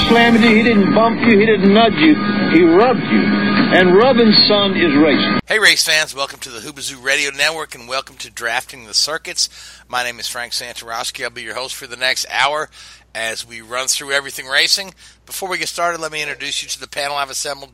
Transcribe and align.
Didn't 0.00 0.12
slam 0.12 0.34
you, 0.34 0.56
he 0.56 0.62
didn't 0.62 0.94
bump 0.94 1.20
you, 1.20 1.38
he 1.38 1.46
didn't 1.46 1.74
nudge 1.74 1.94
you, 1.94 2.14
he 2.52 2.62
rubbed 2.62 3.00
you. 3.00 3.50
And 3.72 3.94
rubbing, 3.94 4.32
son, 4.32 4.76
is 4.76 4.96
racing. 4.96 5.38
Hey, 5.46 5.58
race 5.58 5.84
fans, 5.84 6.14
welcome 6.14 6.40
to 6.40 6.50
the 6.50 6.58
Hoobazoo 6.58 7.02
Radio 7.02 7.30
Network 7.30 7.74
and 7.74 7.86
welcome 7.86 8.16
to 8.16 8.30
Drafting 8.30 8.86
the 8.86 8.94
Circuits. 8.94 9.48
My 9.88 10.02
name 10.02 10.18
is 10.18 10.26
Frank 10.26 10.52
Santorowski. 10.52 11.22
I'll 11.22 11.30
be 11.30 11.42
your 11.42 11.54
host 11.54 11.76
for 11.76 11.86
the 11.86 11.96
next 11.96 12.26
hour 12.30 12.68
as 13.14 13.46
we 13.46 13.60
run 13.60 13.86
through 13.86 14.10
everything 14.10 14.46
racing. 14.46 14.94
Before 15.24 15.48
we 15.48 15.58
get 15.58 15.68
started, 15.68 16.00
let 16.00 16.10
me 16.10 16.22
introduce 16.22 16.62
you 16.62 16.68
to 16.70 16.80
the 16.80 16.88
panel 16.88 17.16
I've 17.16 17.30
assembled 17.30 17.70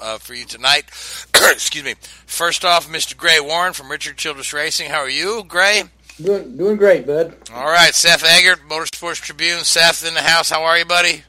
uh, 0.00 0.18
for 0.18 0.34
you 0.34 0.46
tonight. 0.46 0.86
Excuse 1.34 1.84
me. 1.84 1.94
First 2.26 2.64
off, 2.64 2.88
Mr. 2.88 3.16
Gray 3.16 3.38
Warren 3.38 3.72
from 3.72 3.90
Richard 3.90 4.16
Childress 4.16 4.52
Racing. 4.52 4.90
How 4.90 5.00
are 5.00 5.08
you, 5.08 5.44
Gray? 5.46 5.84
Doing, 6.20 6.56
doing 6.56 6.76
great, 6.76 7.06
bud. 7.06 7.36
All 7.52 7.66
right, 7.66 7.94
Seth 7.94 8.24
Eggert, 8.24 8.68
Motorsports 8.68 9.20
Tribune. 9.20 9.62
Seth 9.62 10.04
in 10.04 10.14
the 10.14 10.22
house. 10.22 10.50
How 10.50 10.64
are 10.64 10.78
you, 10.78 10.84
buddy? 10.84 11.22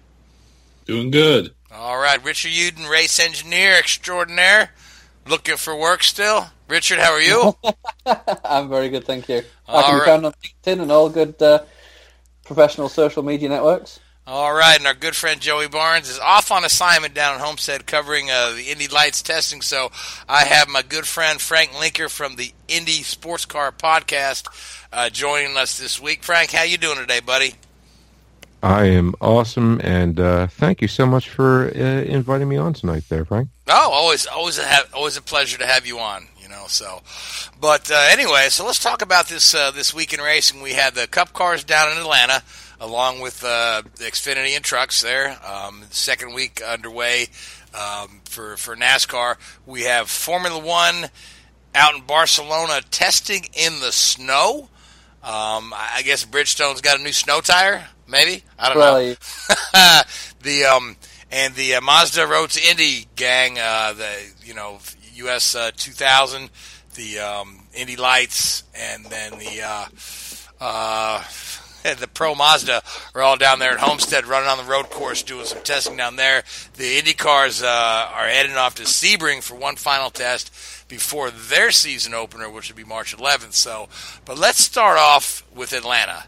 Doing 0.88 1.12
good. 1.12 1.54
All 1.72 1.98
right, 1.98 2.24
Richard 2.24 2.52
Uden, 2.52 2.90
race 2.90 3.20
engineer 3.20 3.76
extraordinaire. 3.78 4.72
Looking 5.28 5.58
for 5.58 5.76
work 5.76 6.02
still. 6.04 6.48
Richard, 6.70 7.00
how 7.00 7.12
are 7.12 7.22
you? 7.22 7.56
I'm 8.44 8.70
very 8.70 8.90
good, 8.90 9.04
thank 9.06 9.28
you. 9.28 9.42
All 9.68 9.80
I 9.80 9.84
can 9.84 9.94
right. 9.96 10.00
be 10.00 10.06
found 10.06 10.26
on 10.26 10.34
LinkedIn 10.34 10.82
and 10.82 10.92
all 10.92 11.10
good 11.10 11.42
uh, 11.42 11.64
professional 12.46 12.88
social 12.88 13.24
media 13.24 13.50
networks. 13.50 14.00
All 14.26 14.54
right, 14.54 14.78
and 14.78 14.88
our 14.88 14.94
good 14.94 15.16
friend 15.16 15.40
Joey 15.40 15.70
Barnes 15.70 16.10
is 16.10 16.20
off 16.20 16.52
on 16.52 16.66
assignment 16.66 17.14
down 17.14 17.36
at 17.36 17.42
Homestead 17.42 17.86
covering 17.86 18.30
uh, 18.30 18.52
the 18.52 18.72
Indy 18.72 18.90
Lights 18.90 19.22
testing. 19.22 19.62
So 19.62 19.90
I 20.28 20.44
have 20.44 20.68
my 20.68 20.82
good 20.82 21.08
friend 21.08 21.40
Frank 21.40 21.72
Linker 21.72 22.10
from 22.10 22.36
the 22.36 22.52
Indy 22.68 23.04
Sports 23.04 23.46
Car 23.46 23.72
Podcast 23.72 24.48
uh, 24.92 25.10
joining 25.10 25.56
us 25.56 25.78
this 25.78 26.02
week. 26.02 26.24
Frank, 26.24 26.52
how 26.52 26.64
you 26.64 26.78
doing 26.78 26.98
today, 26.98 27.22
buddy? 27.22 27.56
I 28.68 28.88
am 28.88 29.16
awesome, 29.22 29.80
and 29.82 30.20
uh, 30.20 30.48
thank 30.48 30.82
you 30.82 30.90
so 30.90 31.06
much 31.06 31.30
for 31.30 31.68
uh, 31.68 31.80
inviting 31.80 32.50
me 32.50 32.58
on 32.58 32.74
tonight, 32.74 33.04
there, 33.08 33.24
Frank. 33.24 33.48
Oh, 33.70 33.92
always, 33.94 34.28
always 34.28 34.58
a 34.58 34.68
ha- 34.68 34.90
always 34.94 35.16
a 35.16 35.22
pleasure 35.22 35.58
to 35.60 35.66
have 35.66 35.88
you 35.88 36.00
on. 36.00 36.28
You 36.42 36.50
know, 36.50 36.66
so. 36.68 37.02
But 37.62 37.90
uh, 37.90 38.08
anyway, 38.12 38.48
so 38.50 38.66
let's 38.66 38.84
talk 38.84 39.02
about 39.02 39.30
this 39.30 39.56
uh, 39.56 39.72
this 39.72 39.94
week 39.94 40.14
in 40.14 40.20
racing. 40.20 40.62
We 40.62 40.74
had 40.74 40.96
the 40.96 41.08
Cup 41.08 41.32
cars 41.32 41.64
down 41.64 41.94
in 41.94 41.98
Atlanta, 41.98 42.44
along 42.82 43.22
with 43.22 43.42
uh, 43.42 43.84
the 43.96 44.04
Xfinity 44.04 44.58
and 44.58 44.66
trucks 44.66 45.02
there. 45.02 45.40
Um, 45.48 45.84
second 45.90 46.34
week 46.34 46.62
underway 46.62 47.28
um, 47.74 48.20
for 48.26 48.58
for 48.58 48.76
NASCAR. 48.76 49.38
We 49.66 49.84
have 49.84 50.10
Formula 50.10 50.60
One 50.60 51.10
out 51.74 51.96
in 51.96 52.02
Barcelona 52.02 52.82
testing 52.92 53.46
in 53.54 53.80
the 53.80 53.94
snow. 53.94 54.68
Um, 55.24 55.74
I 55.74 56.02
guess 56.04 56.26
Bridgestone's 56.26 56.82
got 56.82 57.00
a 57.00 57.02
new 57.02 57.14
snow 57.14 57.40
tire. 57.40 57.88
Maybe 58.08 58.44
I 58.58 58.70
don't 58.70 58.78
Probably. 58.78 59.10
know. 59.10 60.02
the 60.42 60.66
um 60.66 60.96
and 61.32 61.54
the 61.56 61.76
uh, 61.76 61.82
Mazda 61.82 62.26
Road 62.26 62.52
to 62.52 62.70
Indy 62.70 63.08
gang, 63.16 63.60
uh, 63.60 63.94
the 63.94 64.32
you 64.44 64.54
know 64.54 64.80
US 65.16 65.56
uh, 65.56 65.72
2000, 65.76 66.50
the 66.96 67.20
um, 67.20 67.68
Indy 67.74 67.96
Lights, 67.96 68.64
and 68.76 69.06
then 69.06 69.34
the 69.40 69.62
uh, 69.62 69.86
uh, 70.62 71.24
the 72.00 72.08
Pro 72.08 72.36
Mazda 72.36 72.82
are 73.16 73.22
all 73.22 73.38
down 73.38 73.60
there 73.60 73.72
at 73.72 73.80
Homestead 73.80 74.26
running 74.26 74.50
on 74.50 74.58
the 74.58 74.64
road 74.64 74.90
course, 74.90 75.24
doing 75.24 75.46
some 75.46 75.62
testing 75.64 75.98
down 75.98 76.16
there. 76.16 76.44
The 76.76 76.98
Indy 76.98 77.14
cars 77.14 77.62
uh, 77.62 78.10
are 78.14 78.28
heading 78.28 78.56
off 78.56 78.76
to 78.76 78.84
Sebring 78.84 79.44
for 79.44 79.56
one 79.56 79.76
final 79.76 80.10
test 80.10 80.52
before 80.88 81.30
their 81.32 81.72
season 81.72 82.14
opener, 82.14 82.50
which 82.50 82.70
will 82.70 82.78
be 82.78 82.84
March 82.84 83.16
11th. 83.16 83.54
So, 83.54 83.90
but 84.26 84.38
let's 84.38 84.60
start 84.60 84.98
off 84.98 85.44
with 85.54 85.74
Atlanta. 85.74 86.26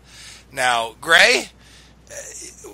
Now, 0.51 0.95
Gray, 0.99 1.49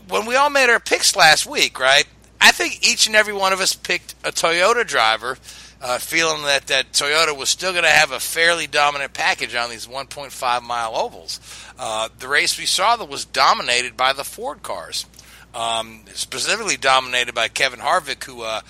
when 0.09 0.25
we 0.25 0.35
all 0.35 0.49
made 0.49 0.69
our 0.69 0.79
picks 0.79 1.15
last 1.15 1.45
week, 1.45 1.79
right? 1.79 2.05
I 2.39 2.51
think 2.51 2.87
each 2.87 3.07
and 3.07 3.15
every 3.15 3.33
one 3.33 3.53
of 3.53 3.59
us 3.59 3.73
picked 3.73 4.13
a 4.23 4.31
Toyota 4.31 4.85
driver, 4.85 5.37
uh, 5.81 5.97
feeling 5.97 6.43
that 6.43 6.67
that 6.67 6.91
Toyota 6.91 7.35
was 7.35 7.49
still 7.49 7.71
going 7.71 7.83
to 7.83 7.89
have 7.89 8.11
a 8.11 8.19
fairly 8.19 8.67
dominant 8.67 9.13
package 9.13 9.55
on 9.55 9.69
these 9.69 9.87
1.5 9.87 10.63
mile 10.63 10.95
ovals. 10.95 11.39
Uh, 11.77 12.09
the 12.19 12.27
race 12.27 12.57
we 12.57 12.65
saw 12.65 12.95
that 12.95 13.09
was 13.09 13.25
dominated 13.25 13.97
by 13.97 14.13
the 14.13 14.23
Ford 14.23 14.63
cars, 14.63 15.05
um, 15.53 16.01
specifically 16.13 16.77
dominated 16.77 17.33
by 17.33 17.47
Kevin 17.47 17.79
Harvick, 17.79 18.23
who 18.23 18.43
uh, 18.43 18.61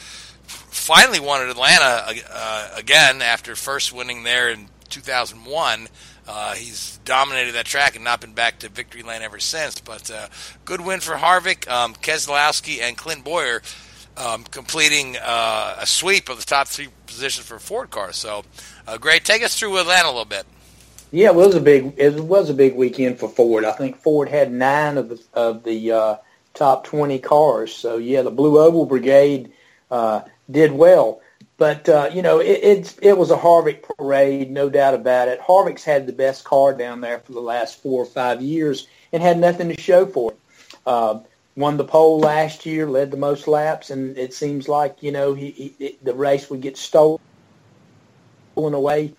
finally 0.46 1.20
won 1.20 1.42
at 1.42 1.50
Atlanta 1.50 2.22
uh, 2.32 2.70
again 2.76 3.22
after 3.22 3.56
first 3.56 3.92
winning 3.94 4.24
there 4.24 4.50
in 4.50 4.68
2001. 4.90 5.88
Uh, 6.28 6.54
he's 6.56 6.98
dominated 7.06 7.54
that 7.54 7.66
track 7.66 7.96
and 7.96 8.04
not 8.04 8.22
been 8.22 8.34
back 8.34 8.60
to 8.60 8.70
victory 8.70 9.04
lane 9.04 9.22
ever 9.22 9.40
since. 9.40 9.80
But 9.80 10.10
uh, 10.10 10.28
good 10.66 10.82
win 10.82 11.00
for 11.00 11.14
Harvick, 11.14 11.70
um, 11.70 11.94
Keselowski, 11.94 12.82
and 12.82 12.98
Clint 12.98 13.24
Bowyer 13.24 13.62
um, 14.18 14.44
completing 14.44 15.18
uh, 15.18 15.78
a 15.80 15.86
sweep 15.86 16.30
of 16.30 16.40
the 16.40 16.46
top 16.46 16.68
three 16.68 16.90
positions 17.06 17.46
for 17.46 17.60
Ford 17.60 17.90
cars. 17.90 18.16
So, 18.16 18.44
uh, 18.88 18.98
great. 18.98 19.26
Take 19.26 19.44
us 19.44 19.58
through 19.58 19.78
Atlanta 19.80 20.08
a 20.08 20.12
little 20.12 20.26
bit. 20.26 20.46
Yeah, 21.12 21.30
it 21.30 21.36
was 21.36 21.56
a 21.56 21.62
big 21.62 21.94
it 21.98 22.16
was 22.16 22.50
a 22.50 22.54
big 22.54 22.76
weekend 22.76 23.20
for 23.20 23.30
Ford. 23.30 23.64
I 23.64 23.72
think 23.72 23.98
Ford 23.98 24.28
had 24.28 24.52
nine 24.52 24.98
of 24.98 25.10
the 25.10 25.24
of 25.34 25.64
the 25.64 25.92
uh, 25.92 26.16
top 26.54 26.84
twenty 26.84 27.20
cars. 27.20 27.74
So 27.74 27.98
yeah, 27.98 28.22
the 28.22 28.32
Blue 28.32 28.60
Oval 28.60 28.86
Brigade 28.86 29.54
uh, 29.92 30.22
did 30.50 30.72
well. 30.72 31.22
But 31.58 31.88
uh, 31.88 32.10
you 32.14 32.22
know, 32.22 32.40
it, 32.40 32.60
it's 32.62 32.98
it 33.02 33.18
was 33.18 33.32
a 33.32 33.38
Harvick 33.38 33.84
parade, 33.84 34.52
no 34.52 34.70
doubt 34.70 34.94
about 34.94 35.30
it. 35.30 35.40
Harvick's 35.40 35.84
had 35.84 36.06
the 36.06 36.14
best 36.14 36.44
car 36.44 36.74
down 36.74 37.02
there 37.02 37.20
for 37.20 37.32
the 37.32 37.40
last 37.42 37.82
four 37.82 38.02
or 38.04 38.06
five 38.06 38.42
years 38.42 38.88
and 39.14 39.24
had 39.24 39.40
nothing 39.40 39.70
to 39.70 39.82
show 39.82 40.06
for 40.06 40.32
it. 40.32 40.40
Uh, 40.86 41.20
won 41.56 41.78
the 41.78 41.86
pole 41.86 42.20
last 42.20 42.66
year, 42.66 42.90
led 42.90 43.12
the 43.12 43.18
most 43.18 43.48
laps, 43.48 43.90
and 43.90 44.18
it 44.18 44.34
seems 44.34 44.68
like 44.68 45.02
you 45.02 45.12
know 45.12 45.34
he, 45.34 45.52
he 45.52 45.76
it, 45.80 46.04
the 46.04 46.14
race 46.14 46.50
would 46.50 46.62
get 46.62 46.78
stolen 46.78 47.20
away 48.58 49.14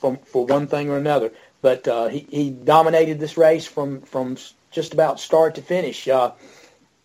from 0.00 0.16
for 0.18 0.46
one 0.46 0.66
thing 0.66 0.88
or 0.88 0.96
another. 0.96 1.32
But 1.60 1.86
uh, 1.86 2.08
he 2.08 2.26
he 2.30 2.50
dominated 2.50 3.20
this 3.20 3.36
race 3.36 3.66
from 3.66 4.00
from 4.02 4.38
just 4.70 4.94
about 4.94 5.20
start 5.20 5.56
to 5.56 5.62
finish. 5.62 6.08
Uh, 6.08 6.32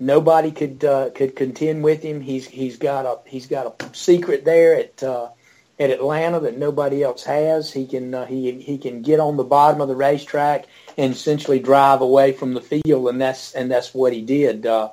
nobody 0.04 0.52
could 0.52 0.84
uh, 0.84 1.10
could 1.12 1.36
contend 1.36 1.84
with 1.84 2.04
him. 2.04 2.22
He's 2.22 2.48
he's 2.48 2.78
got 2.78 3.06
a 3.06 3.20
he's 3.28 3.48
got 3.48 3.66
a 3.66 3.96
secret 3.96 4.46
there 4.46 4.76
at 4.76 5.02
uh, 5.04 5.30
at 5.80 5.90
Atlanta 5.90 6.42
that 6.42 6.58
nobody 6.58 7.04
else 7.04 7.24
has. 7.24 7.72
He 7.72 7.88
can 7.88 8.14
uh, 8.14 8.26
he 8.26 8.52
he 8.60 8.78
can 8.78 9.02
get 9.02 9.20
on 9.20 9.38
the 9.38 9.44
bottom 9.44 9.82
of 9.82 9.88
the 9.88 9.96
racetrack 9.96 10.66
and 10.98 11.14
essentially 11.14 11.60
drive 11.60 12.02
away 12.02 12.34
from 12.34 12.54
the 12.54 12.62
field, 12.62 13.10
and 13.10 13.22
that's 13.22 13.54
and 13.54 13.72
that's 13.72 13.94
what 13.94 14.14
he 14.14 14.22
did. 14.22 14.66
Uh, 14.66 14.90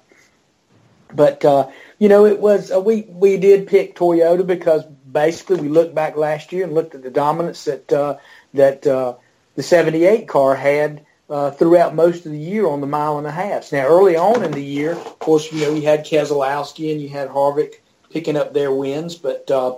but 1.13 1.45
uh, 1.45 1.69
you 1.99 2.09
know, 2.09 2.25
it 2.27 2.39
was 2.39 2.71
uh, 2.71 2.81
we 2.81 3.03
we 3.09 3.37
did 3.37 3.67
pick 3.67 3.97
Toyota 3.97 4.47
because 4.47 4.85
basically 4.85 5.61
we 5.61 5.69
looked 5.69 5.95
back 5.95 6.17
last 6.17 6.53
year 6.53 6.65
and 6.65 6.75
looked 6.75 6.95
at 6.95 7.03
the 7.03 7.11
dominance 7.11 7.65
that 7.65 7.93
uh, 7.93 8.17
that 8.55 8.87
uh, 8.87 9.15
the 9.57 9.63
'78 9.63 10.29
car 10.29 10.55
had 10.55 11.05
uh, 11.31 11.53
throughout 11.53 11.95
most 11.95 12.27
of 12.27 12.33
the 12.33 12.39
year 12.39 12.67
on 12.67 12.81
the 12.81 12.87
mile 12.87 13.17
and 13.17 13.27
a 13.27 13.31
half. 13.31 13.73
Now, 13.73 13.87
early 13.87 14.17
on 14.17 14.43
in 14.43 14.51
the 14.51 14.65
year, 14.65 14.93
of 14.93 15.19
course, 15.21 15.51
you 15.53 15.61
know 15.61 15.73
you 15.73 15.83
had 15.83 16.05
Keselowski 16.05 16.93
and 16.93 17.01
you 17.01 17.09
had 17.09 17.29
Harvick 17.29 17.77
picking 18.11 18.37
up 18.37 18.53
their 18.53 18.73
wins, 18.73 19.15
but 19.15 19.49
uh, 19.51 19.77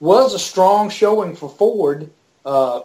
was 0.00 0.34
a 0.34 0.38
strong 0.38 0.90
showing 0.90 1.36
for 1.36 1.48
Ford 1.48 2.10
uh, 2.44 2.82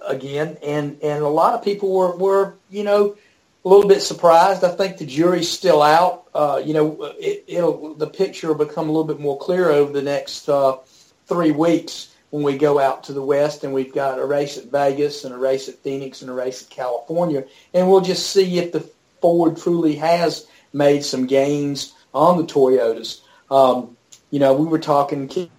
again, 0.00 0.58
and 0.64 0.98
and 1.02 1.22
a 1.22 1.28
lot 1.28 1.54
of 1.54 1.64
people 1.64 1.94
were 1.94 2.16
were 2.16 2.54
you 2.70 2.82
know 2.82 3.16
a 3.64 3.68
little 3.68 3.88
bit 3.88 4.02
surprised. 4.02 4.64
I 4.64 4.74
think 4.74 4.98
the 4.98 5.06
jury's 5.06 5.48
still 5.48 5.80
out. 5.80 6.24
Uh, 6.34 6.60
you 6.64 6.74
know, 6.74 7.14
it, 7.18 7.44
it'll 7.46 7.94
the 7.94 8.08
picture 8.08 8.48
will 8.48 8.66
become 8.66 8.88
a 8.88 8.92
little 8.92 9.06
bit 9.06 9.20
more 9.20 9.38
clear 9.38 9.70
over 9.70 9.92
the 9.92 10.02
next 10.02 10.48
uh, 10.48 10.78
three 11.26 11.52
weeks 11.52 12.11
when 12.32 12.42
we 12.42 12.56
go 12.56 12.78
out 12.78 13.04
to 13.04 13.12
the 13.12 13.22
west 13.22 13.62
and 13.62 13.74
we've 13.74 13.92
got 13.92 14.18
a 14.18 14.24
race 14.24 14.56
at 14.56 14.64
Vegas 14.64 15.24
and 15.24 15.34
a 15.34 15.36
race 15.36 15.68
at 15.68 15.74
Phoenix 15.80 16.22
and 16.22 16.30
a 16.30 16.34
race 16.34 16.62
at 16.62 16.70
California, 16.70 17.44
and 17.74 17.90
we'll 17.90 18.00
just 18.00 18.30
see 18.30 18.58
if 18.58 18.72
the 18.72 18.80
Ford 19.20 19.58
truly 19.58 19.96
has 19.96 20.46
made 20.72 21.04
some 21.04 21.26
gains 21.26 21.92
on 22.14 22.38
the 22.38 22.44
Toyotas. 22.44 23.20
Um, 23.50 23.98
you 24.30 24.38
know, 24.38 24.54
we 24.54 24.64
were 24.64 24.78
talking, 24.78 25.28
kicking 25.28 25.50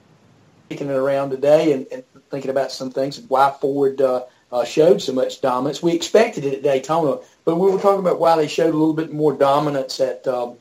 it 0.72 0.90
around 0.90 1.30
today, 1.30 1.74
and, 1.74 1.86
and 1.92 2.04
thinking 2.32 2.50
about 2.50 2.72
some 2.72 2.90
things 2.90 3.20
why 3.20 3.54
Ford 3.62 4.02
uh, 4.02 4.24
uh, 4.52 4.66
showed 4.66 5.00
so 5.00 5.14
much 5.14 5.42
dominance. 5.42 5.84
We 5.84 5.94
expected 5.94 6.44
it 6.44 6.56
at 6.56 6.64
Daytona, 6.64 7.20
but 7.46 7.58
we 7.58 7.72
were 7.72 7.80
talking 7.80 8.00
about 8.00 8.20
why 8.20 8.36
they 8.36 8.48
showed 8.48 8.74
a 8.74 8.78
little 8.78 8.96
bit 8.96 9.14
more 9.14 9.34
dominance 9.34 10.00
at 10.00 10.28
um, 10.28 10.58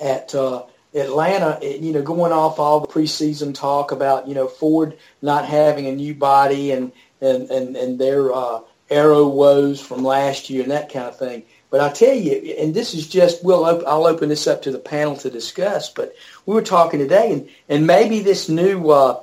at 0.00 0.34
uh, 0.34 0.64
Atlanta, 0.94 1.58
you 1.62 1.92
know, 1.92 2.02
going 2.02 2.32
off 2.32 2.58
all 2.58 2.80
the 2.80 2.86
preseason 2.86 3.54
talk 3.54 3.92
about, 3.92 4.28
you 4.28 4.34
know, 4.34 4.46
Ford 4.46 4.98
not 5.22 5.46
having 5.46 5.86
a 5.86 5.92
new 5.92 6.14
body 6.14 6.70
and 6.72 6.92
and 7.20 7.50
and, 7.50 7.76
and 7.76 7.98
their 7.98 8.32
uh, 8.32 8.60
aero 8.90 9.26
woes 9.26 9.80
from 9.80 10.04
last 10.04 10.50
year 10.50 10.62
and 10.62 10.70
that 10.70 10.92
kind 10.92 11.06
of 11.06 11.18
thing. 11.18 11.44
But 11.70 11.80
I 11.80 11.90
tell 11.90 12.14
you, 12.14 12.54
and 12.58 12.74
this 12.74 12.92
is 12.92 13.08
just, 13.08 13.42
we'll 13.42 13.64
op- 13.64 13.86
I'll 13.86 14.06
open 14.06 14.28
this 14.28 14.46
up 14.46 14.60
to 14.62 14.70
the 14.70 14.78
panel 14.78 15.16
to 15.16 15.30
discuss. 15.30 15.88
But 15.88 16.14
we 16.44 16.54
were 16.54 16.60
talking 16.62 17.00
today, 17.00 17.32
and 17.32 17.48
and 17.68 17.86
maybe 17.86 18.20
this 18.20 18.50
new 18.50 18.90
uh, 18.90 19.22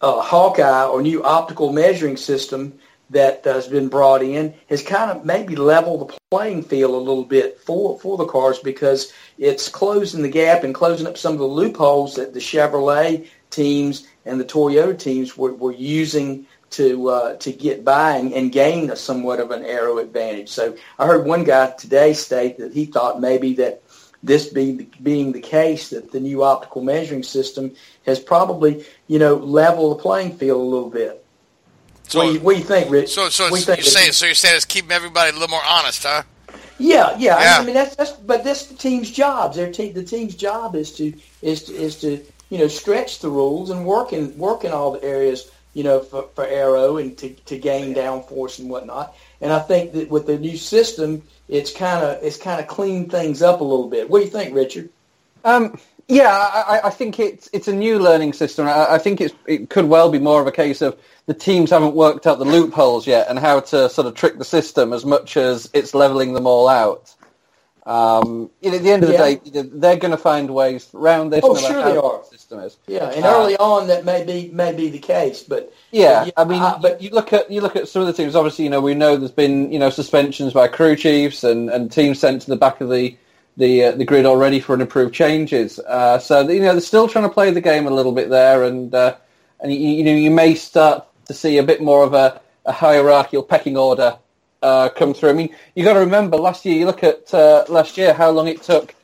uh, 0.00 0.20
Hawkeye 0.20 0.86
or 0.86 1.02
new 1.02 1.24
optical 1.24 1.72
measuring 1.72 2.16
system 2.16 2.78
that 3.10 3.44
has 3.44 3.68
been 3.68 3.88
brought 3.88 4.22
in 4.22 4.52
has 4.68 4.82
kind 4.82 5.10
of 5.10 5.24
maybe 5.24 5.54
leveled 5.54 6.08
the 6.08 6.18
playing 6.30 6.62
field 6.62 6.90
a 6.90 6.96
little 6.96 7.24
bit 7.24 7.60
for, 7.60 7.98
for 8.00 8.16
the 8.16 8.26
cars 8.26 8.58
because 8.58 9.12
it's 9.38 9.68
closing 9.68 10.22
the 10.22 10.28
gap 10.28 10.64
and 10.64 10.74
closing 10.74 11.06
up 11.06 11.16
some 11.16 11.34
of 11.34 11.38
the 11.38 11.44
loopholes 11.44 12.16
that 12.16 12.34
the 12.34 12.40
Chevrolet 12.40 13.26
teams 13.50 14.06
and 14.24 14.40
the 14.40 14.44
Toyota 14.44 14.98
teams 14.98 15.36
were, 15.36 15.54
were 15.54 15.72
using 15.72 16.46
to 16.70 17.08
uh, 17.08 17.36
to 17.36 17.52
get 17.52 17.84
by 17.84 18.16
and, 18.16 18.32
and 18.32 18.50
gain 18.50 18.90
a 18.90 18.96
somewhat 18.96 19.40
of 19.40 19.50
an 19.50 19.64
aero 19.64 19.98
advantage. 19.98 20.48
So 20.48 20.76
I 20.98 21.06
heard 21.06 21.26
one 21.26 21.44
guy 21.44 21.70
today 21.70 22.12
state 22.12 22.58
that 22.58 22.72
he 22.72 22.86
thought 22.86 23.20
maybe 23.20 23.54
that 23.54 23.82
this 24.22 24.48
being 24.48 24.92
being 25.02 25.32
the 25.32 25.40
case 25.40 25.90
that 25.90 26.10
the 26.10 26.20
new 26.20 26.42
optical 26.42 26.82
measuring 26.82 27.22
system 27.22 27.74
has 28.04 28.18
probably 28.18 28.84
you 29.06 29.18
know 29.18 29.36
leveled 29.36 29.98
the 29.98 30.02
playing 30.02 30.36
field 30.36 30.60
a 30.60 30.64
little 30.64 30.90
bit. 30.90 31.25
So, 32.08 32.18
what, 32.18 32.26
do 32.26 32.32
you, 32.34 32.40
what 32.40 32.52
do 32.52 32.58
you 32.58 32.64
think, 32.64 32.90
Rich? 32.90 33.10
So, 33.10 33.28
so 33.28 33.48
you're 33.48 33.58
saying, 33.58 34.12
so 34.12 34.26
you're 34.26 34.34
saying 34.34 34.56
it's 34.56 34.64
keeping 34.64 34.92
everybody 34.92 35.30
a 35.30 35.32
little 35.32 35.48
more 35.48 35.64
honest, 35.66 36.04
huh? 36.04 36.22
Yeah, 36.78 37.16
yeah. 37.18 37.40
yeah. 37.40 37.58
I 37.58 37.64
mean, 37.64 37.74
that's 37.74 37.96
that's, 37.96 38.12
but 38.12 38.44
that's 38.44 38.66
the 38.66 38.74
team's 38.74 39.10
job. 39.10 39.54
Their 39.54 39.72
te- 39.72 39.92
the 39.92 40.04
team's 40.04 40.34
job 40.34 40.76
is 40.76 40.92
to 40.96 41.12
is 41.42 41.64
to, 41.64 41.74
is 41.74 42.00
to 42.00 42.24
you 42.50 42.58
know 42.58 42.68
stretch 42.68 43.20
the 43.20 43.30
rules 43.30 43.70
and 43.70 43.86
work 43.86 44.12
in 44.12 44.36
work 44.36 44.64
in 44.64 44.72
all 44.72 44.92
the 44.92 45.02
areas 45.02 45.50
you 45.74 45.84
know 45.84 46.00
for, 46.00 46.28
for 46.34 46.46
aero 46.46 46.98
and 46.98 47.16
to 47.18 47.30
to 47.30 47.58
gain 47.58 47.94
downforce 47.94 48.58
and 48.58 48.68
whatnot. 48.68 49.16
And 49.40 49.52
I 49.52 49.58
think 49.60 49.92
that 49.92 50.10
with 50.10 50.26
the 50.26 50.38
new 50.38 50.56
system, 50.56 51.22
it's 51.48 51.72
kind 51.72 52.04
of 52.04 52.22
it's 52.22 52.36
kind 52.36 52.60
of 52.60 52.66
cleaned 52.66 53.10
things 53.10 53.42
up 53.42 53.60
a 53.60 53.64
little 53.64 53.88
bit. 53.88 54.08
What 54.10 54.18
do 54.18 54.24
you 54.24 54.30
think, 54.30 54.54
Richard? 54.54 54.90
Um, 55.44 55.78
yeah, 56.08 56.30
I, 56.30 56.80
I, 56.84 56.90
think 56.90 57.18
it's 57.18 57.48
it's 57.52 57.66
a 57.66 57.72
new 57.72 57.98
learning 57.98 58.32
system. 58.32 58.68
I, 58.68 58.94
I, 58.94 58.98
think 58.98 59.20
it's 59.20 59.34
it 59.46 59.70
could 59.70 59.86
well 59.86 60.08
be 60.08 60.20
more 60.20 60.40
of 60.40 60.46
a 60.46 60.52
case 60.52 60.80
of 60.80 60.96
the 61.26 61.34
teams 61.34 61.70
haven't 61.70 61.96
worked 61.96 62.26
out 62.26 62.38
the 62.38 62.44
loopholes 62.44 63.08
yet 63.08 63.28
and 63.28 63.38
how 63.38 63.60
to 63.60 63.88
sort 63.90 64.06
of 64.06 64.14
trick 64.14 64.38
the 64.38 64.44
system 64.44 64.92
as 64.92 65.04
much 65.04 65.36
as 65.36 65.68
it's 65.74 65.94
leveling 65.94 66.32
them 66.32 66.46
all 66.46 66.68
out. 66.68 67.12
Um, 67.86 68.50
you 68.60 68.70
know, 68.70 68.76
at 68.76 68.82
the 68.82 68.90
end 68.90 69.04
of 69.04 69.08
the 69.08 69.14
yeah. 69.14 69.62
day, 69.62 69.62
they're 69.72 69.96
going 69.96 70.10
to 70.10 70.16
find 70.16 70.52
ways 70.52 70.90
around 70.92 71.30
this. 71.30 71.42
Oh, 71.44 71.52
no 71.52 71.60
sure 71.60 71.84
they 71.84 71.96
are. 71.96 72.18
The 72.18 72.36
system 72.36 72.60
is. 72.60 72.76
Yeah, 72.86 73.10
and 73.10 73.24
uh, 73.24 73.28
early 73.28 73.56
on 73.56 73.88
that 73.88 74.04
may 74.04 74.24
be 74.24 74.50
may 74.52 74.72
be 74.72 74.88
the 74.88 74.98
case, 74.98 75.42
but 75.42 75.72
yeah, 75.90 76.20
but, 76.20 76.26
yeah 76.26 76.32
I 76.36 76.44
mean, 76.44 76.62
I, 76.62 76.78
but 76.78 77.02
you 77.02 77.10
look 77.10 77.32
at 77.32 77.50
you 77.50 77.60
look 77.60 77.74
at 77.74 77.88
some 77.88 78.02
of 78.02 78.06
the 78.06 78.12
teams. 78.12 78.36
Obviously, 78.36 78.64
you 78.64 78.70
know, 78.70 78.80
we 78.80 78.94
know 78.94 79.16
there's 79.16 79.32
been 79.32 79.72
you 79.72 79.80
know 79.80 79.90
suspensions 79.90 80.52
by 80.52 80.68
crew 80.68 80.94
chiefs 80.94 81.42
and, 81.42 81.68
and 81.68 81.90
teams 81.90 82.20
sent 82.20 82.42
to 82.42 82.50
the 82.50 82.56
back 82.56 82.80
of 82.80 82.90
the 82.90 83.16
the 83.56 83.84
uh, 83.84 83.92
the 83.92 84.04
grid 84.04 84.26
already 84.26 84.60
for 84.60 84.74
an 84.74 84.80
improved 84.80 85.14
changes. 85.14 85.78
Uh, 85.78 86.18
so 86.18 86.46
you 86.48 86.60
know 86.60 86.72
they're 86.72 86.80
still 86.80 87.08
trying 87.08 87.24
to 87.24 87.32
play 87.32 87.50
the 87.50 87.60
game 87.60 87.86
a 87.86 87.90
little 87.90 88.12
bit 88.12 88.28
there, 88.28 88.64
and 88.64 88.94
uh, 88.94 89.16
and 89.60 89.72
you, 89.72 89.78
you, 89.78 90.04
know 90.04 90.12
you 90.12 90.30
may 90.30 90.54
start 90.54 91.06
to 91.26 91.34
see 91.34 91.58
a 91.58 91.62
bit 91.62 91.80
more 91.80 92.04
of 92.04 92.14
a, 92.14 92.40
a 92.66 92.72
hierarchical 92.72 93.42
pecking 93.42 93.76
order 93.76 94.18
uh, 94.62 94.88
come 94.90 95.14
through. 95.14 95.30
I 95.30 95.34
mean, 95.34 95.54
you 95.74 95.84
got 95.84 95.94
to 95.94 96.00
remember 96.00 96.36
last 96.36 96.64
year. 96.64 96.78
You 96.78 96.86
look 96.86 97.02
at 97.02 97.32
uh, 97.32 97.64
last 97.68 97.96
year 97.96 98.12
how 98.12 98.30
long 98.30 98.48
it 98.48 98.62
took. 98.62 98.94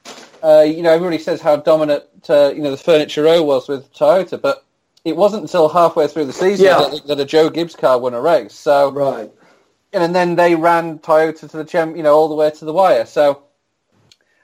Uh, 0.43 0.61
you 0.67 0.83
know, 0.83 0.91
everybody 0.93 1.19
says 1.19 1.41
how 1.41 1.57
dominant 1.57 2.05
you 2.29 2.63
know 2.63 2.71
the 2.71 2.77
furniture 2.77 3.23
row 3.23 3.43
was 3.43 3.69
with 3.69 3.93
Toyota, 3.95 4.41
but 4.41 4.65
it 5.05 5.17
wasn't 5.17 5.43
until 5.43 5.69
halfway 5.69 6.07
through 6.07 6.27
the 6.27 6.33
season 6.33 6.67
yeah. 6.67 6.79
that, 6.79 7.07
that, 7.07 7.21
a 7.21 7.25
Joe 7.25 7.51
Gibbs 7.51 7.75
car 7.75 7.99
won 7.99 8.15
a 8.15 8.21
race. 8.21 8.55
So 8.55 8.93
right, 8.93 9.31
and 9.93 10.15
then 10.15 10.37
they 10.37 10.55
ran 10.55 10.99
Toyota 10.99 11.51
to 11.51 11.57
the 11.57 11.65
champ, 11.65 11.97
you 11.97 12.03
know, 12.03 12.15
all 12.15 12.29
the 12.29 12.35
way 12.35 12.51
to 12.51 12.65
the 12.65 12.73
wire. 12.73 13.07
So 13.07 13.43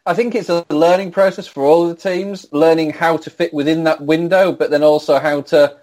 I 0.08 0.14
think 0.14 0.34
it's 0.34 0.48
a 0.48 0.64
learning 0.70 1.10
process 1.10 1.46
for 1.46 1.64
all 1.64 1.88
of 1.88 1.94
the 1.94 2.10
teams, 2.10 2.46
learning 2.50 2.92
how 2.92 3.18
to 3.18 3.28
fit 3.28 3.52
within 3.52 3.84
that 3.84 4.00
window, 4.00 4.52
but 4.52 4.70
then 4.70 4.82
also 4.82 5.18
how 5.18 5.42
to, 5.42 5.76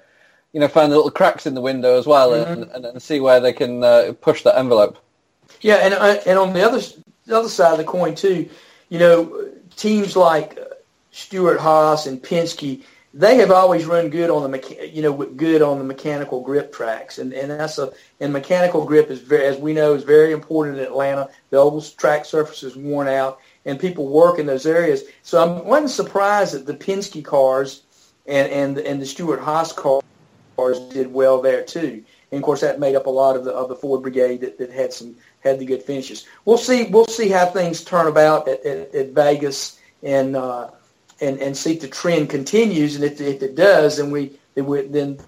you 0.52 0.60
know, 0.60 0.68
find 0.68 0.92
the 0.92 0.96
little 0.96 1.12
cracks 1.12 1.46
in 1.46 1.54
the 1.54 1.62
window 1.62 2.00
as 2.00 2.08
well, 2.08 2.32
mm-hmm. 2.32 2.64
and, 2.64 2.72
and, 2.72 2.86
and, 2.86 3.02
see 3.02 3.20
where 3.20 3.40
they 3.40 3.54
can 3.54 3.84
uh, 3.84 4.14
push 4.22 4.42
that 4.42 4.58
envelope. 4.58 4.98
Yeah, 5.62 5.76
and 5.76 5.94
uh, 5.94 6.18
and 6.26 6.40
on 6.40 6.54
the 6.54 6.64
other 6.64 6.82
the 7.28 7.38
other 7.38 7.50
side 7.50 7.74
of 7.74 7.78
the 7.78 7.84
coin 7.84 8.16
too, 8.16 8.50
you 8.90 8.98
know, 8.98 9.48
teams 9.76 10.16
like 10.16 10.58
Stewart-Haas 11.12 12.08
and 12.08 12.22
Penske, 12.22 12.82
they 13.14 13.36
have 13.36 13.52
always 13.52 13.86
run 13.86 14.10
good 14.10 14.32
on 14.32 14.50
the 14.50 14.58
mecha- 14.58 14.92
you 14.92 15.04
know 15.04 15.14
good 15.14 15.62
on 15.62 15.78
the 15.78 15.84
mechanical 15.84 16.42
grip 16.42 16.74
tracks, 16.74 17.20
and 17.20 17.32
and 17.32 17.52
that's 17.52 17.78
a 17.78 17.94
and 18.20 18.34
mechanical 18.34 18.86
grip 18.86 19.12
is 19.12 19.20
very 19.20 19.46
as 19.46 19.58
we 19.58 19.74
know 19.74 19.94
is 19.94 20.04
very 20.04 20.32
important 20.32 20.80
in 20.80 20.84
Atlanta. 20.84 21.30
The 21.52 21.58
old 21.58 21.96
track 21.96 22.26
surface 22.26 22.64
is 22.64 22.76
worn 22.76 23.08
out 23.08 23.40
and 23.66 23.80
people 23.80 24.08
work 24.08 24.40
in 24.40 24.46
those 24.46 24.66
areas. 24.66 25.04
So 25.24 25.44
I 25.44 25.62
wasn't 25.62 25.92
surprised 25.92 26.54
that 26.54 26.66
the 26.66 26.74
Penske 26.74 27.24
cars 27.24 27.84
and 28.26 28.52
and 28.52 28.78
and 28.78 29.02
the 29.02 29.06
Stewart-Haas 29.06 29.74
cars 29.74 30.80
did 30.92 31.14
well 31.14 31.42
there 31.42 31.64
too. 31.64 32.04
And 32.32 32.40
of 32.40 32.44
course, 32.44 32.62
that 32.62 32.80
made 32.80 32.96
up 32.96 33.06
a 33.06 33.10
lot 33.10 33.36
of 33.36 33.44
the 33.46 33.52
of 33.52 33.70
the 33.70 33.76
Ford 33.76 34.02
Brigade 34.02 34.42
that, 34.42 34.58
that 34.58 34.72
had 34.72 34.94
some 34.94 35.16
had 35.40 35.60
the 35.60 35.66
good 35.66 35.84
finishes. 35.84 36.26
We'll 36.46 36.58
see 36.58 36.86
we'll 36.86 37.06
see 37.08 37.30
how 37.30 37.46
things 37.46 37.84
turn 37.84 38.08
about 38.08 38.48
at, 38.48 38.66
at, 38.66 38.96
at 38.96 39.10
Vegas 39.10 39.80
and 40.04 40.36
uh, 40.36 40.72
and 41.22 41.40
and 41.40 41.56
see 41.56 41.74
if 41.74 41.82
the 41.82 41.88
trend 41.88 42.30
continues. 42.30 42.96
And 42.96 43.04
if, 43.04 43.22
if 43.22 43.42
it 43.42 43.56
does, 43.56 43.98
then 43.98 44.12
we 44.12 44.40
then 44.56 44.66
we, 44.66 44.82
then 44.88 45.20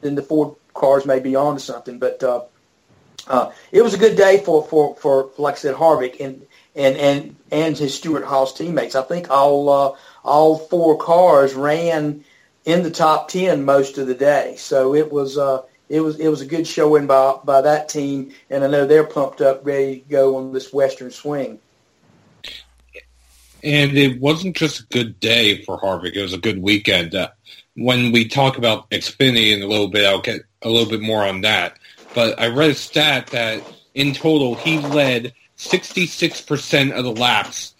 then 0.00 0.14
the 0.14 0.22
Ford 0.22 0.54
cars 0.74 1.06
may 1.06 1.20
be 1.20 1.36
on 1.36 1.54
to 1.54 1.60
something. 1.60 1.98
But 1.98 2.22
uh, 2.22 2.42
uh, 3.26 3.52
it 3.72 3.82
was 3.82 3.94
a 3.94 3.98
good 3.98 4.16
day 4.16 4.42
for, 4.44 4.66
for, 4.66 4.96
for 4.96 5.30
like 5.38 5.54
I 5.54 5.58
said, 5.58 5.74
Harvick. 5.74 6.20
And 6.20 6.46
and 6.74 6.96
and 6.96 7.36
and 7.50 7.76
his 7.76 7.94
Stewart-Haas 7.94 8.54
teammates. 8.54 8.94
I 8.94 9.02
think 9.02 9.30
all 9.30 9.68
uh, 9.68 9.96
all 10.24 10.58
four 10.58 10.96
cars 10.98 11.54
ran 11.54 12.24
in 12.64 12.82
the 12.82 12.90
top 12.90 13.28
ten 13.28 13.64
most 13.64 13.98
of 13.98 14.06
the 14.06 14.14
day. 14.14 14.54
So 14.56 14.94
it 14.94 15.10
was 15.10 15.36
uh, 15.38 15.62
it 15.88 16.00
was 16.00 16.18
it 16.18 16.28
was 16.28 16.40
a 16.40 16.46
good 16.46 16.66
showing 16.66 17.06
by 17.06 17.38
by 17.44 17.60
that 17.62 17.88
team, 17.88 18.32
and 18.48 18.64
I 18.64 18.68
know 18.68 18.86
they're 18.86 19.04
pumped 19.04 19.40
up, 19.40 19.66
ready 19.66 20.00
to 20.00 20.08
go 20.08 20.36
on 20.36 20.52
this 20.52 20.72
Western 20.72 21.10
swing. 21.10 21.58
And 23.62 23.96
it 23.96 24.20
wasn't 24.20 24.56
just 24.56 24.80
a 24.80 24.86
good 24.86 25.20
day 25.20 25.62
for 25.64 25.78
Harvick; 25.78 26.14
it 26.14 26.22
was 26.22 26.32
a 26.32 26.38
good 26.38 26.62
weekend. 26.62 27.14
Uh, 27.14 27.30
when 27.74 28.12
we 28.12 28.28
talk 28.28 28.56
about 28.56 28.88
Xfinity 28.90 29.54
in 29.54 29.62
a 29.62 29.66
little 29.66 29.88
bit, 29.88 30.06
I'll 30.06 30.20
get 30.20 30.42
a 30.62 30.68
little 30.68 30.88
bit 30.88 31.00
more 31.00 31.24
on 31.26 31.42
that. 31.42 31.78
But 32.14 32.40
I 32.40 32.48
read 32.48 32.70
a 32.70 32.74
stat 32.74 33.28
that 33.28 33.62
in 33.94 34.14
total 34.14 34.54
he 34.54 34.78
led 34.78 35.32
66% 35.60 36.92
of 36.92 37.04
the 37.04 37.12
laps 37.12 37.74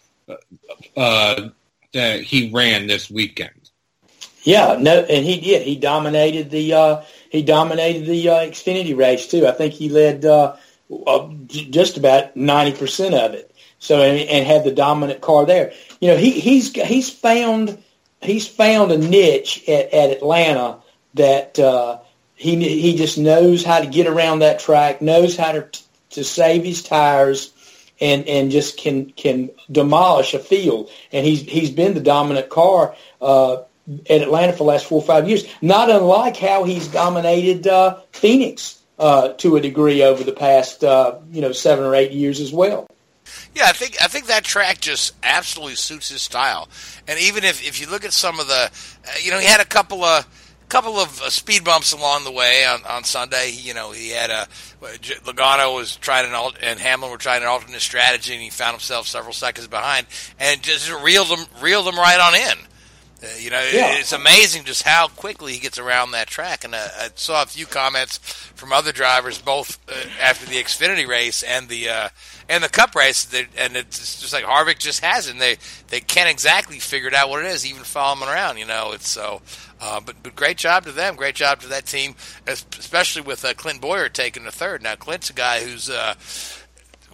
uh, 0.97 1.49
that 1.95 2.21
he 2.21 2.51
ran 2.51 2.87
this 2.87 3.11
weekend. 3.11 3.71
Yeah, 4.43 4.77
no, 4.79 5.01
and 5.01 5.25
he 5.25 5.41
did. 5.41 5.63
He 5.63 5.77
dominated 5.77 6.51
the 6.51 6.75
uh, 6.75 7.03
he 7.31 7.43
dominated 7.43 8.07
the 8.07 8.29
uh, 8.29 8.35
Xfinity 8.41 8.97
race 8.97 9.27
too. 9.27 9.47
I 9.47 9.53
think 9.53 9.75
he 9.75 9.89
led 9.89 10.25
uh, 10.25 10.57
uh 11.07 11.29
just 11.47 11.97
about 11.97 12.37
ninety 12.37 12.77
percent 12.77 13.15
of 13.15 13.35
it. 13.35 13.55
So 13.79 14.03
and, 14.03 14.19
and 14.29 14.47
had 14.47 14.65
the 14.65 14.73
dominant 14.73 15.21
car 15.21 15.47
there. 15.47 15.73
You 16.01 16.09
know, 16.09 16.17
he 16.17 16.39
he's 16.39 16.73
he's 16.73 17.11
found 17.11 17.83
he's 18.21 18.47
found 18.49 18.93
a 18.93 18.99
niche 18.99 19.67
at, 19.69 19.93
at 19.93 20.11
Atlanta 20.11 20.79
that 21.15 21.59
uh, 21.59 21.99
he 22.35 22.57
he 22.57 22.97
just 22.97 23.19
knows 23.19 23.63
how 23.65 23.81
to 23.81 23.87
get 23.87 24.07
around 24.07 24.39
that 24.39 24.61
track, 24.61 25.03
knows 25.03 25.37
how 25.37 25.53
to 25.53 25.69
to 26.11 26.25
save 26.25 26.65
his 26.65 26.83
tires, 26.83 27.53
and 28.01 28.27
and 28.29 28.51
just 28.51 28.77
can 28.79 29.11
can 29.13 29.51
demolish 29.71 30.35
a 30.35 30.39
field. 30.39 30.91
And 31.13 31.27
he's 31.27 31.43
he's 31.43 31.71
been 31.71 31.95
the 31.95 32.01
dominant 32.01 32.49
car. 32.49 32.95
Uh, 33.21 33.63
at 34.09 34.21
Atlanta 34.23 34.53
for 34.53 34.59
the 34.59 34.65
last 34.65 34.87
four 34.87 35.01
or 35.01 35.05
five 35.05 35.29
years, 35.29 35.45
not 35.63 35.91
unlike 35.91 36.37
how 36.37 36.63
he's 36.63 36.87
dominated 36.87 37.67
uh, 37.67 37.99
Phoenix 38.13 38.81
uh, 39.01 39.33
to 39.33 39.57
a 39.57 39.61
degree 39.61 40.03
over 40.05 40.23
the 40.23 40.33
past 40.33 40.85
uh, 40.85 41.19
you 41.33 41.41
know 41.41 41.53
seven 41.53 41.85
or 41.85 41.95
eight 41.95 42.13
years 42.13 42.41
as 42.41 42.53
well. 42.53 42.87
Yeah, 43.55 43.65
I 43.67 43.73
think 43.73 43.97
I 44.03 44.07
think 44.07 44.27
that 44.27 44.45
track 44.45 44.81
just 44.81 45.15
absolutely 45.23 45.75
suits 45.75 46.09
his 46.09 46.23
style. 46.23 46.69
And 47.09 47.19
even 47.19 47.45
if 47.45 47.67
if 47.67 47.81
you 47.81 47.89
look 47.89 48.05
at 48.05 48.13
some 48.13 48.39
of 48.39 48.47
the, 48.47 48.71
uh, 48.71 49.11
you 49.23 49.31
know, 49.31 49.39
he 49.39 49.47
had 49.47 49.61
a 49.61 49.65
couple 49.65 50.05
of 50.05 50.27
couple 50.71 50.99
of 50.99 51.21
uh, 51.21 51.29
speed 51.29 51.65
bumps 51.65 51.93
along 51.93 52.25
the 52.25 52.31
way 52.31 52.65
on, 52.65 52.83
on 52.85 53.05
Sunday. 53.05 53.51
He, 53.51 53.69
you 53.69 53.75
know, 53.75 53.91
he 53.91 54.11
had 54.11 54.31
a 54.31 54.47
Logano 55.25 55.75
was 55.75 55.97
trying 55.97 56.27
an 56.27 56.33
alt, 56.33 56.57
and 56.63 56.79
Hamlin 56.79 57.11
were 57.11 57.19
trying 57.19 57.43
an 57.43 57.49
alternate 57.49 57.81
strategy, 57.81 58.33
and 58.33 58.43
he 58.43 58.51
found 58.51 58.73
himself 58.73 59.07
several 59.07 59.35
seconds 59.35 59.67
behind, 59.67 60.07
and 60.39 60.63
just 60.63 60.91
reeled 61.03 61.29
them 61.29 61.45
reeled 61.61 61.87
them 61.87 61.97
right 61.97 62.21
on 62.21 62.35
in. 62.35 62.67
Uh, 63.23 63.27
you 63.39 63.51
know, 63.51 63.61
yeah. 63.73 63.99
it's 63.99 64.13
amazing 64.13 64.65
just 64.65 64.83
how 64.83 65.07
quickly 65.09 65.53
he 65.53 65.59
gets 65.59 65.79
around 65.79 66.13
that 66.13 66.27
track. 66.27 66.65
And 66.65 66.75
uh, 66.75 66.89
I 66.99 67.11
saw 67.17 67.43
a 67.43 67.47
few 67.47 67.67
comments 67.67 68.17
from 68.55 68.73
other 68.73 68.93
drivers, 68.93 69.39
both 69.39 69.79
uh, 69.91 70.09
after 70.23 70.47
the 70.47 70.57
Xfinity 70.57 71.07
race 71.07 71.43
and 71.43 71.69
the 71.69 71.91
uh, 71.91 72.09
and 72.49 72.65
the 72.65 72.71
Cup 72.71 72.95
race, 72.95 73.31
and 73.59 73.77
it's 73.77 74.21
just 74.21 74.33
like 74.33 74.45
Harvick 74.45 74.79
just 74.79 75.05
hasn't. 75.05 75.39
They 75.39 75.59
they 75.89 76.01
can't 76.01 76.31
exactly 76.31 76.79
figure 76.79 77.09
it 77.09 77.15
out 77.15 77.29
what 77.29 77.45
it 77.45 77.49
is, 77.49 77.67
even 77.67 77.83
following 77.83 78.29
around. 78.29 78.57
You 78.57 78.67
know, 78.67 78.93
it's 78.93 79.09
so. 79.09 79.43
Uh, 79.83 80.01
but 80.01 80.23
but 80.23 80.35
great 80.35 80.57
job 80.57 80.85
to 80.85 80.93
them, 80.93 81.15
great 81.15 81.35
job 81.35 81.61
to 81.61 81.69
that 81.69 81.87
team, 81.87 82.15
especially 82.47 83.23
with 83.23 83.45
uh, 83.45 83.53
Clint 83.53 83.83
Bowyer 83.83 84.09
taking 84.09 84.45
the 84.45 84.51
third. 84.51 84.83
Now 84.83 84.95
Clint's 84.95 85.29
a 85.29 85.35
guy 85.35 85.61
who's 85.61 85.91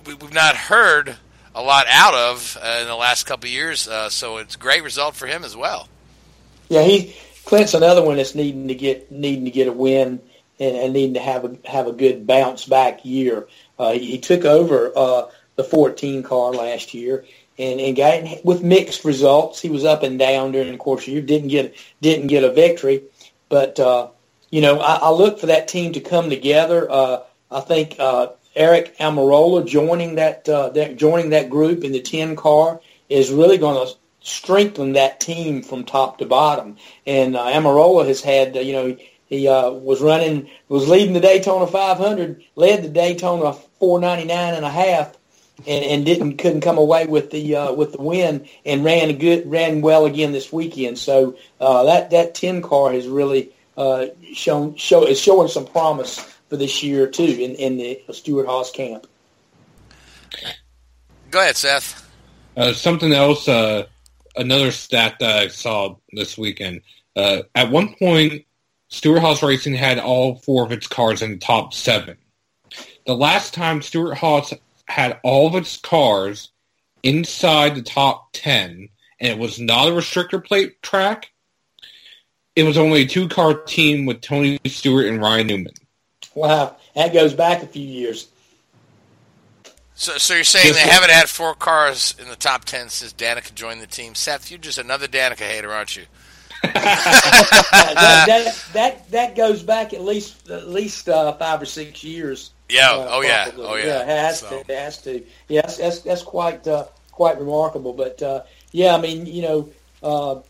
we, 0.06 0.14
we've 0.14 0.32
not 0.32 0.56
heard 0.56 1.16
a 1.52 1.62
lot 1.62 1.86
out 1.88 2.14
of 2.14 2.56
in 2.80 2.86
the 2.86 2.94
last 2.94 3.24
couple 3.24 3.48
of 3.48 3.52
years, 3.52 3.88
so 4.10 4.36
it's 4.36 4.54
a 4.54 4.58
great 4.58 4.84
result 4.84 5.16
for 5.16 5.26
him 5.26 5.42
as 5.42 5.56
well. 5.56 5.88
Yeah, 6.68 6.82
he 6.82 7.14
Clint's 7.44 7.74
another 7.74 8.02
one 8.02 8.16
that's 8.16 8.34
needing 8.34 8.68
to 8.68 8.74
get 8.74 9.10
needing 9.10 9.44
to 9.44 9.50
get 9.50 9.68
a 9.68 9.72
win 9.72 10.20
and, 10.58 10.76
and 10.76 10.92
needing 10.92 11.14
to 11.14 11.20
have 11.20 11.44
a 11.44 11.56
have 11.64 11.86
a 11.86 11.92
good 11.92 12.26
bounce 12.26 12.64
back 12.64 13.04
year. 13.04 13.46
Uh, 13.78 13.92
he, 13.92 14.12
he 14.12 14.18
took 14.18 14.44
over 14.44 14.92
uh, 14.96 15.22
the 15.54 15.64
14 15.64 16.22
car 16.22 16.52
last 16.52 16.94
year 16.94 17.24
and, 17.58 17.80
and 17.80 17.96
got 17.96 18.44
with 18.44 18.62
mixed 18.62 19.04
results. 19.04 19.60
He 19.60 19.68
was 19.68 19.84
up 19.84 20.02
and 20.02 20.18
down 20.18 20.52
during 20.52 20.72
the 20.72 20.78
course 20.78 21.02
of 21.02 21.08
year. 21.08 21.22
Didn't 21.22 21.48
get 21.48 21.76
didn't 22.00 22.26
get 22.26 22.44
a 22.44 22.52
victory, 22.52 23.04
but 23.48 23.78
uh, 23.78 24.08
you 24.50 24.60
know 24.60 24.80
I, 24.80 24.96
I 24.96 25.10
look 25.10 25.38
for 25.38 25.46
that 25.46 25.68
team 25.68 25.92
to 25.92 26.00
come 26.00 26.30
together. 26.30 26.90
Uh, 26.90 27.20
I 27.50 27.60
think 27.60 27.96
uh, 28.00 28.28
Aric 28.56 28.96
Almirola 28.96 29.66
joining 29.66 30.16
that, 30.16 30.48
uh, 30.48 30.70
that 30.70 30.96
joining 30.96 31.30
that 31.30 31.50
group 31.50 31.84
in 31.84 31.92
the 31.92 32.00
10 32.00 32.36
car 32.36 32.80
is 33.08 33.30
really 33.30 33.58
going 33.58 33.86
to 33.86 33.94
strengthen 34.26 34.94
that 34.94 35.20
team 35.20 35.62
from 35.62 35.84
top 35.84 36.18
to 36.18 36.26
bottom. 36.26 36.76
And 37.06 37.36
uh, 37.36 37.44
Almirola 37.44 38.06
has 38.08 38.20
had, 38.20 38.56
uh, 38.56 38.60
you 38.60 38.72
know, 38.72 38.96
he 39.26 39.46
uh, 39.46 39.70
was 39.70 40.00
running, 40.00 40.50
was 40.68 40.88
leading 40.88 41.14
the 41.14 41.20
Daytona 41.20 41.66
500, 41.66 42.42
led 42.56 42.82
the 42.82 42.88
Daytona 42.88 43.52
499 43.78 44.54
and 44.54 44.64
a 44.64 44.70
half, 44.70 45.16
and, 45.66 45.84
and 45.84 46.04
didn't 46.04 46.36
couldn't 46.38 46.60
come 46.60 46.76
away 46.76 47.06
with 47.06 47.30
the 47.30 47.56
uh, 47.56 47.72
with 47.72 47.92
the 47.92 48.02
win, 48.02 48.46
and 48.64 48.84
ran 48.84 49.16
good, 49.18 49.48
ran 49.50 49.80
well 49.80 50.06
again 50.06 50.32
this 50.32 50.52
weekend. 50.52 50.98
So 50.98 51.36
uh, 51.60 51.84
that 51.84 52.10
that 52.10 52.34
10 52.34 52.62
car 52.62 52.92
has 52.92 53.08
really 53.08 53.50
uh, 53.76 54.06
shown 54.32 54.76
show 54.76 55.06
is 55.06 55.20
showing 55.20 55.48
some 55.48 55.66
promise 55.66 56.18
for 56.48 56.56
this 56.56 56.82
year 56.82 57.06
too 57.06 57.24
in 57.24 57.54
in 57.54 57.78
the 57.78 58.00
Stewart-Haas 58.12 58.70
camp. 58.70 59.06
Go 61.30 61.40
ahead, 61.40 61.56
Seth. 61.56 62.08
Uh, 62.56 62.72
something 62.72 63.12
else 63.12 63.48
uh, 63.48 63.86
another 64.36 64.70
stat 64.70 65.16
that 65.20 65.38
I 65.38 65.48
saw 65.48 65.96
this 66.12 66.36
weekend. 66.36 66.82
Uh, 67.14 67.42
at 67.54 67.70
one 67.70 67.94
point, 67.94 68.44
Stewart-Haas 68.88 69.42
Racing 69.42 69.74
had 69.74 69.98
all 69.98 70.36
four 70.36 70.64
of 70.64 70.72
its 70.72 70.86
cars 70.86 71.22
in 71.22 71.32
the 71.32 71.38
top 71.38 71.74
seven. 71.74 72.16
The 73.06 73.16
last 73.16 73.54
time 73.54 73.82
Stewart-Haas 73.82 74.54
had 74.86 75.18
all 75.22 75.46
of 75.46 75.54
its 75.54 75.76
cars 75.76 76.50
inside 77.02 77.74
the 77.74 77.82
top 77.82 78.28
ten, 78.32 78.88
and 79.20 79.30
it 79.30 79.38
was 79.38 79.58
not 79.58 79.88
a 79.88 79.92
restrictor 79.92 80.44
plate 80.44 80.82
track, 80.82 81.30
it 82.54 82.64
was 82.64 82.78
only 82.78 83.02
a 83.02 83.06
two-car 83.06 83.54
team 83.62 84.06
with 84.06 84.20
Tony 84.20 84.58
Stewart 84.66 85.06
and 85.06 85.20
Ryan 85.20 85.46
Newman. 85.46 85.74
Wow, 86.34 86.76
that 86.94 87.12
goes 87.12 87.34
back 87.34 87.62
a 87.62 87.66
few 87.66 87.86
years. 87.86 88.28
So, 89.98 90.18
so 90.18 90.34
you're 90.34 90.44
saying 90.44 90.74
they 90.74 90.80
haven't 90.80 91.10
had 91.10 91.26
four 91.26 91.54
cars 91.54 92.14
in 92.20 92.28
the 92.28 92.36
top 92.36 92.66
ten 92.66 92.90
since 92.90 93.14
Danica 93.14 93.54
joined 93.54 93.80
the 93.80 93.86
team? 93.86 94.14
Seth, 94.14 94.50
you're 94.50 94.60
just 94.60 94.76
another 94.76 95.08
Danica 95.08 95.38
hater, 95.38 95.72
aren't 95.72 95.96
you? 95.96 96.04
that, 96.62 98.24
that, 98.26 98.64
that, 98.74 99.10
that 99.10 99.36
goes 99.36 99.62
back 99.62 99.94
at 99.94 100.02
least 100.02 100.50
at 100.50 100.68
least 100.68 101.08
uh, 101.08 101.32
five 101.38 101.62
or 101.62 101.64
six 101.64 102.04
years. 102.04 102.50
Yeah. 102.68 102.90
Uh, 102.90 103.08
oh 103.10 103.20
yeah. 103.22 103.50
Oh 103.56 103.76
yeah. 103.76 103.86
yeah 103.86 104.02
it 104.02 104.08
has 104.08 104.40
so. 104.40 104.50
to. 104.50 104.60
It 104.60 104.78
has 104.78 105.00
to. 105.02 105.24
Yes. 105.48 105.78
That's 105.78 106.00
that's 106.00 106.22
quite 106.22 106.68
uh, 106.68 106.84
quite 107.10 107.38
remarkable. 107.38 107.94
But 107.94 108.22
uh, 108.22 108.42
yeah, 108.72 108.94
I 108.94 109.00
mean, 109.00 109.24
you 109.24 109.42
know, 109.42 109.68
uh, 110.02 110.40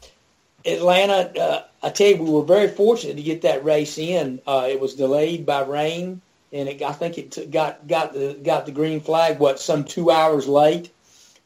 Atlanta. 0.64 1.40
Uh, 1.40 1.62
I 1.84 1.90
tell 1.90 2.08
you, 2.08 2.16
we 2.16 2.30
were 2.30 2.42
very 2.42 2.68
fortunate 2.68 3.16
to 3.16 3.22
get 3.22 3.42
that 3.42 3.64
race 3.64 3.96
in. 3.96 4.40
it 4.44 4.80
was 4.80 4.96
delayed 4.96 5.46
by 5.46 5.62
rain 5.62 6.20
and 6.52 6.68
it, 6.68 6.82
I 6.82 6.92
think 6.92 7.18
it 7.18 7.50
got 7.50 7.86
got 7.86 8.12
the 8.12 8.38
got 8.42 8.66
the 8.66 8.72
green 8.72 9.00
flag 9.00 9.38
what 9.38 9.60
some 9.60 9.84
two 9.84 10.10
hours 10.10 10.46
late, 10.46 10.90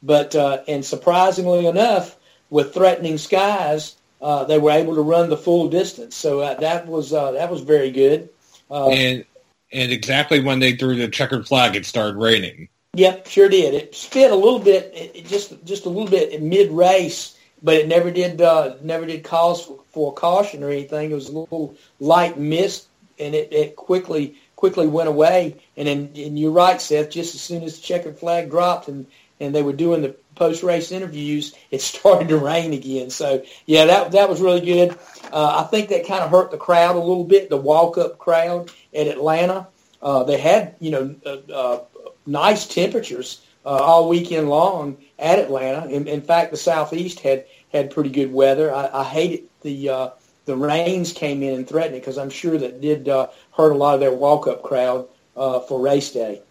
but 0.02 0.34
uh, 0.34 0.62
and 0.68 0.84
surprisingly 0.84 1.66
enough, 1.66 2.16
with 2.50 2.74
threatening 2.74 3.18
skies, 3.18 3.96
uh, 4.20 4.44
they 4.44 4.58
were 4.58 4.70
able 4.70 4.94
to 4.94 5.02
run 5.02 5.30
the 5.30 5.36
full 5.36 5.68
distance. 5.68 6.16
So 6.16 6.40
uh, 6.40 6.54
that 6.60 6.86
was 6.86 7.12
uh, 7.12 7.32
that 7.32 7.50
was 7.50 7.62
very 7.62 7.90
good. 7.90 8.28
Uh, 8.70 8.90
and 8.90 9.24
and 9.72 9.92
exactly 9.92 10.40
when 10.40 10.58
they 10.58 10.74
threw 10.74 10.96
the 10.96 11.08
checkered 11.08 11.46
flag, 11.46 11.76
it 11.76 11.86
started 11.86 12.16
raining. 12.16 12.68
Yep, 12.94 13.28
sure 13.28 13.48
did. 13.48 13.74
It 13.74 13.94
spit 13.94 14.32
a 14.32 14.36
little 14.36 14.58
bit, 14.58 14.92
it, 14.94 15.26
just 15.26 15.64
just 15.64 15.86
a 15.86 15.88
little 15.88 16.10
bit 16.10 16.42
mid 16.42 16.72
race, 16.72 17.38
but 17.62 17.76
it 17.76 17.88
never 17.88 18.10
did 18.10 18.40
uh, 18.40 18.76
never 18.82 19.06
did 19.06 19.22
cause 19.22 19.64
for, 19.64 19.78
for 19.90 20.12
caution 20.12 20.64
or 20.64 20.70
anything. 20.70 21.12
It 21.12 21.14
was 21.14 21.28
a 21.28 21.38
little 21.38 21.76
light 22.00 22.38
mist, 22.38 22.88
and 23.18 23.34
it, 23.34 23.52
it 23.52 23.76
quickly 23.76 24.39
quickly 24.60 24.86
went 24.86 25.08
away. 25.08 25.56
And 25.74 25.88
then, 25.88 26.10
and 26.14 26.38
you're 26.38 26.52
right, 26.52 26.78
Seth. 26.80 27.10
Just 27.10 27.34
as 27.34 27.40
soon 27.40 27.62
as 27.62 27.76
the 27.76 27.82
checkered 27.82 28.18
flag 28.18 28.50
dropped 28.50 28.88
and 28.88 29.06
and 29.40 29.54
they 29.54 29.62
were 29.62 29.72
doing 29.72 30.02
the 30.02 30.14
post 30.34 30.62
race 30.62 30.92
interviews, 30.92 31.54
it 31.70 31.80
started 31.92 32.28
to 32.28 32.36
rain 32.36 32.74
again. 32.74 33.08
So 33.08 33.42
yeah, 33.64 33.86
that 33.86 34.12
that 34.12 34.28
was 34.28 34.40
really 34.40 34.60
good. 34.60 34.90
Uh, 35.32 35.64
I 35.64 35.68
think 35.70 35.88
that 35.88 36.06
kind 36.06 36.22
of 36.22 36.30
hurt 36.30 36.50
the 36.50 36.58
crowd 36.58 36.94
a 36.94 36.98
little 37.00 37.24
bit, 37.24 37.48
the 37.48 37.56
walk 37.56 37.96
up 37.96 38.18
crowd 38.18 38.70
at 38.94 39.08
Atlanta. 39.08 39.66
Uh, 40.02 40.24
they 40.24 40.38
had 40.38 40.76
you 40.78 40.90
know 40.90 41.14
uh, 41.24 41.52
uh, 41.52 41.84
nice 42.26 42.66
temperatures 42.66 43.42
uh, 43.64 43.68
all 43.70 44.10
weekend 44.10 44.50
long 44.50 44.98
at 45.18 45.38
Atlanta. 45.38 45.88
In, 45.88 46.06
in 46.06 46.20
fact, 46.20 46.50
the 46.50 46.58
southeast 46.58 47.20
had 47.20 47.46
had 47.72 47.90
pretty 47.90 48.10
good 48.10 48.30
weather. 48.30 48.74
I, 48.74 48.90
I 48.92 49.04
hated 49.04 49.44
the 49.62 49.88
uh, 49.88 50.10
the 50.50 50.56
rains 50.56 51.12
came 51.12 51.44
in 51.44 51.54
and 51.54 51.68
threatened 51.68 51.94
it 51.94 52.00
because 52.00 52.18
I'm 52.18 52.28
sure 52.28 52.58
that 52.58 52.80
did 52.80 53.08
uh, 53.08 53.28
hurt 53.52 53.70
a 53.70 53.76
lot 53.76 53.94
of 53.94 54.00
their 54.00 54.12
walk-up 54.12 54.64
crowd 54.64 55.06
uh, 55.36 55.60
for 55.60 55.80
race 55.80 56.10
day. 56.10 56.42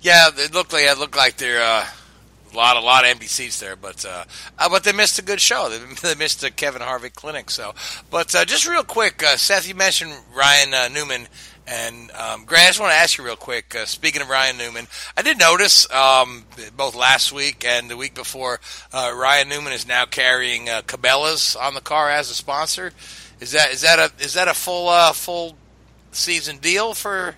Yeah, 0.00 0.28
it 0.36 0.54
looked 0.54 0.72
like 0.72 0.84
it 0.84 0.96
looked 0.96 1.16
like 1.16 1.36
there 1.36 1.60
uh, 1.60 1.84
a 2.52 2.56
lot, 2.56 2.76
a 2.76 2.80
lot 2.80 3.02
of 3.02 3.10
empty 3.10 3.26
seats 3.26 3.58
there, 3.58 3.74
but 3.74 4.04
uh, 4.04 4.24
uh, 4.60 4.68
but 4.68 4.84
they 4.84 4.92
missed 4.92 5.18
a 5.18 5.22
good 5.22 5.40
show. 5.40 5.68
They, 5.68 5.78
they 6.08 6.14
missed 6.14 6.40
the 6.40 6.52
Kevin 6.52 6.82
Harvick 6.82 7.14
clinic. 7.14 7.50
So, 7.50 7.74
but 8.10 8.32
uh, 8.32 8.44
just 8.44 8.68
real 8.68 8.84
quick, 8.84 9.24
uh, 9.24 9.36
Seth, 9.36 9.66
you 9.66 9.74
mentioned 9.74 10.12
Ryan 10.32 10.92
Newman. 10.92 11.26
And 11.66 12.10
um, 12.12 12.44
Grant, 12.44 12.64
I 12.64 12.68
just 12.68 12.80
want 12.80 12.92
to 12.92 12.96
ask 12.96 13.16
you 13.16 13.24
real 13.24 13.36
quick. 13.36 13.74
Uh, 13.74 13.86
speaking 13.86 14.20
of 14.20 14.28
Ryan 14.28 14.58
Newman, 14.58 14.86
I 15.16 15.22
did 15.22 15.38
notice 15.38 15.90
um, 15.90 16.44
both 16.76 16.94
last 16.94 17.32
week 17.32 17.64
and 17.64 17.90
the 17.90 17.96
week 17.96 18.14
before, 18.14 18.60
uh, 18.92 19.14
Ryan 19.16 19.48
Newman 19.48 19.72
is 19.72 19.86
now 19.86 20.04
carrying 20.04 20.68
uh, 20.68 20.82
Cabela's 20.82 21.56
on 21.56 21.74
the 21.74 21.80
car 21.80 22.10
as 22.10 22.30
a 22.30 22.34
sponsor. 22.34 22.92
Is 23.40 23.52
that 23.52 23.72
is 23.72 23.80
that 23.80 23.98
a 23.98 24.12
is 24.22 24.34
that 24.34 24.48
a 24.48 24.54
full 24.54 24.88
uh, 24.88 25.12
full 25.12 25.56
season 26.12 26.58
deal 26.58 26.94
for 26.94 27.34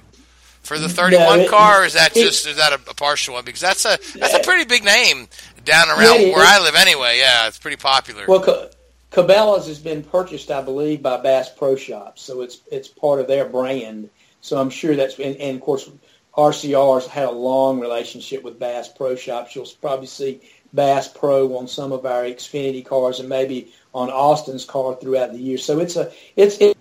for 0.62 0.78
the 0.78 0.88
thirty 0.88 1.16
one 1.16 1.40
no, 1.40 1.48
car, 1.48 1.82
or 1.82 1.84
is 1.86 1.94
that 1.94 2.12
just 2.12 2.46
is 2.46 2.56
that 2.56 2.72
a, 2.72 2.90
a, 2.90 2.94
partial 2.94 3.34
one? 3.34 3.44
Because 3.44 3.60
that's 3.60 3.84
a 3.84 3.96
that's 4.18 4.34
a 4.34 4.40
pretty 4.40 4.64
big 4.64 4.84
name 4.84 5.28
down 5.64 5.88
around 5.88 6.20
yeah, 6.20 6.34
where 6.34 6.44
I 6.44 6.60
live 6.60 6.74
anyway. 6.74 7.18
Yeah, 7.18 7.48
it's 7.48 7.58
pretty 7.58 7.76
popular. 7.76 8.24
Well. 8.26 8.70
Cabela's 9.12 9.66
has 9.68 9.78
been 9.78 10.02
purchased, 10.02 10.50
I 10.50 10.60
believe, 10.60 11.00
by 11.00 11.16
Bass 11.16 11.48
Pro 11.48 11.74
Shops, 11.74 12.20
so 12.20 12.42
it's 12.42 12.60
it's 12.70 12.88
part 12.88 13.18
of 13.18 13.26
their 13.26 13.46
brand. 13.46 14.10
So 14.46 14.58
I'm 14.58 14.70
sure 14.70 14.94
that's 14.94 15.18
and, 15.18 15.36
and 15.36 15.56
of 15.56 15.60
course 15.60 15.90
RCR's 16.36 17.08
had 17.08 17.26
a 17.26 17.32
long 17.32 17.80
relationship 17.80 18.44
with 18.44 18.60
Bass 18.60 18.88
Pro 18.88 19.16
Shops. 19.16 19.56
You'll 19.56 19.66
probably 19.80 20.06
see 20.06 20.40
Bass 20.72 21.08
Pro 21.08 21.56
on 21.56 21.66
some 21.66 21.90
of 21.90 22.06
our 22.06 22.22
Xfinity 22.22 22.84
cars 22.84 23.18
and 23.18 23.28
maybe 23.28 23.72
on 23.92 24.08
Austin's 24.08 24.64
car 24.64 24.94
throughout 24.94 25.32
the 25.32 25.38
year. 25.38 25.58
So 25.58 25.80
it's 25.80 25.96
a 25.96 26.12
it's 26.36 26.58
it, 26.58 26.78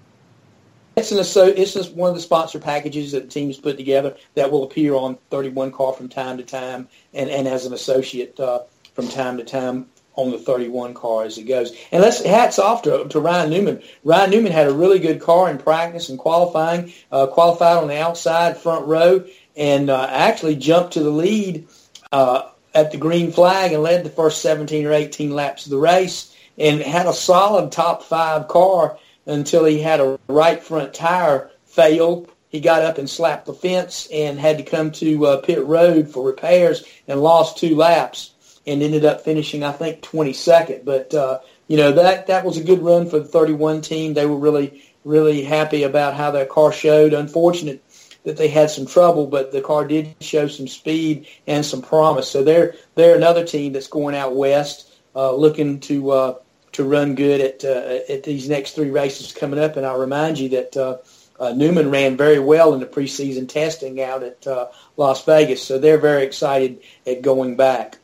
it's 0.96 1.12
an 1.12 1.24
so 1.24 1.48
it's 1.48 1.74
just 1.74 1.94
one 1.94 2.10
of 2.10 2.16
the 2.16 2.22
sponsor 2.22 2.60
packages 2.60 3.14
that 3.14 3.24
the 3.24 3.30
teams 3.30 3.58
put 3.58 3.78
together 3.78 4.16
that 4.36 4.52
will 4.52 4.64
appear 4.64 4.94
on 4.94 5.18
31 5.32 5.72
car 5.72 5.94
from 5.94 6.08
time 6.08 6.38
to 6.38 6.44
time 6.44 6.88
and, 7.16 7.32
and 7.32 7.48
as 7.48 7.66
an 7.66 7.74
associate 7.74 8.40
uh, 8.40 8.60
from 8.94 9.08
time 9.08 9.38
to 9.38 9.44
time 9.44 9.88
on 10.16 10.32
the 10.32 10.38
31 10.38 10.94
car 10.94 11.24
as 11.24 11.38
it 11.38 11.44
goes. 11.44 11.76
And 11.92 12.02
let's 12.02 12.24
hats 12.24 12.60
off 12.60 12.84
to, 12.84 13.08
to 13.08 13.20
Ryan 13.20 13.50
Newman. 13.50 13.84
Ryan 14.04 14.32
Newman 14.32 14.52
had 14.52 14.68
a 14.68 14.74
really 14.74 15.00
good 15.00 15.22
car 15.22 15.50
in 15.50 15.58
practice 15.58 16.10
and 16.10 16.18
qualifying, 16.20 16.94
uh, 17.12 17.28
qualified 17.28 17.78
on 17.78 17.88
the 17.88 18.00
outside 18.00 18.58
front 18.58 18.88
row, 18.88 19.24
and 19.56 19.90
uh, 19.90 20.08
actually 20.10 20.56
jumped 20.56 20.94
to 20.94 21.04
the 21.04 21.10
lead 21.10 21.68
uh, 22.12 22.50
at 22.74 22.92
the 22.92 22.98
green 22.98 23.32
flag 23.32 23.72
and 23.72 23.84
led 23.84 24.04
the 24.04 24.10
first 24.10 24.42
17 24.42 24.86
or 24.86 24.94
18 24.94 25.32
laps 25.32 25.66
of 25.66 25.72
the 25.72 25.78
race 25.78 26.36
and 26.58 26.82
had 26.82 27.06
a 27.06 27.14
solid 27.14 27.72
top 27.72 28.04
five 28.04 28.48
car 28.48 28.98
until 29.26 29.66
he 29.66 29.80
had 29.80 30.00
a 30.00 30.20
right 30.28 30.62
front 30.62 30.94
tire 30.94 31.50
fail. 31.66 32.28
He 32.50 32.60
got 32.62 32.84
up 32.84 32.98
and 32.98 33.10
slapped 33.10 33.48
the 33.48 33.54
fence 33.54 34.08
and 34.14 34.40
had 34.40 34.58
to 34.60 34.64
come 34.64 34.92
to 34.94 35.26
uh, 35.26 35.42
pit 35.42 35.66
road 35.66 36.10
for 36.10 36.26
repairs 36.26 36.86
and 37.08 37.22
lost 37.22 37.58
two 37.58 37.76
laps 37.76 38.32
and 38.68 38.82
ended 38.82 39.06
up 39.06 39.22
finishing, 39.22 39.64
I 39.64 39.72
think, 39.72 40.02
22nd. 40.02 40.86
But 40.86 41.14
uh, 41.14 41.40
you 41.68 41.78
know 41.78 41.92
that 41.92 42.28
that 42.28 42.46
was 42.46 42.58
a 42.58 42.64
good 42.64 42.80
run 42.80 43.10
for 43.10 43.20
the 43.20 43.26
31 43.26 43.82
team. 43.82 44.14
They 44.14 44.26
were 44.26 44.38
really 44.38 44.84
really 45.04 45.44
happy 45.44 45.84
about 45.84 46.16
how 46.16 46.32
their 46.32 46.46
car 46.46 46.72
showed. 46.72 47.14
Unfortunate 47.14 47.84
that 48.24 48.38
they 48.38 48.48
had 48.48 48.72
some 48.72 48.88
trouble, 48.88 49.28
but 49.28 49.52
the 49.52 49.62
car 49.62 49.88
did 49.88 50.16
show 50.20 50.48
some 50.48 50.68
speed 50.68 51.28
and 51.48 51.66
some 51.66 51.82
promise. 51.82 52.30
So 52.30 52.44
they're 52.44 52.76
they're 52.96 53.16
another 53.16 53.46
team 53.46 53.74
that's 53.74 53.88
going 53.88 54.16
out 54.16 54.36
west, 54.36 54.92
uh, 55.16 55.34
looking 55.34 55.80
to 55.82 56.12
uh, 56.12 56.36
to 56.74 56.84
run 56.84 57.16
good 57.16 57.40
at 57.40 57.64
uh, 57.64 58.12
at 58.12 58.24
these 58.24 58.50
next 58.50 58.72
three 58.72 58.90
races 58.90 59.32
coming 59.32 59.60
up. 59.60 59.78
And 59.78 59.86
I'll 59.86 60.00
remind 60.00 60.38
you 60.40 60.50
that. 60.50 60.76
Uh, 60.76 60.98
uh, 61.38 61.52
Newman 61.52 61.92
ran 61.92 62.16
very 62.16 62.40
well 62.40 62.74
in 62.74 62.80
the 62.80 62.86
preseason 62.86 63.50
testing 63.50 64.02
out 64.02 64.24
at 64.24 64.48
uh, 64.48 64.68
Las 64.96 65.26
Vegas, 65.26 65.62
so 65.62 65.78
they're 65.78 65.98
very 65.98 66.24
excited 66.24 66.80
at 67.06 67.22
going 67.22 67.58
back. 67.58 67.98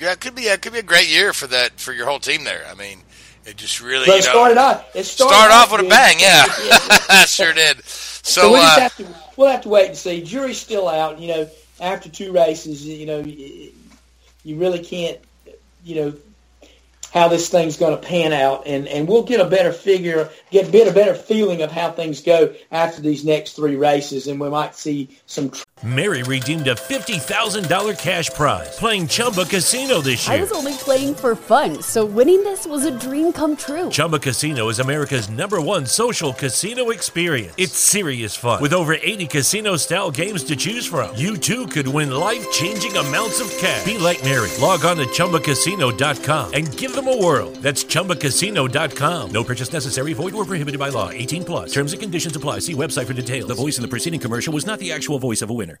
Yeah, 0.00 0.12
it 0.12 0.20
could 0.20 0.34
be. 0.34 0.42
It 0.42 0.62
could 0.62 0.72
be 0.72 0.78
a 0.78 0.84
great 0.84 1.08
year 1.08 1.32
for 1.32 1.46
that 1.48 1.78
for 1.78 1.92
your 1.92 2.06
whole 2.06 2.20
team 2.20 2.44
there. 2.44 2.64
I 2.70 2.74
mean, 2.74 2.98
it 3.44 3.56
just 3.56 3.80
really. 3.82 4.06
But 4.06 4.20
you 4.20 4.26
know, 4.26 4.32
started 4.32 4.58
off. 4.58 4.96
It 4.96 5.04
started, 5.04 5.52
off 5.52 5.72
off 5.72 5.78
with 5.78 5.86
a 5.86 5.88
bang. 5.88 6.18
Yeah, 6.18 6.46
That 7.08 7.26
sure 7.28 7.52
did. 7.52 7.84
So, 7.84 8.42
So, 8.42 8.52
we 8.52 8.58
just 8.60 8.78
uh, 8.78 8.80
have 8.80 8.96
to 8.96 9.06
we'll 9.36 9.50
have 9.50 9.62
to 9.62 9.68
wait 9.68 9.88
and 9.88 9.96
see. 9.96 10.22
Jury's 10.22 10.60
still 10.60 10.88
out. 10.88 11.18
You 11.18 11.28
know, 11.28 11.50
after 11.80 12.08
two 12.08 12.32
races, 12.32 12.86
you 12.86 13.06
know, 13.06 13.20
you 13.20 14.56
really 14.56 14.82
can't, 14.82 15.18
you 15.84 15.96
know, 15.96 16.14
how 17.12 17.28
this 17.28 17.48
thing's 17.48 17.76
going 17.76 17.98
to 17.98 18.06
pan 18.06 18.32
out, 18.32 18.66
and 18.66 18.86
and 18.88 19.08
we'll 19.08 19.22
get 19.22 19.40
a 19.40 19.48
better 19.48 19.72
figure, 19.72 20.30
get 20.50 20.70
get 20.72 20.88
a 20.88 20.92
better 20.92 21.14
feeling 21.14 21.62
of 21.62 21.70
how 21.70 21.90
things 21.90 22.22
go 22.22 22.54
after 22.70 23.00
these 23.00 23.24
next 23.24 23.54
three 23.54 23.76
races, 23.76 24.26
and 24.26 24.40
we 24.40 24.48
might 24.48 24.74
see 24.74 25.10
some. 25.26 25.50
Tr- 25.50 25.62
Mary 25.82 26.22
redeemed 26.24 26.68
a 26.68 26.74
$50,000 26.74 27.98
cash 27.98 28.28
prize 28.30 28.76
playing 28.76 29.06
Chumba 29.06 29.46
Casino 29.46 30.02
this 30.02 30.28
year. 30.28 30.36
I 30.36 30.40
was 30.40 30.52
only 30.52 30.74
playing 30.74 31.14
for 31.14 31.34
fun, 31.34 31.80
so 31.80 32.04
winning 32.04 32.44
this 32.44 32.66
was 32.66 32.84
a 32.84 32.90
dream 32.90 33.32
come 33.32 33.56
true. 33.56 33.88
Chumba 33.88 34.18
Casino 34.18 34.68
is 34.68 34.78
America's 34.78 35.30
number 35.30 35.58
one 35.58 35.86
social 35.86 36.34
casino 36.34 36.90
experience. 36.90 37.54
It's 37.56 37.78
serious 37.78 38.36
fun. 38.36 38.60
With 38.60 38.74
over 38.74 38.92
80 38.92 39.26
casino 39.28 39.76
style 39.76 40.10
games 40.10 40.44
to 40.44 40.56
choose 40.56 40.84
from, 40.84 41.16
you 41.16 41.38
too 41.38 41.66
could 41.66 41.88
win 41.88 42.10
life 42.10 42.46
changing 42.52 42.94
amounts 42.98 43.40
of 43.40 43.48
cash. 43.56 43.82
Be 43.86 43.96
like 43.96 44.22
Mary. 44.22 44.50
Log 44.60 44.84
on 44.84 44.98
to 44.98 45.06
chumbacasino.com 45.06 46.52
and 46.52 46.76
give 46.76 46.94
them 47.00 47.14
a 47.14 47.16
whirl. 47.16 47.50
That's 47.62 47.84
chumbacasino.com. 47.84 49.30
No 49.30 49.44
purchase 49.44 49.72
necessary, 49.72 50.12
void 50.12 50.34
or 50.34 50.44
prohibited 50.44 50.78
by 50.78 50.90
law. 50.90 51.10
18 51.10 51.44
plus. 51.44 51.72
Terms 51.72 51.92
and 51.92 52.02
conditions 52.02 52.36
apply. 52.36 52.60
See 52.60 52.74
website 52.74 53.06
for 53.06 53.14
details. 53.14 53.48
The 53.48 53.54
voice 53.54 53.78
in 53.78 53.82
the 53.82 53.88
preceding 53.88 54.20
commercial 54.20 54.52
was 54.52 54.66
not 54.66 54.78
the 54.78 54.92
actual 54.92 55.18
voice 55.18 55.42
of 55.42 55.50
a 55.50 55.54
winner. 55.54 55.80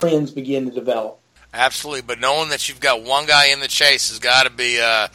Friends 0.00 0.30
begin 0.30 0.66
to 0.66 0.70
develop. 0.70 1.20
Absolutely, 1.52 2.02
but 2.02 2.20
knowing 2.20 2.50
that 2.50 2.68
you've 2.68 2.80
got 2.80 3.02
one 3.02 3.26
guy 3.26 3.46
in 3.46 3.60
the 3.60 3.68
chase 3.68 4.10
has 4.10 4.18
got 4.18 4.44
to 4.44 4.50
be, 4.50 4.80
uh, 4.80 5.08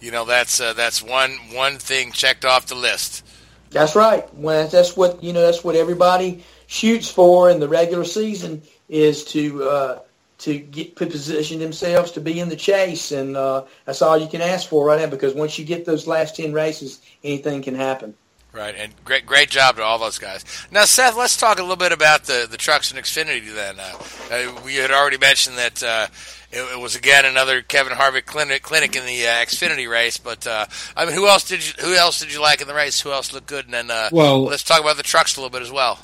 you 0.00 0.10
know, 0.10 0.24
that's 0.24 0.60
uh, 0.60 0.72
that's 0.72 1.02
one 1.02 1.32
one 1.52 1.76
thing 1.78 2.12
checked 2.12 2.44
off 2.44 2.66
the 2.66 2.74
list. 2.74 3.24
That's 3.70 3.94
right. 3.94 4.32
Well, 4.34 4.68
that's 4.68 4.96
what 4.96 5.22
you 5.22 5.32
know. 5.32 5.42
That's 5.42 5.64
what 5.64 5.76
everybody 5.76 6.44
shoots 6.66 7.10
for 7.10 7.50
in 7.50 7.60
the 7.60 7.68
regular 7.68 8.04
season 8.04 8.62
is 8.88 9.24
to 9.26 9.64
uh, 9.64 9.98
to 10.38 10.58
get 10.58 10.96
to 10.96 11.06
position 11.06 11.58
themselves 11.58 12.12
to 12.12 12.20
be 12.20 12.40
in 12.40 12.48
the 12.48 12.56
chase, 12.56 13.12
and 13.12 13.36
uh, 13.36 13.64
that's 13.84 14.02
all 14.02 14.18
you 14.18 14.28
can 14.28 14.40
ask 14.40 14.68
for 14.68 14.86
right 14.86 15.00
now. 15.00 15.06
Because 15.06 15.34
once 15.34 15.58
you 15.58 15.64
get 15.64 15.84
those 15.84 16.06
last 16.06 16.36
ten 16.36 16.52
races, 16.52 17.00
anything 17.22 17.62
can 17.62 17.74
happen. 17.74 18.14
Right, 18.52 18.74
and 18.76 18.92
great 19.04 19.24
great 19.24 19.48
job 19.48 19.76
to 19.76 19.82
all 19.82 19.98
those 19.98 20.18
guys. 20.18 20.44
Now, 20.70 20.84
Seth, 20.84 21.16
let's 21.16 21.38
talk 21.38 21.58
a 21.58 21.62
little 21.62 21.76
bit 21.76 21.92
about 21.92 22.24
the 22.24 22.46
the 22.50 22.58
trucks 22.58 22.90
and 22.90 23.00
Xfinity. 23.02 23.54
Then 23.54 23.80
uh, 23.80 23.92
uh, 24.30 24.60
we 24.64 24.74
had 24.76 24.90
already 24.90 25.18
mentioned 25.18 25.56
that. 25.56 25.82
Uh, 25.82 26.06
it, 26.54 26.60
it 26.74 26.78
was 26.78 26.94
again 26.94 27.24
another 27.24 27.62
Kevin 27.62 27.94
Harvick 27.94 28.26
clinic, 28.26 28.62
clinic 28.62 28.94
in 28.94 29.06
the 29.06 29.26
uh, 29.26 29.30
Xfinity 29.42 29.88
race, 29.90 30.18
but 30.18 30.46
uh, 30.46 30.66
I 30.94 31.06
mean, 31.06 31.14
who 31.14 31.26
else 31.26 31.48
did 31.48 31.66
you 31.66 31.72
who 31.82 31.94
else 31.94 32.20
did 32.20 32.30
you 32.30 32.42
like 32.42 32.60
in 32.60 32.68
the 32.68 32.74
race? 32.74 33.00
Who 33.00 33.10
else 33.10 33.32
looked 33.32 33.46
good? 33.46 33.64
And 33.64 33.72
then 33.72 33.90
uh, 33.90 34.10
Well- 34.12 34.44
let's 34.44 34.62
talk 34.62 34.80
about 34.82 34.98
the 34.98 35.02
trucks 35.02 35.36
a 35.36 35.40
little 35.40 35.50
bit 35.50 35.62
as 35.62 35.72
well. 35.72 35.98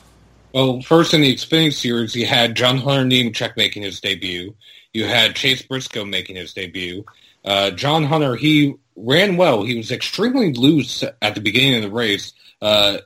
Well, 0.55 0.81
first 0.81 1.13
in 1.13 1.21
the 1.21 1.35
Xfinity 1.35 1.75
Series, 1.75 2.15
you 2.17 2.25
had 2.25 2.55
John 2.55 2.79
Hunter 2.79 3.05
Nemechek 3.05 3.59
making 3.59 3.83
his 3.83 4.01
debut. 4.01 4.55
You 4.95 5.05
had 5.05 5.37
Chase 5.37 5.61
Briscoe 5.61 6.07
making 6.07 6.37
his 6.37 6.55
debut. 6.55 7.05
Uh, 7.45 7.71
John 7.73 8.05
Hunter, 8.05 8.35
he 8.35 8.75
ran 8.99 9.37
well. 9.37 9.63
He 9.65 9.77
was 9.77 9.91
extremely 9.91 10.53
loose 10.53 11.03
at 11.23 11.35
the 11.35 11.41
beginning 11.41 11.77
of 11.77 11.83
the 11.83 11.95
race. 11.95 12.33
Uh, 12.61 12.99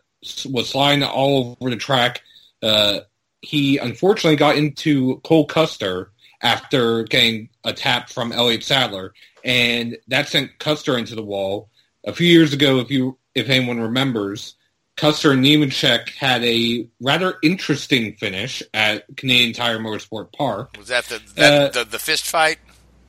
was 0.49 0.71
sliding 0.71 1.03
all 1.05 1.57
over 1.61 1.71
the 1.71 1.77
track. 1.77 2.23
Uh, 2.63 3.01
he 3.41 3.79
unfortunately 3.79 4.37
got 4.37 4.57
into 4.57 5.21
Cole 5.25 5.47
Custer 5.47 6.11
after 6.41 7.03
getting 7.05 7.49
a 7.65 7.73
tap 7.73 8.09
from 8.09 8.33
Elliott 8.33 8.65
Sadler, 8.65 9.15
and 9.45 9.99
that 10.09 10.29
sent 10.29 10.59
Custer 10.59 10.97
into 10.97 11.15
the 11.15 11.23
wall. 11.23 11.69
A 12.05 12.13
few 12.13 12.27
years 12.27 12.53
ago, 12.53 12.79
if 12.79 12.91
you 12.91 13.19
if 13.35 13.49
anyone 13.49 13.81
remembers, 13.81 14.55
Custer 14.97 15.33
and 15.33 15.45
Nemechek 15.45 16.11
had 16.11 16.45
a 16.45 16.87
rather 17.01 17.35
interesting 17.43 18.15
finish 18.15 18.63
at 18.75 19.05
Canadian 19.17 19.53
Tire 19.53 19.79
Motorsport 19.79 20.33
Park. 20.33 20.77
Was 20.79 20.89
that 20.89 21.05
the 21.07 21.21
that, 21.35 21.53
Uh, 21.53 21.69
the, 21.83 21.91
the 21.91 21.99
fist 21.99 22.27
fight? 22.27 22.59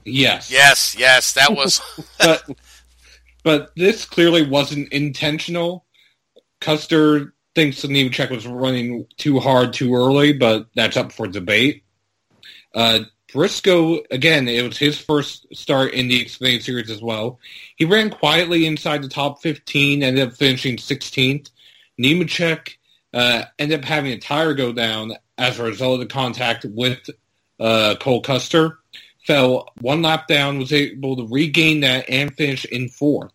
Yes. 0.06 0.52
Yes, 0.52 0.96
yes, 0.98 1.34
that 1.34 1.54
was. 1.54 1.82
but 2.20 2.44
but 3.44 3.72
this 3.76 4.06
clearly 4.06 4.48
wasn't 4.48 4.92
intentional. 4.92 5.86
Custer 6.60 7.34
thinks 7.56 7.82
that 7.82 7.92
Nemechek 7.92 8.32
was 8.32 8.48
running 8.48 9.06
too 9.18 9.40
hard 9.40 9.74
too 9.74 9.94
early, 9.94 10.34
but 10.34 10.68
that's 10.76 10.98
up 10.98 11.12
for 11.12 11.28
debate. 11.28 11.84
Uh, 12.74 13.00
Briscoe, 13.32 14.00
again, 14.12 14.48
it 14.48 14.64
was 14.64 14.78
his 14.78 15.00
first 15.00 15.48
start 15.56 15.94
in 15.94 16.08
the 16.08 16.24
Xfinity 16.24 16.62
Series 16.62 16.92
as 16.92 17.02
well. 17.02 17.40
He 17.76 17.86
ran 17.86 18.12
quietly 18.12 18.66
inside 18.66 19.02
the 19.02 19.10
top 19.10 19.42
15, 19.42 20.04
ended 20.04 20.28
up 20.28 20.36
finishing 20.36 20.78
16th. 20.78 21.50
Nemechek 22.00 22.76
uh, 23.14 23.44
ended 23.58 23.80
up 23.80 23.86
having 23.86 24.12
a 24.12 24.20
tire 24.20 24.54
go 24.54 24.72
down 24.72 25.14
as 25.38 25.58
a 25.58 25.64
result 25.64 25.96
of 25.96 26.00
the 26.08 26.14
contact 26.14 26.66
with 26.66 27.10
uh, 27.60 27.96
Cole 28.00 28.22
Custer. 28.22 28.80
Fell 29.26 29.70
one 29.80 30.02
lap 30.02 30.28
down, 30.28 30.60
was 30.60 30.74
able 30.74 31.16
to 31.16 31.28
regain 31.28 31.80
that 31.80 32.10
and 32.10 32.36
finish 32.36 32.66
in 32.66 32.90
fourth 32.90 33.33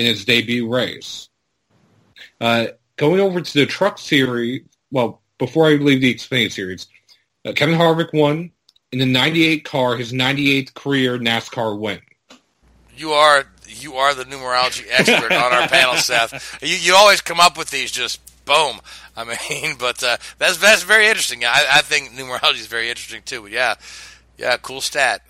in 0.00 0.06
his 0.06 0.24
debut 0.24 0.72
race. 0.72 1.28
Uh, 2.40 2.66
going 2.96 3.20
over 3.20 3.40
to 3.40 3.54
the 3.54 3.66
truck 3.66 3.98
series, 3.98 4.62
well, 4.90 5.20
before 5.38 5.68
I 5.68 5.72
leave 5.74 6.00
the 6.00 6.14
Xfinity 6.14 6.52
series, 6.52 6.86
uh, 7.44 7.52
Kevin 7.52 7.78
Harvick 7.78 8.12
won 8.12 8.50
in 8.92 8.98
the 8.98 9.06
98 9.06 9.64
car, 9.64 9.96
his 9.96 10.12
98th 10.12 10.74
career 10.74 11.18
NASCAR 11.18 11.78
win. 11.78 12.00
You 12.96 13.12
are 13.12 13.44
you 13.66 13.94
are 13.94 14.14
the 14.14 14.24
numerology 14.24 14.84
expert 14.90 15.32
on 15.32 15.52
our 15.52 15.68
panel, 15.68 15.94
Seth. 15.96 16.58
You 16.62 16.76
you 16.76 16.94
always 16.94 17.20
come 17.20 17.40
up 17.40 17.56
with 17.56 17.70
these 17.70 17.90
just 17.90 18.20
Boom. 18.44 18.80
I 19.16 19.24
mean, 19.24 19.76
but 19.78 20.02
uh, 20.02 20.16
that's 20.38 20.58
that's 20.58 20.82
very 20.82 21.06
interesting. 21.06 21.44
I, 21.44 21.66
I 21.72 21.80
think 21.82 22.10
numerology 22.10 22.60
is 22.60 22.66
very 22.66 22.88
interesting 22.88 23.22
too. 23.24 23.42
But 23.42 23.52
yeah, 23.52 23.74
yeah, 24.38 24.56
cool 24.56 24.80
stat. 24.80 25.22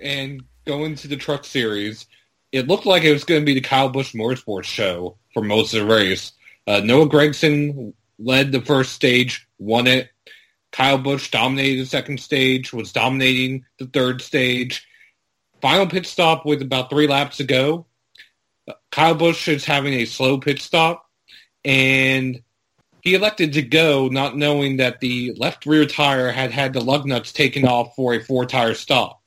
And 0.00 0.44
going 0.66 0.94
to 0.96 1.08
the 1.08 1.16
truck 1.16 1.44
series, 1.44 2.06
it 2.54 2.68
looked 2.68 2.86
like 2.86 3.02
it 3.02 3.12
was 3.12 3.24
going 3.24 3.40
to 3.40 3.44
be 3.44 3.54
the 3.54 3.60
Kyle 3.60 3.88
Busch 3.88 4.14
Motorsports 4.14 4.64
show 4.64 5.18
for 5.32 5.42
most 5.42 5.74
of 5.74 5.80
the 5.80 5.92
race. 5.92 6.30
Uh, 6.68 6.80
Noah 6.84 7.08
Gragson 7.08 7.92
led 8.20 8.52
the 8.52 8.60
first 8.60 8.92
stage, 8.92 9.48
won 9.58 9.88
it. 9.88 10.08
Kyle 10.70 10.98
Busch 10.98 11.32
dominated 11.32 11.82
the 11.82 11.86
second 11.86 12.20
stage, 12.20 12.72
was 12.72 12.92
dominating 12.92 13.64
the 13.80 13.86
third 13.86 14.22
stage. 14.22 14.86
Final 15.60 15.88
pit 15.88 16.06
stop 16.06 16.46
with 16.46 16.62
about 16.62 16.90
three 16.90 17.08
laps 17.08 17.38
to 17.38 17.44
go. 17.44 17.86
Kyle 18.92 19.16
Busch 19.16 19.48
is 19.48 19.64
having 19.64 19.94
a 19.94 20.04
slow 20.04 20.38
pit 20.38 20.60
stop, 20.60 21.10
and 21.64 22.40
he 23.02 23.14
elected 23.14 23.54
to 23.54 23.62
go 23.62 24.06
not 24.06 24.36
knowing 24.36 24.76
that 24.76 25.00
the 25.00 25.34
left 25.38 25.66
rear 25.66 25.86
tire 25.86 26.30
had 26.30 26.52
had 26.52 26.72
the 26.72 26.80
lug 26.80 27.04
nuts 27.04 27.32
taken 27.32 27.66
off 27.66 27.96
for 27.96 28.14
a 28.14 28.22
four-tire 28.22 28.74
stop. 28.74 29.23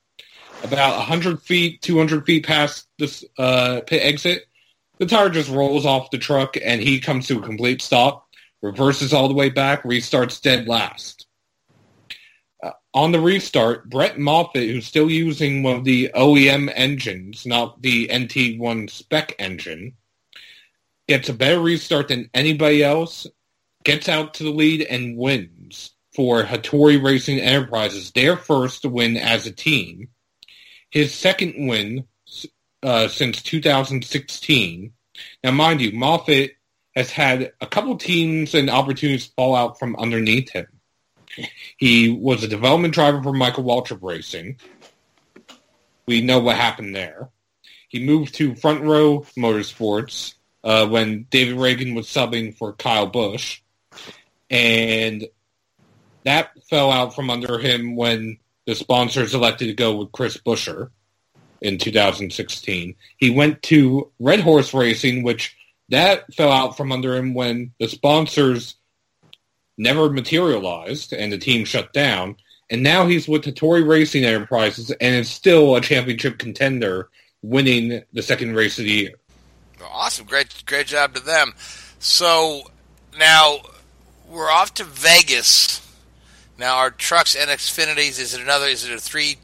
About 0.63 0.98
100 0.98 1.41
feet, 1.41 1.82
200 1.82 2.26
feet 2.26 2.46
past 2.46 2.88
this 2.98 3.24
uh, 3.38 3.82
pit 3.86 4.02
exit, 4.04 4.46
the 4.98 5.06
tire 5.06 5.30
just 5.30 5.50
rolls 5.50 5.86
off 5.86 6.12
the 6.12 6.17
truck, 6.17 6.58
and 6.62 6.82
he 6.82 7.00
comes 7.00 7.28
to 7.28 7.39
a 7.39 7.41
complete 7.41 7.82
stop, 7.82 8.28
reverses 8.62 9.13
all 9.13 9.28
the 9.28 9.34
way 9.34 9.50
back, 9.50 9.84
restarts 9.84 10.41
dead 10.41 10.67
last 10.67 11.28
on 12.98 13.12
the 13.12 13.20
restart, 13.20 13.91
Brett 13.91 14.17
Moffitt, 14.17 14.72
who's 14.72 14.88
still 14.88 15.12
using 15.12 15.62
one 15.62 15.76
of 15.76 15.84
the 15.84 16.10
OEM 16.15 16.72
engines, 16.74 17.46
not 17.46 17.80
the 17.84 18.08
NT1 18.08 18.89
spec 18.89 19.36
engine, 19.38 19.93
gets 21.08 21.30
a 21.30 21.34
better 21.34 21.60
restart 21.60 22.08
than 22.08 22.28
anybody 22.34 22.84
else, 22.84 23.28
gets 23.84 24.10
out 24.10 24.34
to 24.34 24.43
the 24.43 24.50
lead 24.50 24.82
and 24.82 25.15
wins 25.15 25.91
for 26.15 26.43
Hattori 26.43 27.02
Racing 27.02 27.39
Enterprises, 27.39 28.12
their 28.13 28.36
first 28.36 28.84
win 28.84 29.15
as 29.15 29.46
a 29.46 29.52
team. 29.52 30.10
His 30.89 31.13
second 31.13 31.67
win 31.67 32.06
uh, 32.84 33.08
since 33.08 33.41
2016. 33.41 34.93
Now, 35.43 35.52
mind 35.52 35.82
you, 35.82 35.91
Moffitt 35.91 36.54
has 36.95 37.12
had 37.12 37.52
a 37.62 37.67
couple 37.67 37.97
teams 37.97 38.54
and 38.54 38.69
opportunities 38.69 39.26
fall 39.26 39.56
out 39.56 39.78
from 39.80 39.95
underneath 39.97 40.50
him. 40.50 40.67
He 41.78 42.10
was 42.10 42.43
a 42.43 42.47
development 42.47 42.93
driver 42.93 43.21
for 43.21 43.34
Michael 43.34 43.63
Waltrip 43.63 44.02
Racing. 44.02 44.60
We 46.08 46.21
know 46.21 46.39
what 46.39 46.56
happened 46.56 46.95
there. 46.95 47.30
He 47.89 48.04
moved 48.04 48.36
to 48.36 48.56
Front 48.56 48.84
Row 48.84 49.26
Motorsports 49.38 50.34
uh, 50.63 50.88
when 50.88 51.28
David 51.30 51.58
Ragan 51.58 51.95
was 51.95 52.08
subbing 52.08 52.58
for 52.58 52.73
Kyle 52.73 53.08
Busch. 53.08 53.62
And 54.50 55.28
that 56.23 56.52
fell 56.69 56.91
out 56.91 57.15
from 57.15 57.30
under 57.30 57.60
him 57.60 57.95
when 57.95 58.39
the 58.68 58.76
sponsors 58.76 59.34
elected 59.34 59.70
to 59.70 59.74
go 59.74 59.96
with 59.96 60.12
Chris 60.12 60.38
Buescher 60.38 60.92
in 61.62 61.80
2016. 61.80 62.94
He 63.16 63.30
went 63.32 63.64
to 63.64 64.12
Red 64.20 64.42
Horse 64.42 64.74
Racing, 64.74 65.24
which 65.24 65.56
that 65.90 66.32
fell 66.36 66.52
out 66.52 66.78
from 66.78 66.92
under 66.92 67.16
him 67.16 67.34
when 67.34 67.72
the 67.80 67.88
sponsors 67.88 68.76
never 69.78 70.10
materialized 70.10 71.14
and 71.14 71.32
the 71.32 71.38
team 71.38 71.64
shut 71.66 71.94
down. 71.94 72.36
And 72.70 72.84
now 72.84 73.08
he's 73.08 73.28
with 73.28 73.44
Hattori 73.44 73.88
Racing 73.88 74.26
Enterprises 74.26 74.92
and 74.92 75.16
is 75.16 75.30
still 75.30 75.76
a 75.76 75.82
championship 75.82 76.38
contender, 76.38 77.10
winning 77.42 78.04
the 78.12 78.22
second 78.22 78.56
race 78.56 78.78
of 78.78 78.84
the 78.84 78.92
year. 78.92 79.14
Awesome, 79.82 80.26
great, 80.26 80.64
great 80.66 80.88
job 80.88 81.14
to 81.14 81.22
them. 81.22 81.54
So 82.00 82.64
now 83.18 83.60
we're 84.28 84.52
off 84.52 84.74
to 84.76 84.84
Vegas. 84.84 85.87
Now 86.58 86.78
our 86.78 86.89
trucks 86.89 87.36
and 87.36 87.50
Xfinities 87.50 88.20
is 88.20 88.34
it 88.34 88.41
another? 88.41 88.65
Is 88.65 88.84
it 88.86 88.93
a 88.93 89.00
three? 89.00 89.38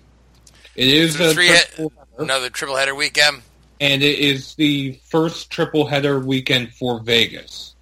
It 0.75 0.87
is, 0.87 1.15
is 1.15 1.21
it 1.21 1.31
a 1.31 1.33
three 1.33 1.47
triple 1.49 1.93
another 2.17 2.49
triple 2.49 2.75
header 2.75 2.95
weekend, 2.95 3.41
and 3.79 4.01
it 4.01 4.19
is 4.19 4.55
the 4.55 4.93
first 5.05 5.51
triple 5.51 5.85
header 5.85 6.19
weekend 6.19 6.73
for 6.73 6.99
Vegas. 6.99 7.75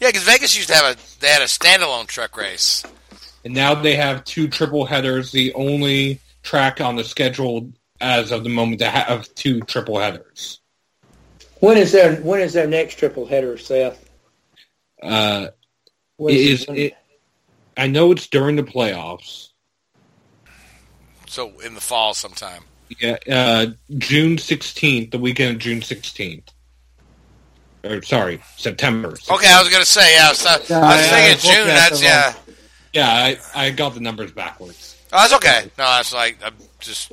Yeah, 0.00 0.08
because 0.08 0.24
Vegas 0.24 0.56
used 0.56 0.68
to 0.68 0.74
have 0.74 0.96
a 0.96 1.20
they 1.20 1.28
had 1.28 1.42
a 1.42 1.46
standalone 1.46 2.06
truck 2.06 2.36
race, 2.36 2.84
and 3.44 3.54
now 3.54 3.74
they 3.74 3.96
have 3.96 4.24
two 4.24 4.48
triple 4.48 4.84
headers. 4.84 5.32
The 5.32 5.54
only 5.54 6.20
track 6.42 6.80
on 6.80 6.96
the 6.96 7.04
schedule 7.04 7.72
as 8.00 8.30
of 8.30 8.44
the 8.44 8.50
moment 8.50 8.80
to 8.80 8.90
have 8.90 9.34
two 9.34 9.60
triple 9.62 9.98
headers. 9.98 10.60
When 11.60 11.78
is 11.78 11.92
their 11.92 12.16
when 12.16 12.40
is 12.40 12.52
their 12.52 12.66
next 12.66 12.96
triple 12.96 13.24
header, 13.24 13.56
Seth? 13.56 14.10
Uh, 15.02 15.48
it 16.18 16.34
is 16.34 16.66
it, 16.68 16.94
I 17.76 17.86
know 17.86 18.12
it's 18.12 18.26
during 18.26 18.56
the 18.56 18.62
playoffs. 18.62 19.48
So 21.26 21.60
in 21.60 21.74
the 21.74 21.80
fall 21.80 22.14
sometime. 22.14 22.62
Yeah, 23.00 23.16
uh, 23.30 23.66
June 23.98 24.38
sixteenth, 24.38 25.10
the 25.10 25.18
weekend 25.18 25.56
of 25.56 25.58
June 25.58 25.82
sixteenth 25.82 26.50
or 27.84 28.02
sorry, 28.02 28.40
September. 28.56 29.08
Okay, 29.30 29.50
I 29.50 29.60
was 29.60 29.68
going 29.68 29.82
to 29.82 29.88
say, 29.88 30.14
yeah, 30.14 30.26
I 30.26 30.28
was, 30.30 30.46
I 30.46 30.56
was 30.58 31.06
thinking 31.06 31.54
June. 31.54 31.66
That's 31.66 32.02
yeah. 32.02 32.34
Yeah, 32.92 33.08
I, 33.08 33.38
I 33.54 33.70
got 33.70 33.94
the 33.94 34.00
numbers 34.00 34.32
backwards. 34.32 34.96
Oh, 35.12 35.18
that's 35.18 35.34
okay. 35.34 35.62
No, 35.78 35.84
that's 35.84 36.14
like 36.14 36.38
I 36.42 36.50
just 36.80 37.12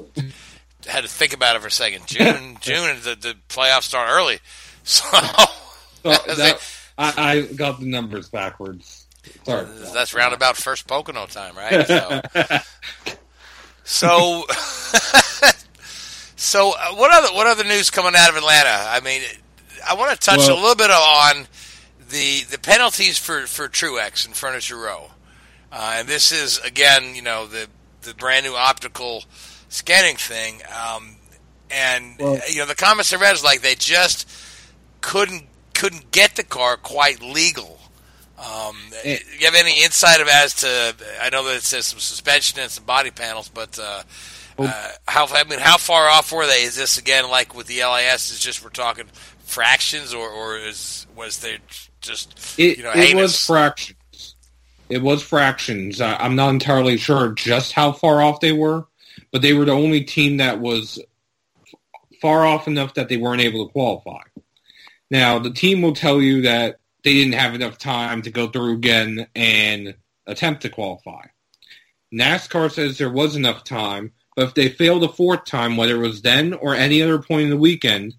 had 0.88 1.04
to 1.04 1.10
think 1.10 1.34
about 1.34 1.56
it 1.56 1.62
for 1.62 1.68
a 1.68 1.72
second. 1.72 2.06
June, 2.08 2.58
June, 2.62 2.98
the 3.04 3.16
the 3.20 3.36
playoffs 3.50 3.84
start 3.84 4.10
early, 4.12 4.40
so, 4.84 5.06
so 5.12 5.18
that, 6.04 6.62
I, 6.98 7.14
I 7.18 7.42
got 7.54 7.80
the 7.80 7.88
numbers 7.88 8.30
backwards. 8.30 9.01
Sorry, 9.44 9.66
that's 9.94 10.14
roundabout 10.14 10.58
first 10.58 10.88
Pocono 10.88 11.26
time, 11.26 11.56
right? 11.56 11.86
So, 11.86 12.22
so, 13.84 14.46
so 16.36 16.74
uh, 16.78 16.96
what 16.96 17.12
other 17.12 17.34
what 17.34 17.48
other 17.48 17.64
news 17.64 17.90
coming 17.90 18.14
out 18.16 18.30
of 18.30 18.36
Atlanta? 18.36 18.70
I 18.70 19.00
mean, 19.02 19.22
I 19.88 19.96
want 19.96 20.12
to 20.12 20.18
touch 20.18 20.40
well, 20.40 20.54
a 20.54 20.60
little 20.60 20.76
bit 20.76 20.92
on 20.92 21.48
the 22.10 22.44
the 22.50 22.58
penalties 22.58 23.18
for 23.18 23.48
for 23.48 23.68
Truex 23.68 24.26
and 24.26 24.36
Furniture 24.36 24.78
Row, 24.78 25.12
uh, 25.72 25.96
and 25.98 26.08
this 26.08 26.32
is 26.32 26.60
again, 26.60 27.16
you 27.16 27.22
know, 27.22 27.48
the 27.48 27.68
the 28.02 28.14
brand 28.14 28.46
new 28.46 28.56
optical 28.56 29.24
scanning 29.70 30.16
thing, 30.18 30.62
um, 30.76 31.18
and 31.70 32.16
well, 32.20 32.40
you 32.50 32.60
know, 32.60 32.66
the 32.66 32.76
comments 32.76 33.14
I 33.14 33.18
read 33.18 33.36
is 33.36 33.44
like 33.44 33.62
they 33.62 33.76
just 33.76 34.30
couldn't 35.02 35.46
couldn't 35.74 36.12
get 36.12 36.36
the 36.36 36.44
car 36.44 36.78
quite 36.78 37.22
legal. 37.22 37.80
Um, 38.42 38.76
it, 39.04 39.24
you 39.40 39.46
have 39.46 39.56
any 39.56 39.84
insight 39.84 40.20
of 40.20 40.28
as 40.28 40.56
to? 40.56 40.96
I 41.22 41.30
know 41.30 41.44
that 41.46 41.58
it 41.58 41.64
says 41.64 41.86
some 41.86 42.00
suspension 42.00 42.60
and 42.60 42.72
some 42.72 42.86
body 42.86 43.12
panels, 43.12 43.50
but 43.50 43.78
uh, 43.78 44.02
uh, 44.58 44.92
how 45.08 45.28
I 45.28 45.44
mean, 45.44 45.60
how 45.60 45.78
far 45.78 46.10
off 46.10 46.32
were 46.32 46.48
they? 46.48 46.64
Is 46.64 46.76
this 46.76 46.98
again 46.98 47.30
like 47.30 47.54
with 47.54 47.68
the 47.68 47.84
LIS? 47.84 48.32
Is 48.32 48.40
just 48.40 48.64
we're 48.64 48.72
talking 48.72 49.06
fractions, 49.44 50.14
or 50.14 50.28
or 50.28 50.58
is 50.58 51.06
was 51.16 51.40
there 51.40 51.58
just 52.02 52.60
it, 52.60 52.78
you 52.78 52.84
know 52.84 52.92
it 52.96 53.16
was 53.16 53.46
fractions. 53.46 54.36
It 54.90 55.04
was 55.04 55.22
fractions. 55.22 56.02
I, 56.02 56.16
I'm 56.16 56.36
not 56.36 56.50
entirely 56.50 56.98
sure 56.98 57.34
just 57.34 57.74
how 57.74 57.92
far 57.92 58.22
off 58.22 58.40
they 58.40 58.54
were, 58.54 58.88
but 59.32 59.44
they 59.44 59.54
were 59.54 59.66
the 59.66 59.72
only 59.72 60.04
team 60.04 60.38
that 60.38 60.60
was 60.60 61.00
far 62.22 62.46
off 62.46 62.68
enough 62.68 62.96
that 62.96 63.08
they 63.08 63.18
weren't 63.18 63.42
able 63.42 63.68
to 63.68 63.72
qualify. 63.72 64.22
Now, 65.12 65.40
the 65.40 65.52
team 65.52 65.82
will 65.82 65.94
tell 65.94 66.22
you 66.22 66.42
that 66.42 66.78
they 67.04 67.14
didn't 67.14 67.34
have 67.34 67.56
enough 67.56 67.78
time 67.78 68.22
to 68.24 68.32
go 68.32 68.48
through 68.48 68.74
again 68.74 69.28
and 69.36 69.96
attempt 70.28 70.62
to 70.62 70.70
qualify. 70.70 71.26
NASCAR 72.14 72.72
says 72.72 72.98
there 72.98 73.10
was 73.10 73.36
enough 73.36 73.64
time, 73.64 74.12
but 74.36 74.48
if 74.50 74.54
they 74.54 74.70
failed 74.70 75.04
a 75.04 75.10
fourth 75.10 75.46
time, 75.46 75.78
whether 75.78 75.96
it 75.96 76.08
was 76.08 76.22
then 76.22 76.54
or 76.54 76.76
any 76.76 77.02
other 77.02 77.20
point 77.20 77.44
in 77.44 77.50
the 77.50 77.58
weekend, 77.58 78.14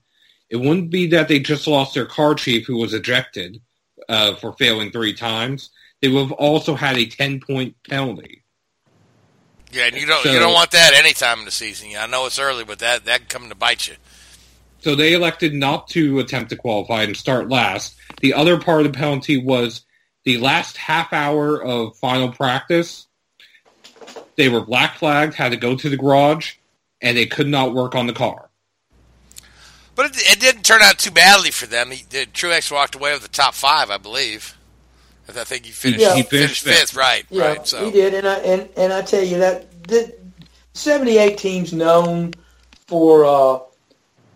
it 0.51 0.57
wouldn't 0.57 0.91
be 0.91 1.07
that 1.09 1.29
they 1.29 1.41
just 1.41 1.67
lost 1.67 1.95
their 1.95 2.07
car 2.07 2.35
chief 2.35 2.67
who 2.67 2.77
was 2.77 2.95
ejected 2.95 3.61
uh, 4.09 4.35
for 4.35 4.53
failing 4.55 4.91
three 4.91 5.15
times. 5.15 5.71
They 6.01 6.09
would 6.09 6.23
have 6.23 6.33
also 6.33 6.75
had 6.75 6.97
a 6.97 7.07
ten 7.07 7.41
point 7.41 7.77
penalty. 7.89 8.43
Yeah, 9.73 9.87
and 9.87 9.97
you 9.97 10.05
don't 10.05 10.23
so, 10.23 10.31
you 10.31 10.39
don't 10.39 10.53
want 10.53 10.73
that 10.73 10.93
any 10.95 11.15
time 11.15 11.39
in 11.39 11.45
the 11.47 11.51
season. 11.51 11.91
I 11.99 12.07
know 12.07 12.27
it's 12.27 12.39
early, 12.39 12.65
but 12.65 12.81
that 12.81 13.07
that 13.07 13.21
can 13.21 13.29
come 13.29 13.49
to 13.49 13.55
bite 13.55 13.89
you. 13.89 13.95
So 14.81 14.95
they 14.95 15.15
elected 15.15 15.55
not 15.55 15.89
to 15.89 16.19
attempt 16.19 16.51
to 16.51 16.57
qualify 16.57 17.05
and 17.05 17.17
start 17.17 17.49
last. 17.49 17.97
The 18.23 18.35
other 18.35 18.59
part 18.59 18.87
of 18.87 18.93
the 18.93 18.97
penalty 18.97 19.37
was 19.37 19.85
the 20.25 20.39
last 20.39 20.77
half 20.77 21.13
hour 21.13 21.63
of 21.63 21.97
final 21.97 22.31
practice. 22.31 23.07
They 24.37 24.49
were 24.49 24.63
black 24.63 24.97
flagged, 24.97 25.35
had 25.35 25.51
to 25.51 25.59
go 25.59 25.77
to 25.77 25.91
the 25.91 25.97
garage, 25.97 26.55
and 27.01 27.17
they 27.17 27.27
could 27.27 27.49
not 27.49 27.75
work 27.75 27.95
on 27.95 28.07
the 28.07 28.13
car. 28.13 28.49
But 29.95 30.07
it, 30.07 30.33
it, 30.33 30.41
didn't 30.41 30.63
turn 30.63 30.81
out 30.81 30.99
too 30.99 31.11
badly 31.11 31.51
for 31.51 31.67
them. 31.67 31.91
He 31.91 32.05
did. 32.09 32.33
Truex 32.33 32.73
walked 32.73 32.95
away 32.95 33.13
with 33.13 33.23
the 33.23 33.29
top 33.29 33.53
five, 33.55 33.91
I 33.91 33.99
believe. 33.99 34.57
I 35.29 35.45
think 35.45 35.67
he 35.67 35.73
finished. 35.73 36.01
Yeah. 36.01 36.15
He 36.15 36.23
finished, 36.23 36.63
fifth. 36.63 36.79
fifth. 36.79 36.97
right? 36.97 37.25
Yeah, 37.31 37.47
right. 37.47 37.67
So 37.67 37.85
he 37.85 37.91
did, 37.91 38.15
and 38.15 38.27
I 38.27 38.35
and, 38.39 38.69
and 38.77 38.93
I 38.93 39.03
tell 39.03 39.23
you 39.23 39.39
that 39.39 39.89
the 39.89 40.15
seventy-eight 40.75 41.39
teams 41.39 41.73
known 41.73 42.35
for 42.87 43.25
uh, 43.25 43.61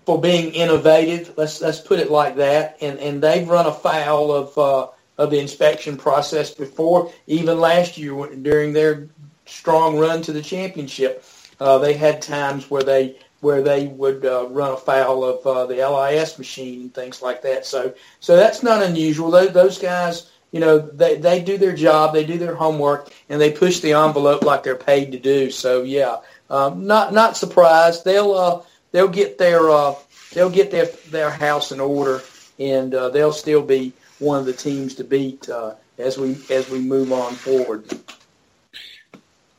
for 0.06 0.20
being 0.20 0.54
innovative. 0.54 1.34
Let's 1.36 1.60
let's 1.60 1.80
put 1.80 1.98
it 1.98 2.10
like 2.10 2.36
that. 2.36 2.78
And 2.80 2.98
and 3.00 3.22
they've 3.22 3.46
run 3.46 3.66
afoul 3.66 4.32
of 4.32 4.56
uh, 4.56 4.86
of 5.18 5.30
the 5.30 5.40
inspection 5.40 5.96
process 5.96 6.54
before. 6.54 7.12
Even 7.26 7.58
last 7.58 7.98
year, 7.98 8.14
during 8.36 8.72
their 8.72 9.08
strong 9.44 9.98
run 9.98 10.22
to 10.22 10.32
the 10.32 10.42
championship, 10.42 11.24
uh, 11.60 11.78
they 11.78 11.94
had 11.94 12.22
times 12.22 12.70
where 12.70 12.84
they 12.84 13.16
where 13.40 13.62
they 13.62 13.88
would 13.88 14.24
uh, 14.24 14.46
run 14.48 14.72
afoul 14.72 15.24
of 15.24 15.46
uh, 15.46 15.66
the 15.66 15.76
LIS 15.76 16.38
machine 16.38 16.82
and 16.82 16.94
things 16.94 17.20
like 17.20 17.42
that. 17.42 17.66
So 17.66 17.92
so 18.20 18.36
that's 18.36 18.62
not 18.62 18.82
unusual. 18.82 19.30
Those, 19.30 19.52
those 19.52 19.78
guys, 19.78 20.30
you 20.52 20.60
know, 20.60 20.78
they 20.78 21.16
they 21.16 21.42
do 21.42 21.58
their 21.58 21.74
job, 21.74 22.14
they 22.14 22.24
do 22.24 22.38
their 22.38 22.54
homework, 22.54 23.12
and 23.28 23.40
they 23.40 23.50
push 23.50 23.80
the 23.80 23.94
envelope 23.94 24.44
like 24.44 24.62
they're 24.62 24.76
paid 24.76 25.10
to 25.12 25.18
do. 25.18 25.50
So 25.50 25.82
yeah, 25.82 26.18
um, 26.48 26.86
not 26.86 27.12
not 27.12 27.36
surprised. 27.36 28.04
They'll 28.04 28.32
uh, 28.32 28.62
they'll 28.96 29.08
get 29.08 29.36
their 29.36 29.68
uh, 29.68 29.94
they'll 30.32 30.48
get 30.48 30.70
their 30.70 30.86
their 31.10 31.30
house 31.30 31.70
in 31.70 31.80
order, 31.80 32.22
and 32.58 32.94
uh, 32.94 33.10
they'll 33.10 33.30
still 33.30 33.62
be 33.62 33.92
one 34.18 34.38
of 34.38 34.46
the 34.46 34.54
teams 34.54 34.94
to 34.94 35.04
beat 35.04 35.50
uh, 35.50 35.74
as 35.98 36.16
we 36.16 36.38
as 36.50 36.70
we 36.70 36.78
move 36.78 37.12
on 37.12 37.34
forward. 37.34 37.84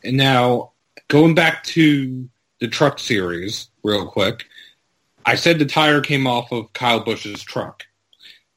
And 0.04 0.18
now, 0.18 0.72
going 1.08 1.36
back 1.36 1.64
to 1.66 2.28
the 2.60 2.68
truck 2.68 2.98
series, 2.98 3.70
real 3.84 4.08
quick, 4.08 4.48
I 5.24 5.36
said 5.36 5.60
the 5.60 5.66
tire 5.66 6.02
came 6.02 6.26
off 6.26 6.52
of 6.52 6.74
Kyle 6.74 7.04
Busch's 7.04 7.44
truck. 7.44 7.86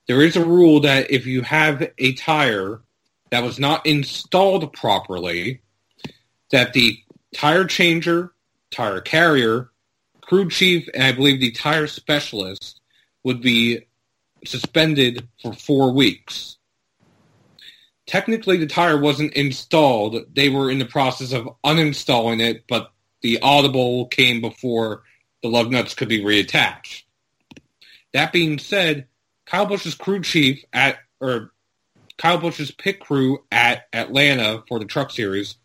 There 0.08 0.22
is 0.22 0.36
a 0.36 0.44
rule 0.44 0.80
that 0.80 1.10
if 1.10 1.26
you 1.26 1.42
have 1.42 1.90
a 1.98 2.14
tire 2.14 2.80
that 3.28 3.42
was 3.42 3.58
not 3.58 3.84
installed 3.86 4.72
properly, 4.72 5.60
that 6.50 6.72
the 6.72 6.98
tire 7.34 7.66
changer, 7.66 8.32
tire 8.70 9.02
carrier, 9.02 9.70
crew 10.30 10.48
chief, 10.48 10.88
and 10.94 11.02
I 11.02 11.10
believe 11.10 11.40
the 11.40 11.50
tire 11.50 11.88
specialist 11.88 12.80
would 13.24 13.42
be 13.42 13.88
suspended 14.44 15.26
for 15.42 15.52
four 15.52 15.92
weeks. 15.92 16.56
Technically, 18.06 18.56
the 18.56 18.68
tire 18.68 18.96
wasn't 18.96 19.32
installed. 19.32 20.24
They 20.32 20.48
were 20.48 20.70
in 20.70 20.78
the 20.78 20.84
process 20.84 21.32
of 21.32 21.48
uninstalling 21.64 22.40
it, 22.40 22.62
but 22.68 22.92
the 23.22 23.40
audible 23.42 24.06
came 24.06 24.40
before 24.40 25.02
the 25.42 25.48
lug 25.48 25.72
nuts 25.72 25.94
could 25.94 26.08
be 26.08 26.22
reattached. 26.22 27.02
That 28.12 28.32
being 28.32 28.60
said, 28.60 29.08
Kyle 29.46 29.66
Busch's 29.66 29.96
crew 29.96 30.22
chief 30.22 30.64
at 30.72 30.98
or 31.18 31.50
Kyle 32.18 32.38
Busch's 32.38 32.70
pit 32.70 33.00
crew 33.00 33.42
at 33.50 33.88
Atlanta 33.92 34.62
for 34.68 34.78
the 34.78 34.84
Truck 34.84 35.10
Series 35.10 35.56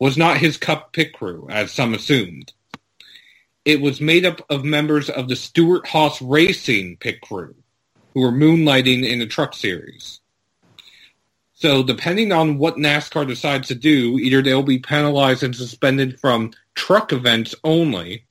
was 0.00 0.18
not 0.18 0.38
his 0.38 0.56
Cup 0.56 0.92
pit 0.92 1.12
crew, 1.12 1.46
as 1.48 1.70
some 1.70 1.94
assumed. 1.94 2.52
It 3.68 3.82
was 3.82 4.00
made 4.00 4.24
up 4.24 4.40
of 4.48 4.64
members 4.64 5.10
of 5.10 5.28
the 5.28 5.36
Stewart 5.36 5.86
Haas 5.86 6.22
Racing 6.22 6.96
pit 7.00 7.20
crew, 7.20 7.54
who 8.14 8.22
were 8.22 8.32
moonlighting 8.32 9.06
in 9.06 9.18
the 9.18 9.26
Truck 9.26 9.52
Series. 9.52 10.22
So 11.52 11.82
depending 11.82 12.32
on 12.32 12.56
what 12.56 12.76
NASCAR 12.76 13.28
decides 13.28 13.68
to 13.68 13.74
do, 13.74 14.18
either 14.18 14.40
they'll 14.40 14.62
be 14.62 14.78
penalized 14.78 15.42
and 15.42 15.54
suspended 15.54 16.18
from 16.18 16.52
truck 16.76 17.12
events 17.12 17.54
only, 17.62 18.24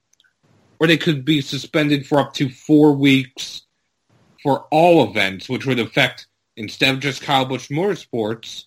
or 0.80 0.88
they 0.88 0.98
could 0.98 1.24
be 1.24 1.42
suspended 1.42 2.08
for 2.08 2.18
up 2.18 2.34
to 2.34 2.50
four 2.50 2.94
weeks 2.94 3.62
for 4.42 4.66
all 4.72 5.08
events, 5.08 5.48
which 5.48 5.68
would 5.68 5.78
affect, 5.78 6.26
instead 6.56 6.96
of 6.96 7.00
just 7.00 7.22
Kyle 7.22 7.46
Busch 7.46 7.70
Motorsports, 7.70 8.64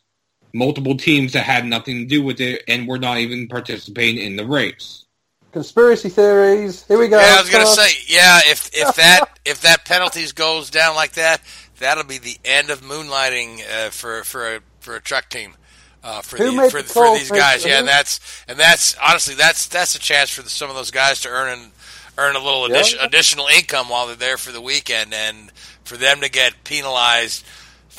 multiple 0.54 0.96
teams 0.96 1.32
that 1.32 1.42
had 1.46 1.66
nothing 1.66 1.98
to 1.98 2.06
do 2.06 2.22
with 2.22 2.40
it 2.40 2.62
and 2.68 2.86
were 2.86 3.00
not 3.00 3.18
even 3.18 3.48
participating 3.48 4.24
in 4.24 4.36
the 4.36 4.46
race. 4.46 5.06
Conspiracy 5.52 6.08
theories. 6.08 6.84
Here 6.86 6.98
we 6.98 7.08
go. 7.08 7.18
Yeah, 7.20 7.36
I 7.38 7.40
was 7.40 7.50
gonna 7.50 7.66
say, 7.66 7.90
yeah, 8.06 8.40
if 8.46 8.70
if 8.72 8.94
that 8.96 9.24
if 9.44 9.62
that 9.62 9.84
penalties 9.84 10.32
goes 10.32 10.70
down 10.70 10.94
like 10.94 11.12
that, 11.12 11.40
that'll 11.78 12.04
be 12.04 12.18
the 12.18 12.38
end 12.44 12.70
of 12.70 12.82
moonlighting 12.82 13.60
uh, 13.68 13.90
for 13.90 14.22
for 14.24 14.56
a 14.56 14.60
for 14.80 14.96
a 14.96 15.00
truck 15.00 15.28
team. 15.28 15.54
Uh, 16.02 16.22
for 16.22 16.38
the, 16.38 16.70
for, 16.70 16.80
the 16.80 16.88
for 16.88 17.14
these 17.18 17.30
guys, 17.30 17.66
yeah, 17.66 17.78
and 17.78 17.86
that's 17.86 18.20
and 18.48 18.58
that's 18.58 18.96
honestly 19.02 19.34
that's 19.34 19.66
that's 19.66 19.94
a 19.94 19.98
chance 19.98 20.30
for 20.30 20.40
the, 20.40 20.48
some 20.48 20.70
of 20.70 20.76
those 20.76 20.90
guys 20.90 21.20
to 21.20 21.28
earn 21.28 21.58
an, 21.58 21.70
earn 22.16 22.36
a 22.36 22.38
little 22.38 22.70
Yeah. 22.70 23.04
additional 23.04 23.46
income 23.48 23.90
while 23.90 24.06
they're 24.06 24.16
there 24.16 24.38
for 24.38 24.50
the 24.50 24.62
weekend, 24.62 25.12
and 25.12 25.52
for 25.84 25.98
them 25.98 26.20
to 26.22 26.30
get 26.30 26.64
penalized 26.64 27.44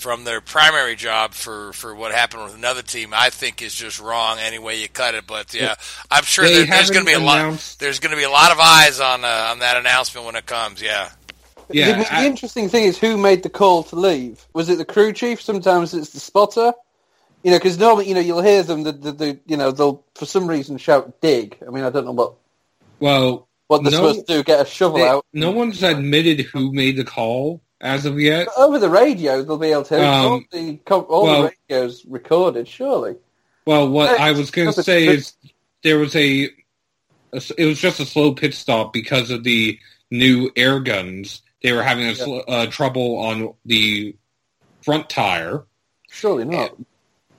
from 0.01 0.23
their 0.23 0.41
primary 0.41 0.95
job 0.95 1.33
for, 1.33 1.71
for 1.73 1.93
what 1.93 2.11
happened 2.11 2.43
with 2.43 2.55
another 2.55 2.81
team, 2.81 3.11
I 3.13 3.29
think 3.29 3.61
is 3.61 3.75
just 3.75 3.99
wrong 3.99 4.39
any 4.39 4.57
way 4.57 4.81
you 4.81 4.89
cut 4.89 5.13
it. 5.13 5.27
But 5.27 5.53
yeah, 5.53 5.75
I'm 6.09 6.23
sure 6.23 6.43
there, 6.45 6.65
there's 6.65 6.89
going 6.89 7.05
to 7.05 7.09
be 7.09 7.13
a 7.13 7.19
haven't 7.19 7.51
lot. 7.53 7.75
There's 7.79 7.99
going 7.99 8.09
to 8.11 8.17
be 8.17 8.23
a 8.23 8.29
lot 8.31 8.51
of 8.51 8.59
eyes 8.59 8.99
on 8.99 9.23
uh, 9.23 9.47
on 9.51 9.59
that 9.59 9.77
announcement 9.77 10.25
when 10.25 10.35
it 10.35 10.45
comes. 10.45 10.81
Yeah. 10.81 11.09
Yeah, 11.69 11.99
the, 11.99 12.03
the 12.03 12.13
I- 12.13 12.25
interesting 12.25 12.67
thing 12.67 12.83
is 12.85 12.97
who 12.97 13.15
made 13.17 13.43
the 13.43 13.49
call 13.49 13.83
to 13.83 13.95
leave. 13.95 14.45
Was 14.53 14.67
it 14.69 14.77
the 14.77 14.83
crew 14.85 15.13
chief? 15.13 15.41
Sometimes 15.41 15.93
it's 15.93 16.09
the 16.09 16.19
spotter. 16.19 16.73
You 17.43 17.51
know, 17.51 17.57
because 17.57 17.79
normally, 17.79 18.07
you 18.09 18.13
know, 18.13 18.19
you'll 18.19 18.41
hear 18.41 18.61
them. 18.61 18.83
The, 18.83 18.91
the, 18.91 19.11
the, 19.13 19.39
you 19.47 19.55
know, 19.57 19.71
they'll 19.71 20.03
for 20.15 20.25
some 20.25 20.47
reason 20.47 20.77
shout 20.77 21.21
"dig." 21.21 21.57
I 21.65 21.69
mean, 21.71 21.83
I 21.83 21.89
don't 21.89 22.05
know 22.05 22.11
what 22.11 22.33
Well, 22.99 23.47
what 23.67 23.83
they're 23.83 23.91
No- 23.91 23.97
supposed 24.09 24.27
to 24.27 24.33
do. 24.33 24.43
Get 24.43 24.61
a 24.61 24.69
shovel 24.69 24.97
they- 24.97 25.07
out. 25.07 25.25
no 25.33 25.51
one's 25.51 25.81
admitted 25.81 26.41
who 26.41 26.73
made 26.73 26.97
the 26.97 27.03
call 27.05 27.61
as 27.81 28.05
of 28.05 28.19
yet. 28.19 28.47
But 28.55 28.61
over 28.63 28.79
the 28.79 28.89
radio, 28.89 29.41
they'll 29.43 29.57
be 29.57 29.71
able 29.71 29.83
to. 29.85 30.07
Um, 30.07 30.25
all 30.25 30.41
the 30.51 30.79
all 30.89 31.23
well- 31.25 31.41
the 31.43 31.53
radios 31.69 32.05
recorded, 32.05 32.67
surely. 32.67 33.15
Well, 33.65 33.89
what 33.89 34.19
I 34.19 34.31
was 34.31 34.49
going 34.49 34.71
to 34.73 34.81
say 34.83 35.05
is 35.07 35.33
there 35.83 35.99
was 35.99 36.15
a, 36.15 36.45
a- 37.31 37.41
it 37.57 37.65
was 37.65 37.79
just 37.79 37.99
a 37.99 38.05
slow 38.05 38.33
pit 38.33 38.53
stop 38.55 38.91
because 38.91 39.29
of 39.29 39.43
the 39.43 39.77
new 40.09 40.49
air 40.55 40.79
guns. 40.79 41.41
They 41.61 41.71
were 41.71 41.83
having 41.83 42.05
a 42.07 42.15
sl- 42.15 42.39
uh, 42.47 42.65
trouble 42.67 43.17
on 43.17 43.53
the 43.65 44.15
front 44.81 45.09
tire, 45.11 45.63
Surely 46.09 46.43
not. 46.45 46.75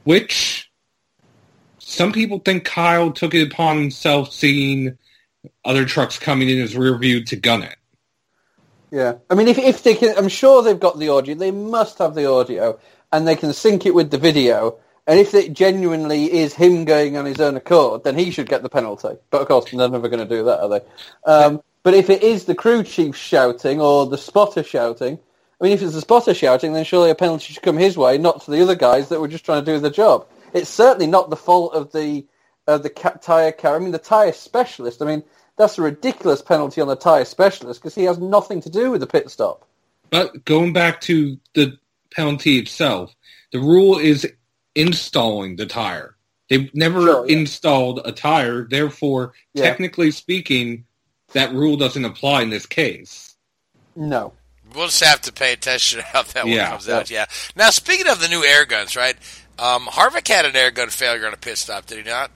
which 0.05 0.70
some 1.81 2.12
people 2.12 2.38
think 2.38 2.64
Kyle 2.64 3.11
took 3.11 3.35
it 3.35 3.52
upon 3.52 3.78
himself 3.78 4.33
seeing 4.33 4.96
other 5.64 5.85
trucks 5.85 6.20
coming 6.20 6.48
in 6.48 6.59
his 6.59 6.76
rear 6.76 6.96
view 6.98 7.24
to 7.24 7.37
gun 7.37 7.62
it. 7.62 7.74
Yeah, 8.92 9.14
I 9.31 9.35
mean, 9.37 9.48
if 9.48 9.59
if 9.59 9.83
they 9.83 9.94
can, 9.94 10.18
I'm 10.18 10.28
sure 10.28 10.62
they've 10.62 10.78
got 10.78 10.98
the 10.98 11.09
audio. 11.09 11.35
They 11.35 11.50
must 11.50 11.98
have 11.98 12.14
the 12.14 12.31
audio, 12.31 12.78
and 13.11 13.26
they 13.26 13.37
can 13.37 13.55
sync 13.55 13.87
it 13.87 13.94
with 13.94 14.11
the 14.11 14.18
video. 14.18 14.78
And 15.07 15.18
if 15.18 15.35
it 15.35 15.55
genuinely 15.55 16.33
is 16.33 16.55
him 16.55 16.85
going 16.85 17.16
on 17.16 17.24
his 17.24 17.40
own 17.40 17.57
accord, 17.57 18.05
then 18.05 18.16
he 18.16 18.31
should 18.31 18.50
get 18.50 18.62
the 18.62 18.68
penalty. 18.68 19.16
But 19.31 19.40
of 19.40 19.48
course, 19.48 19.70
they're 19.70 19.88
never 19.88 20.11
going 20.11 20.28
to 20.28 20.37
do 20.37 20.44
that, 20.44 20.61
are 20.61 20.68
they? 20.68 20.81
Um, 21.26 21.62
but 21.83 21.94
if 21.94 22.11
it 22.11 22.22
is 22.22 22.44
the 22.44 22.55
crew 22.55 22.85
chief 22.85 23.16
shouting 23.16 23.81
or 23.81 24.07
the 24.07 24.18
spotter 24.18 24.62
shouting, 24.62 25.18
I 25.61 25.64
mean, 25.64 25.72
if 25.72 25.83
it's 25.83 25.94
the 25.94 26.02
spotter 26.02 26.35
shouting, 26.35 26.74
then 26.74 26.85
surely 26.85 27.11
a 27.11 27.14
penalty 27.14 27.55
should 27.55 27.62
come 27.62 27.78
his 27.78 27.96
way, 27.96 28.18
not 28.18 28.42
to 28.42 28.50
the 28.50 28.62
other 28.62 28.76
guys 28.76 29.09
that 29.09 29.20
were 29.20 29.28
just 29.28 29.44
trying 29.44 29.64
to 29.64 29.72
do 29.72 29.81
the 29.81 29.90
job. 29.90 30.28
It's 30.52 30.70
certainly 30.70 31.07
not 31.07 31.31
the 31.31 31.37
fault 31.37 31.74
of 31.74 31.92
the 31.92 32.26
uh, 32.68 32.78
the 32.78 32.90
tire 32.90 33.52
carrier. 33.52 33.76
I 33.76 33.83
mean, 33.83 33.92
the 33.92 33.98
tire 33.98 34.33
specialist. 34.33 35.02
I 35.02 35.07
mean, 35.07 35.24
that's 35.57 35.79
a 35.79 35.83
ridiculous 35.83 36.43
penalty 36.43 36.81
on 36.81 36.88
the 36.88 36.97
tire 36.97 37.25
specialist 37.25 37.81
because 37.81 37.95
he 37.95 38.05
has 38.05 38.19
nothing 38.19 38.61
to 38.62 38.71
do 38.71 38.91
with 38.91 39.01
the 39.01 39.07
pit 39.07 39.31
stop. 39.31 39.67
But 40.11 40.45
going 40.45 40.73
back 40.73 41.01
to 41.03 41.38
the 41.55 41.79
penalty 42.15 42.59
itself, 42.59 43.15
the 43.53 43.59
rule 43.61 43.99
is 43.99 44.31
installing 44.75 45.57
the 45.57 45.67
tire. 45.67 46.17
They've 46.49 46.75
never 46.75 47.01
Sure, 47.03 47.27
yeah. 47.27 47.37
installed 47.38 48.01
a 48.05 48.12
tire, 48.12 48.67
therefore, 48.69 49.33
Yeah. 49.55 49.65
technically 49.65 50.11
speaking, 50.11 50.85
that 51.33 51.53
rule 51.53 51.77
doesn't 51.77 52.05
apply 52.05 52.43
in 52.43 52.51
this 52.51 52.67
case. 52.67 53.35
No. 53.97 54.33
We'll 54.75 54.87
just 54.87 55.03
have 55.05 55.21
to 55.23 55.33
pay 55.33 55.53
attention 55.53 55.99
to 56.01 56.05
how 56.05 56.23
that 56.23 56.45
one 56.45 56.53
Yeah. 56.53 56.71
comes 56.71 56.88
out. 56.88 57.11
Yeah. 57.11 57.27
Now, 57.57 57.71
speaking 57.71 58.09
of 58.09 58.21
the 58.21 58.29
new 58.29 58.43
air 58.45 58.65
guns, 58.65 58.97
right? 58.97 59.17
Um, 59.59 59.87
Harvick 59.87 60.29
had 60.29 60.47
an 60.47 60.57
air 60.57 60.71
gun 60.71 60.88
failure 60.88 61.27
on 61.27 61.35
a 61.35 61.37
pit 61.37 61.59
stop, 61.59 61.87
did 61.87 61.99
he 62.05 62.11
not? 62.11 62.31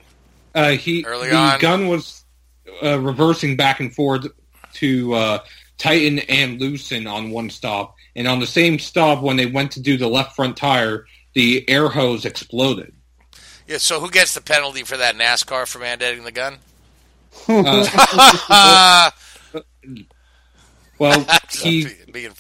Uh, 0.55 0.73
he 0.73 1.05
Early 1.05 1.31
the 1.31 1.35
on. 1.37 1.59
gun 1.61 1.89
was 1.89 2.25
uh, 2.83 2.99
reversing 3.01 3.57
back 3.57 3.81
and 3.81 3.95
forth 3.95 4.27
to 4.75 5.15
uh, 5.15 5.39
tighten 5.79 6.19
and 6.21 6.61
loosen 6.61 7.07
on 7.07 7.31
one 7.31 7.51
stop, 7.51 7.95
and 8.15 8.27
on 8.27 8.41
the 8.41 8.47
same 8.47 8.79
stop, 8.79 9.23
when 9.23 9.37
they 9.37 9.47
went 9.47 9.73
to 9.73 9.81
do 9.81 9.97
the 9.97 10.09
left 10.09 10.37
front 10.37 10.57
tire, 10.57 11.07
the 11.35 11.69
air 11.69 11.89
hose 11.89 12.25
exploded. 12.25 12.93
Yeah. 13.67 13.79
So 13.79 14.01
who 14.01 14.11
gets 14.11 14.35
the 14.35 14.41
penalty 14.41 14.85
for 14.85 14.97
that 14.97 15.17
NASCAR 15.17 15.67
for 15.67 15.79
mandating 15.79 16.25
the 16.25 16.33
gun? 16.33 16.59
Uh, 19.55 19.63
well, 20.99 21.27
he 21.51 21.87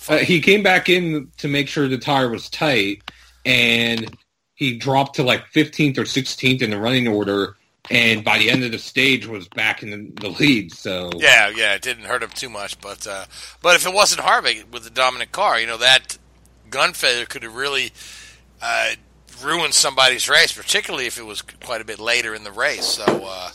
Uh, 0.09 0.19
he 0.19 0.41
came 0.41 0.62
back 0.62 0.89
in 0.89 1.31
to 1.39 1.49
make 1.49 1.69
sure 1.69 1.89
the 1.89 1.99
tire 1.99 2.31
was 2.31 2.49
tight, 2.49 3.03
and 3.45 4.17
he 4.55 4.77
dropped 4.77 5.17
to 5.17 5.23
like 5.23 5.45
15th 5.53 5.99
or 5.99 6.03
16th 6.03 6.62
in 6.62 6.71
the 6.71 6.79
running 6.79 7.07
order, 7.07 7.56
and 7.90 8.25
by 8.25 8.38
the 8.38 8.51
end 8.51 8.64
of 8.64 8.72
the 8.72 8.79
stage 8.79 9.27
was 9.27 9.49
back 9.49 9.83
in 9.83 9.90
the, 9.90 10.20
the 10.20 10.29
lead. 10.29 10.72
So 10.72 11.11
Yeah, 11.16 11.51
yeah, 11.55 11.75
it 11.75 11.83
didn't 11.83 12.05
hurt 12.05 12.22
him 12.22 12.31
too 12.31 12.49
much, 12.49 12.81
but 12.81 13.07
uh, 13.07 13.27
but 13.62 13.77
if 13.77 13.87
it 13.87 13.92
wasn't 13.92 14.22
Harvick 14.22 14.70
with 14.70 14.85
the 14.85 14.90
dominant 14.90 15.33
car, 15.33 15.61
you 15.61 15.66
know 15.66 15.79
that 15.79 16.18
gun 16.70 16.92
failure 16.92 17.27
could 17.27 17.42
have 17.42 17.55
really 17.55 17.92
uh, 18.61 18.92
ruined 19.42 19.75
somebody's 19.75 20.29
race, 20.29 20.53
particularly 20.53 21.07
if 21.07 21.18
it 21.18 21.25
was 21.25 21.42
quite 21.42 21.81
a 21.81 21.85
bit 21.85 21.99
later 21.99 22.35
in 22.35 22.44
the 22.44 22.53
race. 22.53 22.85
So 22.85 23.05
uh, 23.05 23.51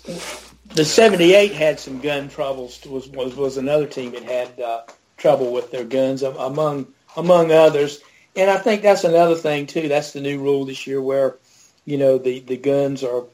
The 0.73 0.85
'78 0.85 1.53
had 1.53 1.79
some 1.79 1.99
gun 1.99 2.29
troubles. 2.29 2.85
Was 2.85 3.09
was 3.09 3.35
was 3.35 3.57
another 3.57 3.87
team 3.87 4.11
that 4.11 4.23
had 4.23 4.59
uh, 4.59 4.83
trouble 5.17 5.51
with 5.51 5.71
their 5.71 5.83
guns, 5.83 6.23
um, 6.23 6.35
among 6.37 6.87
among 7.17 7.51
others. 7.51 7.99
and 8.35 8.49
I 8.49 8.57
think 8.57 8.81
that's 8.81 9.03
another 9.03 9.35
thing 9.35 9.67
too. 9.67 9.87
That's 9.87 10.13
the 10.13 10.21
new 10.21 10.39
rule 10.39 10.65
this 10.65 10.87
year, 10.87 11.01
where 11.01 11.37
you 11.85 11.97
know 11.97 12.17
the 12.17 12.39
the 12.39 12.57
guns 12.57 13.03
are 13.03 13.25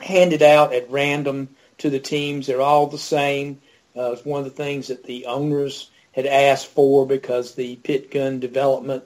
handed 0.00 0.42
out 0.42 0.72
at 0.72 0.90
random 0.90 1.48
to 1.78 1.90
the 1.90 2.00
teams. 2.00 2.46
They're 2.46 2.60
all 2.60 2.86
the 2.86 2.98
same. 2.98 3.60
Uh, 3.96 4.12
it's 4.12 4.24
one 4.24 4.40
of 4.40 4.44
the 4.44 4.50
things 4.50 4.88
that 4.88 5.04
the 5.04 5.26
owners 5.26 5.90
had 6.12 6.26
asked 6.26 6.66
for 6.66 7.06
because 7.06 7.54
the 7.54 7.76
pit 7.76 8.10
gun 8.10 8.40
development 8.40 9.04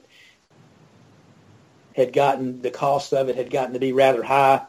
had 1.94 2.12
gotten 2.12 2.62
the 2.62 2.70
cost 2.70 3.12
of 3.12 3.28
it 3.28 3.37
had 3.37 3.50
gotten 3.50 3.74
to 3.74 3.78
be 3.78 3.92
rather 3.92 4.22
high, 4.22 4.62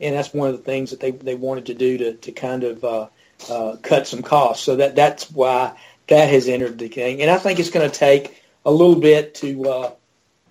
and 0.00 0.14
that's 0.14 0.32
one 0.32 0.48
of 0.48 0.56
the 0.56 0.62
things 0.62 0.90
that 0.90 1.00
they 1.00 1.10
they 1.10 1.34
wanted 1.34 1.66
to 1.66 1.74
do 1.74 1.98
to 1.98 2.14
to 2.14 2.32
kind 2.32 2.64
of 2.64 2.84
uh, 2.84 3.06
uh, 3.50 3.76
cut 3.82 4.06
some 4.06 4.22
costs. 4.22 4.64
So 4.64 4.76
that 4.76 4.96
that's 4.96 5.30
why 5.30 5.78
that 6.08 6.30
has 6.30 6.48
entered 6.48 6.78
the 6.78 6.88
game, 6.88 7.20
and 7.20 7.30
I 7.30 7.38
think 7.38 7.58
it's 7.58 7.70
going 7.70 7.90
to 7.90 7.98
take 7.98 8.42
a 8.64 8.70
little 8.70 8.98
bit 8.98 9.34
to 9.36 9.68
uh, 9.68 9.92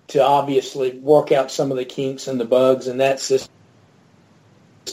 to 0.08 0.24
obviously 0.24 0.98
work 0.98 1.32
out 1.32 1.50
some 1.50 1.70
of 1.70 1.76
the 1.76 1.84
kinks 1.84 2.28
and 2.28 2.40
the 2.40 2.44
bugs 2.44 2.86
in 2.86 2.98
that 2.98 3.20
system 3.20 3.52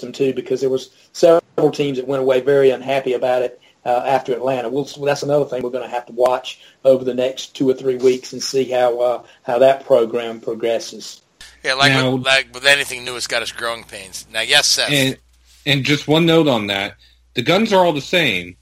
too, 0.02 0.34
because 0.34 0.62
there 0.62 0.70
was 0.70 0.90
several 1.14 1.72
teams 1.72 1.98
that 1.98 2.08
went 2.08 2.22
away 2.22 2.42
very 2.42 2.70
unhappy 2.70 3.14
about 3.14 3.42
it 3.42 3.62
uh, 3.86 4.04
after 4.06 4.34
Atlanta. 4.34 4.70
We'll, 4.70 4.84
that's 4.84 5.24
another 5.24 5.46
thing 5.46 5.64
we're 5.64 5.70
going 5.70 5.86
to 5.86 5.90
have 5.90 6.06
to 6.08 6.14
watch 6.14 6.62
over 6.84 7.04
the 7.04 7.14
next 7.14 7.56
two 7.56 7.70
or 7.70 7.74
three 7.74 7.96
weeks 7.96 8.34
and 8.34 8.44
see 8.44 8.66
how 8.66 9.00
uh, 9.00 9.24
how 9.44 9.60
that 9.60 9.86
program 9.86 10.42
progresses. 10.42 11.22
Yeah, 11.64 11.74
like 11.76 11.92
Now- 11.92 12.16
with, 12.16 12.26
like 12.26 12.54
with 12.54 12.66
anything 12.66 13.06
new, 13.06 13.16
it's 13.16 13.28
got 13.28 13.42
its 13.42 13.52
growing 13.52 13.84
pains. 13.84 14.28
Now, 14.32 14.42
yes, 14.42 14.68
Seth. 14.68 14.92
And 14.92 15.18
and 15.66 15.84
just 15.84 16.08
one 16.08 16.26
note 16.26 16.48
on 16.48 16.68
that: 16.68 16.96
the 17.34 17.42
guns 17.42 17.72
are 17.74 17.86
all 17.86 17.94
the 17.94 18.02
same, 18.02 18.58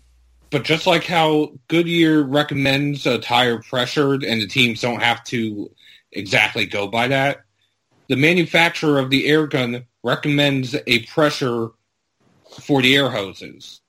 but 0.50 0.64
just 0.64 0.88
like 0.88 1.04
how 1.04 1.54
Goodyear 1.68 2.24
recommends 2.24 3.06
a 3.06 3.20
tire 3.20 3.62
pressured, 3.62 4.24
and 4.24 4.42
the 4.42 4.48
teams 4.48 4.82
don't 4.82 5.02
have 5.02 5.24
to 5.26 5.72
exactly 6.12 6.66
go 6.66 6.88
by 6.88 7.08
that, 7.10 7.45
the 8.08 8.16
manufacturer 8.16 9.00
of 9.00 9.10
the 9.10 9.28
air 9.28 9.48
gun 9.48 9.86
recommends 10.04 10.76
a 10.88 11.00
pressure 11.06 11.70
for 12.62 12.82
the 12.82 12.96
air 12.96 13.10
hoses. 13.10 13.82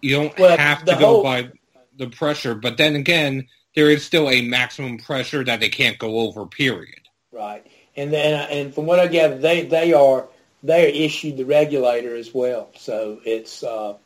You 0.00 0.16
don't 0.16 0.38
Well, 0.38 0.56
have 0.56 0.80
to 0.80 0.84
the 0.86 0.92
go 0.94 1.06
whole- 1.06 1.22
by 1.22 1.50
the 1.96 2.08
pressure, 2.08 2.54
but 2.54 2.76
then 2.76 2.96
again, 2.96 3.48
there 3.74 3.90
is 3.90 4.04
still 4.04 4.28
a 4.30 4.42
maximum 4.42 4.98
pressure 4.98 5.44
that 5.44 5.60
they 5.60 5.68
can't 5.68 5.98
go 5.98 6.20
over. 6.20 6.46
Period. 6.46 7.00
Right, 7.30 7.66
and 7.96 8.12
then 8.12 8.48
and 8.50 8.74
from 8.74 8.86
what 8.86 8.98
I 8.98 9.06
gather, 9.06 9.38
they 9.38 9.62
they 9.64 9.92
are 9.92 10.28
they 10.62 10.86
are 10.86 10.88
issued 10.88 11.36
the 11.36 11.44
regulator 11.44 12.14
as 12.14 12.32
well. 12.34 12.70
So 12.76 13.20
it's 13.24 13.62
uh, 13.62 13.96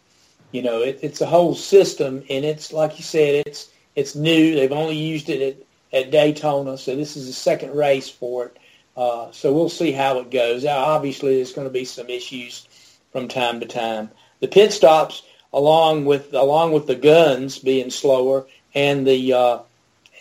you 0.52 0.62
know 0.62 0.82
it, 0.82 1.00
it's 1.02 1.20
a 1.20 1.26
whole 1.26 1.54
system, 1.54 2.24
and 2.30 2.44
it's 2.44 2.72
like 2.72 2.98
you 2.98 3.04
said, 3.04 3.46
it's 3.46 3.70
it's 3.94 4.14
new. 4.14 4.54
They've 4.54 4.70
only 4.72 4.96
used 4.96 5.28
it 5.28 5.56
at, 5.92 5.98
at 6.04 6.10
Daytona, 6.10 6.76
so 6.78 6.94
this 6.94 7.16
is 7.16 7.26
the 7.26 7.32
second 7.32 7.74
race 7.74 8.08
for 8.08 8.46
it. 8.46 8.56
Uh, 8.96 9.30
so 9.32 9.52
we'll 9.52 9.68
see 9.68 9.92
how 9.92 10.18
it 10.18 10.30
goes. 10.30 10.64
Obviously, 10.64 11.36
there's 11.36 11.52
going 11.52 11.66
to 11.66 11.72
be 11.72 11.84
some 11.84 12.08
issues 12.08 12.66
from 13.12 13.28
time 13.28 13.60
to 13.60 13.66
time. 13.66 14.10
The 14.40 14.48
pit 14.48 14.72
stops, 14.72 15.22
along 15.52 16.04
with 16.06 16.32
along 16.32 16.72
with 16.72 16.86
the 16.86 16.94
guns 16.94 17.58
being 17.58 17.90
slower 17.90 18.46
and 18.74 19.06
the 19.06 19.32
uh, 19.32 19.58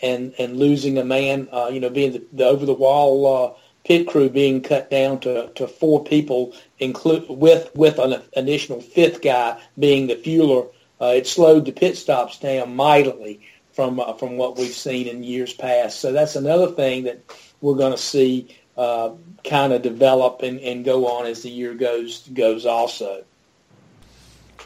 and 0.02 0.34
and 0.38 0.58
losing 0.58 0.98
a 0.98 1.06
man, 1.06 1.48
uh, 1.52 1.70
you 1.72 1.80
know, 1.80 1.90
being 1.90 2.14
the, 2.14 2.24
the 2.34 2.46
over 2.46 2.66
the 2.66 2.74
wall 2.74 3.26
uh, 3.36 3.60
pit 3.86 4.08
crew 4.08 4.30
being 4.30 4.62
cut 4.62 4.90
down 4.90 5.20
to, 5.22 5.50
to 5.56 5.68
four 5.68 6.04
people, 6.04 6.54
include 6.80 7.26
with 7.30 7.70
with 7.76 7.98
an 8.00 8.22
additional 8.36 8.82
fifth 8.82 9.22
guy 9.22 9.60
being 9.80 10.08
the 10.08 10.16
fueler. 10.16 10.70
Uh, 11.00 11.14
it 11.16 11.28
slowed 11.28 11.66
the 11.66 11.72
pit 11.72 11.98
stops 11.98 12.40
down 12.40 12.76
mightily 12.76 13.42
from 13.74 14.00
uh, 14.00 14.14
from 14.14 14.38
what 14.38 14.58
we've 14.58 14.74
seen 14.74 15.08
in 15.08 15.24
years 15.24 15.54
past. 15.54 16.00
So 16.00 16.12
that's 16.12 16.36
another 16.36 16.72
thing 16.72 17.04
that 17.06 17.20
we're 17.62 17.76
going 17.76 17.92
to 17.94 17.98
see 17.98 18.56
uh, 18.78 19.12
kind 19.44 19.74
of 19.74 19.82
develop 19.82 20.42
and, 20.42 20.60
and 20.60 20.84
go 20.84 21.08
on 21.08 21.26
as 21.26 21.44
the 21.44 21.50
year 21.50 21.74
goes 21.74 22.28
goes. 22.34 22.66
Also, 22.66 23.24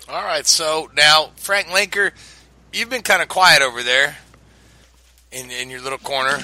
All 0.08 0.24
right, 0.24 0.46
so 0.46 0.90
now 0.96 1.30
Frank 1.36 1.68
Linker, 1.68 2.12
you've 2.74 2.90
been 2.90 3.04
kind 3.04 3.22
of 3.22 3.28
quiet 3.28 3.62
over 3.62 3.84
there 3.84 4.18
in 5.32 5.52
in 5.52 5.70
your 5.70 5.82
little 5.82 6.00
corner 6.00 6.40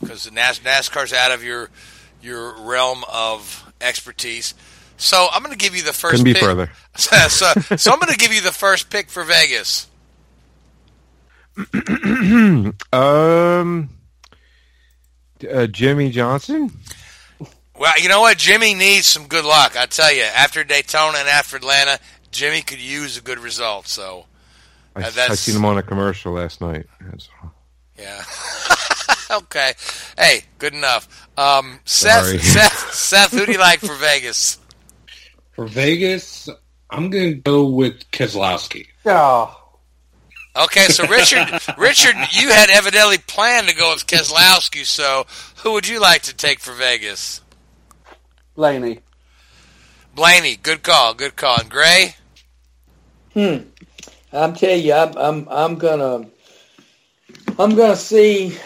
because 0.00 0.24
the 0.24 0.30
NAS, 0.30 0.60
NASCAR's 0.60 1.12
out 1.12 1.32
of 1.32 1.44
your 1.44 1.70
your 2.22 2.54
realm 2.62 3.04
of 3.12 3.72
expertise. 3.80 4.54
So 4.96 5.28
I'm 5.32 5.42
going 5.42 5.56
to 5.56 5.58
give 5.58 5.74
you 5.74 5.82
the 5.82 5.92
1st 5.92 6.10
Couldn't 6.10 6.24
be 6.24 6.34
pick. 6.34 6.42
further. 6.42 6.70
so, 6.96 7.26
so 7.28 7.90
I'm 7.90 7.98
going 7.98 8.12
to 8.12 8.18
give 8.18 8.34
you 8.34 8.42
the 8.42 8.52
first 8.52 8.90
pick 8.90 9.08
for 9.08 9.24
Vegas. 9.24 9.88
um, 12.92 13.88
uh, 15.50 15.66
Jimmie 15.68 16.10
Johnson. 16.10 16.70
Well, 17.80 17.98
you 17.98 18.10
know 18.10 18.20
what? 18.20 18.36
Jimmie 18.36 18.74
needs 18.74 19.06
some 19.06 19.26
good 19.26 19.44
luck. 19.46 19.74
I 19.74 19.86
tell 19.86 20.12
you, 20.12 20.22
after 20.22 20.62
Daytona 20.64 21.16
and 21.16 21.28
after 21.28 21.56
Atlanta, 21.56 21.98
Jimmie 22.30 22.60
could 22.60 22.78
use 22.78 23.16
a 23.16 23.22
good 23.22 23.38
result. 23.38 23.88
So 23.88 24.26
I, 24.94 25.00
Uh, 25.00 25.06
I 25.06 25.10
that's- 25.10 25.40
seen 25.40 25.56
him 25.56 25.64
on 25.64 25.78
a 25.78 25.82
commercial 25.82 26.32
last 26.34 26.60
night. 26.60 26.84
That's. 27.00 27.28
Yeah. 27.98 28.22
okay. 29.38 29.72
Hey, 30.18 30.42
good 30.58 30.74
enough. 30.74 31.26
Um, 31.38 31.80
Seth, 31.86 32.42
Seth, 32.42 32.92
Seth, 32.94 33.30
who 33.30 33.46
do 33.46 33.52
you 33.52 33.58
like 33.58 33.80
for 33.80 33.94
Vegas? 33.94 34.58
For 35.52 35.66
Vegas, 35.66 36.50
I'm 36.90 37.08
going 37.08 37.30
to 37.36 37.40
go 37.40 37.64
with 37.66 38.10
Keselowski. 38.10 38.88
Oh, 39.06 39.56
Okay, 40.56 40.86
so 40.88 41.06
Richard, 41.06 41.48
Richard, 41.78 42.16
you 42.32 42.50
had 42.50 42.68
evidently 42.70 43.16
planned 43.18 43.68
to 43.68 43.74
go 43.74 43.92
with 43.94 44.06
Keselowski. 44.06 44.84
So, 44.84 45.24
who 45.62 45.72
would 45.72 45.86
you 45.88 45.98
like 46.00 46.22
to 46.22 46.34
take 46.36 46.58
for 46.58 46.72
Vegas? 46.74 47.40
Blaney. 48.60 49.00
Blaney, 50.14 50.56
good 50.56 50.82
call, 50.82 51.14
good 51.14 51.34
call. 51.34 51.60
And 51.60 51.70
Gray, 51.70 52.14
Hmm. 53.32 53.56
I'm 54.34 54.54
telling 54.54 54.84
you, 54.84 54.92
I'm 54.92 55.16
I'm 55.16 55.48
I'm 55.48 55.74
gonna 55.76 56.28
I'm 57.58 57.74
gonna 57.74 57.96
see. 57.96 58.58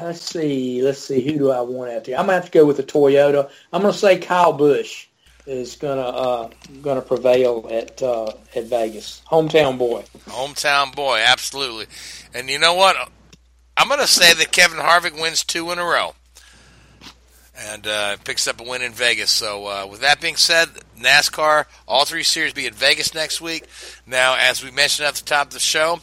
Let's 0.00 0.22
see. 0.22 0.82
Let's 0.82 1.00
see. 1.00 1.20
Who 1.22 1.36
do 1.36 1.50
I 1.50 1.62
want 1.62 1.90
out 1.90 2.04
there? 2.04 2.16
I'm 2.16 2.26
gonna 2.26 2.34
have 2.34 2.44
to 2.44 2.50
go 2.52 2.64
with 2.64 2.76
the 2.76 2.84
Toyota. 2.84 3.50
I'm 3.72 3.82
gonna 3.82 3.92
say 3.92 4.18
Kyle 4.20 4.52
Busch 4.52 5.08
is 5.46 5.74
gonna 5.74 6.00
uh, 6.00 6.50
gonna 6.80 7.02
prevail 7.02 7.66
at 7.72 8.00
uh, 8.00 8.32
at 8.54 8.66
Vegas. 8.66 9.20
Hometown 9.26 9.78
boy. 9.78 10.04
hometown 10.26 10.94
boy, 10.94 11.24
absolutely. 11.26 11.86
And 12.32 12.48
you 12.48 12.60
know 12.60 12.74
what? 12.74 12.94
I'm 13.76 13.88
going 13.88 13.98
to 14.00 14.06
say 14.06 14.32
that 14.34 14.52
Kevin 14.52 14.78
Harvick 14.78 15.20
wins 15.20 15.42
two 15.42 15.72
in 15.72 15.78
a 15.78 15.84
row 15.84 16.14
and 17.60 17.86
uh, 17.86 18.16
picks 18.24 18.48
up 18.48 18.60
a 18.60 18.64
win 18.64 18.82
in 18.82 18.92
Vegas. 18.92 19.30
So, 19.30 19.66
uh, 19.66 19.86
with 19.90 20.00
that 20.00 20.20
being 20.20 20.36
said, 20.36 20.68
NASCAR, 20.98 21.66
all 21.86 22.04
three 22.04 22.22
series 22.22 22.54
be 22.54 22.66
at 22.66 22.74
Vegas 22.74 23.14
next 23.14 23.40
week. 23.40 23.66
Now, 24.06 24.36
as 24.38 24.64
we 24.64 24.70
mentioned 24.70 25.06
at 25.06 25.14
the 25.14 25.24
top 25.24 25.48
of 25.48 25.52
the 25.52 25.60
show, 25.60 26.00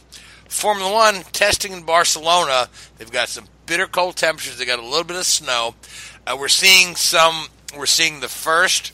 Formula 0.48 0.92
One 0.92 1.22
testing 1.32 1.72
in 1.72 1.82
Barcelona. 1.82 2.68
They've 2.96 3.10
got 3.10 3.28
some 3.28 3.46
bitter 3.66 3.86
cold 3.86 4.16
temperatures. 4.16 4.56
They 4.58 4.64
got 4.64 4.78
a 4.78 4.84
little 4.84 5.04
bit 5.04 5.16
of 5.16 5.26
snow. 5.26 5.74
Uh, 6.26 6.36
we're 6.38 6.48
seeing 6.48 6.96
some. 6.96 7.48
We're 7.76 7.86
seeing 7.86 8.20
the 8.20 8.28
first 8.28 8.92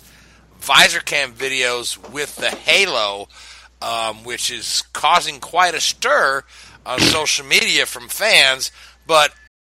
visor 0.58 1.00
cam 1.00 1.32
videos 1.32 2.10
with 2.10 2.34
the 2.36 2.50
halo, 2.50 3.28
um, 3.80 4.24
which 4.24 4.50
is 4.50 4.82
causing 4.92 5.38
quite 5.38 5.74
a 5.74 5.80
stir 5.80 6.42
on 6.84 6.98
social 6.98 7.46
media 7.46 7.86
from 7.86 8.08
fans. 8.08 8.72
But 9.06 9.32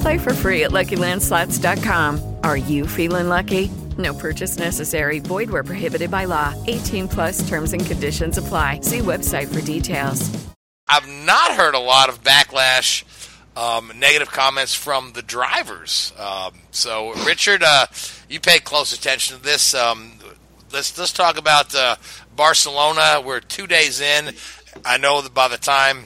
Play 0.00 0.18
for 0.18 0.34
free 0.34 0.64
at 0.64 0.70
LuckyLandSlots.com. 0.70 2.36
Are 2.42 2.56
you 2.56 2.86
feeling 2.86 3.28
lucky? 3.28 3.70
No 3.98 4.14
purchase 4.14 4.58
necessary. 4.58 5.18
Void 5.18 5.50
where 5.50 5.64
prohibited 5.64 6.10
by 6.10 6.24
law. 6.24 6.54
18 6.66 7.08
plus 7.08 7.46
terms 7.48 7.72
and 7.72 7.84
conditions 7.84 8.38
apply. 8.38 8.80
See 8.80 9.00
website 9.00 9.52
for 9.52 9.60
details. 9.60 10.30
I've 10.88 11.08
not 11.08 11.52
heard 11.52 11.74
a 11.74 11.78
lot 11.78 12.08
of 12.08 12.24
backlash, 12.24 13.04
um, 13.56 13.92
negative 13.96 14.30
comments 14.30 14.74
from 14.74 15.12
the 15.12 15.22
drivers. 15.22 16.12
Um, 16.18 16.54
so, 16.72 17.12
Richard, 17.24 17.62
uh, 17.62 17.86
you 18.28 18.40
pay 18.40 18.58
close 18.58 18.92
attention 18.92 19.36
to 19.36 19.42
this. 19.42 19.74
Um, 19.74 20.12
let's 20.72 20.98
let's 20.98 21.12
talk 21.12 21.38
about 21.38 21.74
uh, 21.74 21.96
Barcelona. 22.34 23.22
We're 23.24 23.40
two 23.40 23.66
days 23.66 24.00
in. 24.00 24.34
I 24.84 24.96
know 24.98 25.20
that 25.20 25.34
by 25.34 25.48
the 25.48 25.58
time 25.58 26.04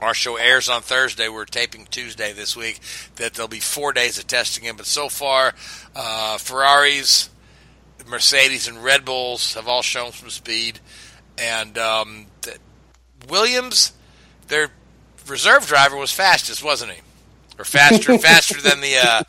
our 0.00 0.14
show 0.14 0.36
airs 0.36 0.68
on 0.68 0.82
Thursday, 0.82 1.28
we're 1.28 1.44
taping 1.44 1.86
Tuesday 1.90 2.32
this 2.32 2.56
week. 2.56 2.80
That 3.16 3.34
there'll 3.34 3.48
be 3.48 3.60
four 3.60 3.92
days 3.92 4.18
of 4.18 4.26
testing 4.26 4.64
in, 4.64 4.76
but 4.76 4.86
so 4.86 5.08
far, 5.08 5.54
uh, 5.94 6.38
Ferraris, 6.38 7.30
Mercedes, 8.06 8.66
and 8.68 8.82
Red 8.82 9.04
Bulls 9.04 9.54
have 9.54 9.68
all 9.68 9.82
shown 9.82 10.12
some 10.12 10.30
speed, 10.30 10.80
and 11.38 11.76
um, 11.78 12.26
th- 12.42 12.58
Williams, 13.28 13.92
they're 14.48 14.70
reserve 15.28 15.66
driver 15.66 15.96
was 15.96 16.10
fastest, 16.12 16.64
wasn't 16.64 16.92
he? 16.92 17.00
Or 17.58 17.64
faster, 17.64 18.16
faster 18.18 18.60
than 18.60 18.80
the 18.80 18.96
uh, 18.96 19.22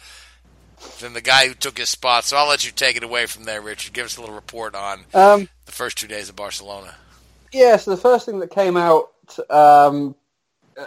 than 0.99 1.13
the 1.13 1.21
guy 1.21 1.47
who 1.47 1.53
took 1.53 1.77
his 1.77 1.89
spot. 1.89 2.23
So 2.23 2.37
I'll 2.37 2.47
let 2.47 2.65
you 2.65 2.71
take 2.71 2.95
it 2.95 3.03
away 3.03 3.25
from 3.25 3.43
there, 3.43 3.61
Richard. 3.61 3.93
Give 3.93 4.05
us 4.05 4.17
a 4.17 4.21
little 4.21 4.35
report 4.35 4.73
on 4.75 5.01
Um, 5.13 5.49
the 5.65 5.71
first 5.71 5.97
two 5.97 6.07
days 6.07 6.29
of 6.29 6.35
Barcelona. 6.35 6.95
Yeah, 7.51 7.75
so 7.77 7.91
the 7.91 7.97
first 7.97 8.25
thing 8.25 8.39
that 8.39 8.49
came 8.49 8.77
out, 8.77 9.09
um, 9.49 10.15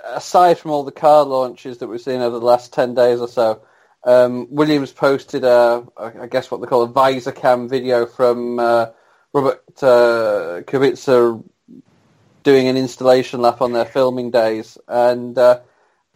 aside 0.04 0.58
from 0.58 0.70
all 0.70 0.84
the 0.84 0.92
car 0.92 1.24
launches 1.24 1.78
that 1.78 1.88
we've 1.88 2.00
seen 2.00 2.20
over 2.20 2.38
the 2.38 2.44
last 2.44 2.72
10 2.72 2.94
days 2.94 3.20
or 3.20 3.28
so, 3.28 3.62
um, 4.04 4.46
Williams 4.50 4.92
posted 4.92 5.44
a, 5.44 5.84
I 5.96 6.26
guess 6.26 6.50
what 6.50 6.60
they 6.60 6.66
call 6.66 6.82
a 6.82 6.88
visor 6.88 7.32
cam 7.32 7.68
video 7.68 8.06
from 8.06 8.58
uh, 8.58 8.86
Robert 9.32 9.62
uh, 9.82 10.60
Kubica 10.66 11.42
doing 12.42 12.68
an 12.68 12.76
installation 12.76 13.40
lap 13.40 13.62
on 13.62 13.72
their 13.72 13.86
filming 13.86 14.30
days. 14.30 14.76
And, 14.86 15.36
uh, 15.38 15.60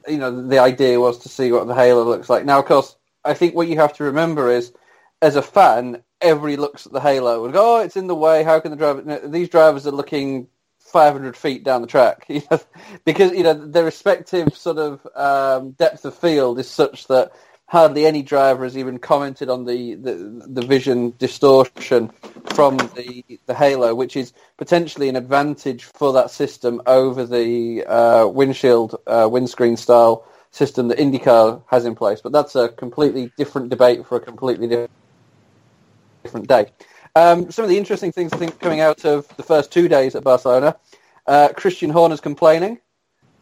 you 0.07 0.19
know, 0.19 0.47
the 0.47 0.59
idea 0.59 1.01
was 1.01 1.19
to 1.21 1.29
see 1.29 1.51
what 1.51 1.66
the 1.66 1.75
Halo 1.75 2.05
looks 2.05 2.29
like. 2.29 2.45
Now, 2.45 2.59
of 2.59 2.66
course, 2.66 2.97
I 3.25 3.35
think 3.35 3.55
what 3.55 3.69
you 3.69 3.77
have 3.77 3.95
to 3.95 4.05
remember 4.05 4.51
is, 4.51 4.73
as 5.21 5.37
a 5.37 5.43
fan, 5.43 6.03
everybody 6.21 6.57
looks 6.57 6.87
at 6.87 6.93
the 6.93 7.01
Halo 7.01 7.45
and 7.45 7.53
go, 7.53 7.77
"Oh, 7.77 7.81
it's 7.81 7.97
in 7.97 8.07
the 8.07 8.14
way. 8.14 8.45
How 8.45 8.61
can 8.61 8.71
the 8.71 8.77
driver?" 8.77 9.29
These 9.29 9.49
drivers 9.49 9.87
are 9.87 9.93
looking 9.93 10.47
500 10.89 11.36
feet 11.36 11.64
down 11.64 11.80
the 11.80 11.86
track, 11.86 12.26
because 13.05 13.32
you 13.32 13.43
know 13.43 13.55
their 13.55 13.84
respective 13.84 14.57
sort 14.57 14.78
of 14.78 15.07
um, 15.14 15.72
depth 15.72 16.05
of 16.05 16.14
field 16.14 16.59
is 16.59 16.68
such 16.70 17.07
that 17.09 17.32
hardly 17.66 18.07
any 18.07 18.22
driver 18.22 18.64
has 18.64 18.78
even 18.78 18.99
commented 18.99 19.51
on 19.51 19.66
the, 19.66 19.95
the, 19.97 20.43
the 20.49 20.62
vision 20.62 21.12
distortion 21.18 22.11
from 22.55 22.78
the 22.78 23.24
the 23.47 23.55
Halo, 23.55 23.95
which 23.95 24.16
is 24.16 24.32
potentially 24.57 25.09
an 25.09 25.16
advantage 25.16 25.84
for 25.84 26.12
that 26.14 26.30
system 26.30 26.80
over 26.86 27.24
the 27.26 27.84
uh, 27.84 28.26
windshield 28.26 28.97
uh, 29.07 29.28
windscreen 29.30 29.76
style 29.76 30.26
system 30.51 30.89
that 30.89 30.99
IndyCar 30.99 31.62
has 31.66 31.84
in 31.84 31.95
place. 31.95 32.20
But 32.22 32.32
that's 32.32 32.57
a 32.57 32.70
completely 32.70 33.30
different 33.36 33.68
debate 33.68 34.07
for 34.07 34.16
a 34.16 34.20
completely 34.20 34.66
different 34.66 34.91
different 36.24 36.49
day. 36.49 36.66
Um, 37.15 37.51
some 37.51 37.65
of 37.65 37.69
the 37.69 37.79
interesting 37.79 38.13
things 38.13 38.33
I 38.33 38.37
think 38.37 38.61
coming 38.61 38.81
out 38.81 39.05
of 39.05 39.29
the 39.37 39.43
first 39.43 39.73
two 39.73 39.89
days 39.89 40.15
at 40.15 40.25
Barcelona, 40.25 40.77
uh, 41.27 41.49
Christian 41.57 41.91
Horner's 41.91 42.21
complaining 42.21 42.79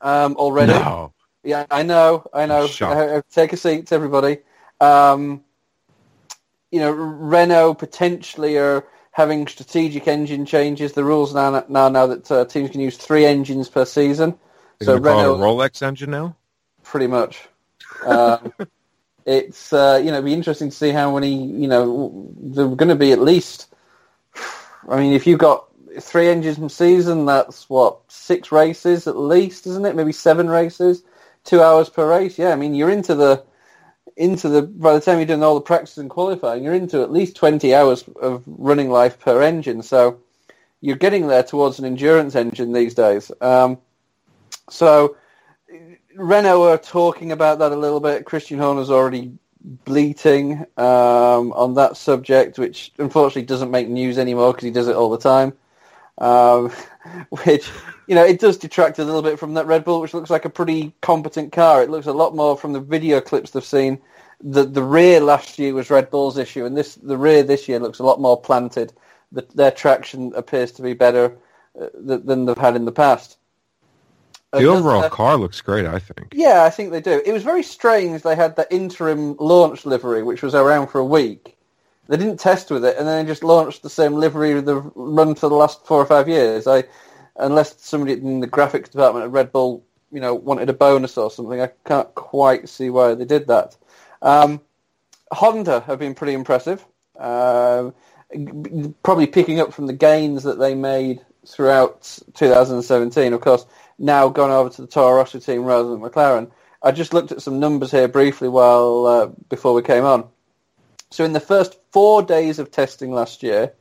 um, 0.01 0.37
already. 0.37 0.73
No. 0.73 1.13
Yeah, 1.43 1.67
I 1.71 1.83
know, 1.85 2.27
I 2.35 2.47
know. 2.47 2.69
Uh, 2.81 3.23
take 3.31 3.53
a 3.53 3.57
seat, 3.57 3.93
everybody. 3.93 4.39
Um, 4.81 5.45
you 6.73 6.81
know, 6.81 6.91
Renault 6.91 7.75
potentially 7.75 8.59
are 8.59 8.85
having 9.13 9.47
strategic 9.47 10.09
engine 10.09 10.45
changes. 10.45 10.93
The 10.93 11.05
rules 11.05 11.35
now 11.35 11.65
now 11.69 11.89
now 11.89 12.07
that 12.09 12.31
uh, 12.31 12.45
teams 12.47 12.71
can 12.71 12.81
use 12.81 12.97
three 12.97 13.25
engines 13.25 13.69
per 13.69 13.85
season. 13.85 14.39
They're 14.79 14.87
so 14.87 14.99
gonna 14.99 15.15
call 15.15 15.21
it 15.21 15.39
Renault, 15.39 15.43
a 15.43 15.47
Rolex 15.47 15.83
engine 15.83 16.11
now. 16.11 16.37
pretty 16.83 17.07
much. 17.07 17.49
Um, 18.05 18.53
it's 19.27 19.73
uh, 19.73 20.01
you 20.03 20.07
know, 20.07 20.19
it'd 20.19 20.25
be 20.25 20.33
interesting 20.33 20.71
to 20.71 20.77
see 20.77 20.91
how 20.91 21.13
many 21.13 21.35
you 21.35 21.69
know 21.69 22.27
there 22.39 22.65
are 22.65 22.77
going 22.77 22.89
to 22.89 22.95
be 22.95 23.13
at 23.13 23.21
least. 23.21 23.75
I 24.89 25.01
mean, 25.01 25.13
if 25.13 25.27
you've 25.27 25.41
got 25.41 25.67
three 26.01 26.29
engines 26.29 26.59
per 26.59 26.69
season, 26.69 27.27
that's 27.27 27.69
what 27.69 28.01
six 28.09 28.53
races 28.53 29.09
at 29.09 29.17
least, 29.19 29.67
isn't 29.67 29.85
it? 29.85 29.97
Maybe 29.97 30.13
seven 30.13 30.49
races, 30.49 31.03
two 31.45 31.61
hours 31.61 31.89
per 31.89 32.09
race. 32.09 32.39
Yeah, 32.39 32.51
I 32.51 32.57
mean, 32.57 32.75
you're 32.75 32.91
into 32.91 33.17
the 33.17 33.43
into 34.17 34.49
the 34.49 34.63
by 34.63 34.95
the 34.95 35.01
time 35.01 35.19
you're 35.19 35.27
doing 35.27 35.43
all 35.43 35.57
the 35.57 35.61
practice 35.61 35.99
and 35.99 36.09
qualifying, 36.09 36.63
you're 36.63 36.75
into 36.75 37.03
at 37.03 37.13
least 37.13 37.35
twenty 37.35 37.75
hours 37.75 38.05
of 38.23 38.45
running 38.47 38.91
life 38.91 39.19
per 39.19 39.43
engine. 39.43 39.83
So 39.83 40.21
you're 40.81 40.97
getting 40.97 41.27
there 41.27 41.43
towards 41.43 41.81
an 41.81 41.85
endurance 41.85 42.37
engine 42.37 42.73
these 42.73 42.95
days. 42.95 43.33
Um, 43.41 43.79
so 44.71 45.17
Renault 46.17 46.63
are 46.63 46.79
talking 46.79 47.33
about 47.33 47.59
that 47.59 47.73
a 47.73 47.77
little 47.77 48.01
bit. 48.01 48.25
Christian 48.25 48.59
Horner's 48.59 48.91
already 48.91 49.33
bleating 49.85 50.65
um, 50.77 51.53
on 51.53 51.75
that 51.75 51.97
subject, 51.97 52.59
which 52.59 52.93
unfortunately 52.99 53.43
doesn't 53.43 53.71
make 53.71 53.89
news 53.89 54.19
anymore 54.19 54.53
because 54.53 54.65
he 54.65 54.71
does 54.71 54.89
it 54.89 54.97
all 54.97 55.11
the 55.11 55.19
time. 55.19 55.53
Um, 56.19 56.73
which 57.45 57.71
you 58.07 58.15
know 58.15 58.25
it 58.25 58.41
does 58.41 58.57
detract 58.57 58.99
a 58.99 59.05
little 59.05 59.23
bit 59.23 59.39
from 59.39 59.55
that 59.55 59.67
Red 59.67 59.85
Bull, 59.85 60.01
which 60.01 60.15
looks 60.15 60.31
like 60.31 60.47
a 60.47 60.51
pretty 60.51 60.95
competent 61.03 61.53
car. 61.53 61.83
It 61.83 61.91
looks 61.91 62.07
a 62.07 62.13
lot 62.13 62.35
more 62.35 62.57
from 62.57 62.73
the 62.73 62.81
video 62.81 63.21
clips 63.21 63.51
they've 63.51 63.65
seen. 63.65 64.01
The 64.41 64.65
the 64.65 64.83
rear 64.83 65.21
last 65.21 65.59
year 65.59 65.75
was 65.75 65.91
Red 65.91 66.11
Bull's 66.11 66.39
issue, 66.39 66.65
and 66.65 66.77
this 66.77 66.95
the 66.95 67.19
rear 67.19 67.43
this 67.43 67.69
year 67.69 67.79
looks 67.79 67.99
a 67.99 68.05
lot 68.05 68.21
more 68.21 68.41
planted. 68.41 68.93
The, 69.33 69.47
their 69.55 69.71
traction 69.71 70.33
appears 70.35 70.73
to 70.73 70.83
be 70.83 70.95
better 70.95 71.37
uh, 71.81 71.89
than 71.95 72.47
they've 72.47 72.57
had 72.57 72.77
in 72.77 72.87
the 72.87 72.93
past. 72.93 73.39
Uh, 74.57 74.61
The 74.61 74.67
overall 74.69 75.03
uh, 75.05 75.11
car 75.11 75.37
looks 75.37 75.61
great, 75.61 75.87
I 75.87 75.99
think. 75.99 76.35
yeah, 76.35 76.65
I 76.65 76.71
think 76.71 76.91
they 76.93 77.01
do. 77.01 77.23
It 77.25 77.33
was 77.33 77.43
very 77.45 77.63
strange 77.63 78.23
they 78.23 78.37
had 78.37 78.57
that 78.57 78.69
interim 78.73 79.37
launch 79.39 79.87
livery, 79.87 80.23
which 80.23 80.43
was 80.43 80.55
around 80.55 80.89
for 80.89 81.01
a 81.01 81.05
week. 81.05 81.57
They 82.09 82.17
didn't 82.17 82.39
test 82.41 82.71
with 82.71 82.85
it, 82.85 82.97
and 82.99 83.07
then 83.09 83.25
they 83.25 83.31
just 83.33 83.45
launched 83.45 83.83
the 83.83 83.91
same 83.91 84.15
livery 84.15 84.55
they've 84.61 84.83
run 84.95 85.35
for 85.35 85.49
the 85.49 85.57
last 85.57 85.87
four 85.87 86.01
or 86.01 86.07
five 86.07 86.29
years. 86.29 86.67
I, 86.67 86.85
unless 87.37 87.81
somebody 87.83 88.15
in 88.15 88.41
the 88.41 88.49
graphics 88.49 88.91
department 88.91 89.25
at 89.25 89.33
Red 89.33 89.53
Bull, 89.53 89.85
you 90.13 90.21
know, 90.21 90.35
wanted 90.35 90.71
a 90.71 90.75
bonus 90.75 91.19
or 91.19 91.31
something, 91.31 91.61
I 91.61 91.71
can't 91.85 92.15
quite 92.15 92.69
see 92.69 92.91
why 92.91 93.15
they 93.15 93.25
did 93.25 93.49
that. 93.49 93.77
Um, 94.23 94.61
Honda 95.33 95.81
have 95.81 95.99
been 95.99 96.15
pretty 96.15 96.35
impressive. 96.35 96.85
Um 97.19 97.95
probably 99.03 99.27
picking 99.27 99.61
up 99.61 99.73
from 99.73 99.87
the 99.87 99.93
gains 99.93 100.43
that 100.45 100.59
they 100.59 100.75
made 100.75 101.25
throughout 101.47 102.19
2017. 102.35 103.33
Of 103.33 103.41
course, 103.41 103.67
now 103.99 104.29
gone 104.29 104.51
over 104.51 104.71
to 104.71 104.83
the 104.83 104.89
Toro 104.89 105.17
Rosso 105.17 105.39
team 105.39 105.65
rather 105.65 105.89
than 105.89 106.01
McLaren. 106.01 106.51
I 106.83 106.93
just 106.93 107.15
looked 107.15 107.33
at 107.33 107.43
some 107.43 107.59
numbers 107.59 107.91
here 107.91 108.09
briefly 108.09 108.49
while 108.49 109.07
uh, 109.07 109.27
before 109.49 109.75
we 109.75 109.83
came 109.83 110.05
on. 110.05 110.29
So 111.11 111.25
in 111.25 111.33
the 111.33 111.41
first 111.41 111.79
four 111.93 112.23
days 112.23 112.59
of 112.59 112.71
testing 112.71 113.13
last 113.13 113.43
year, 113.43 113.73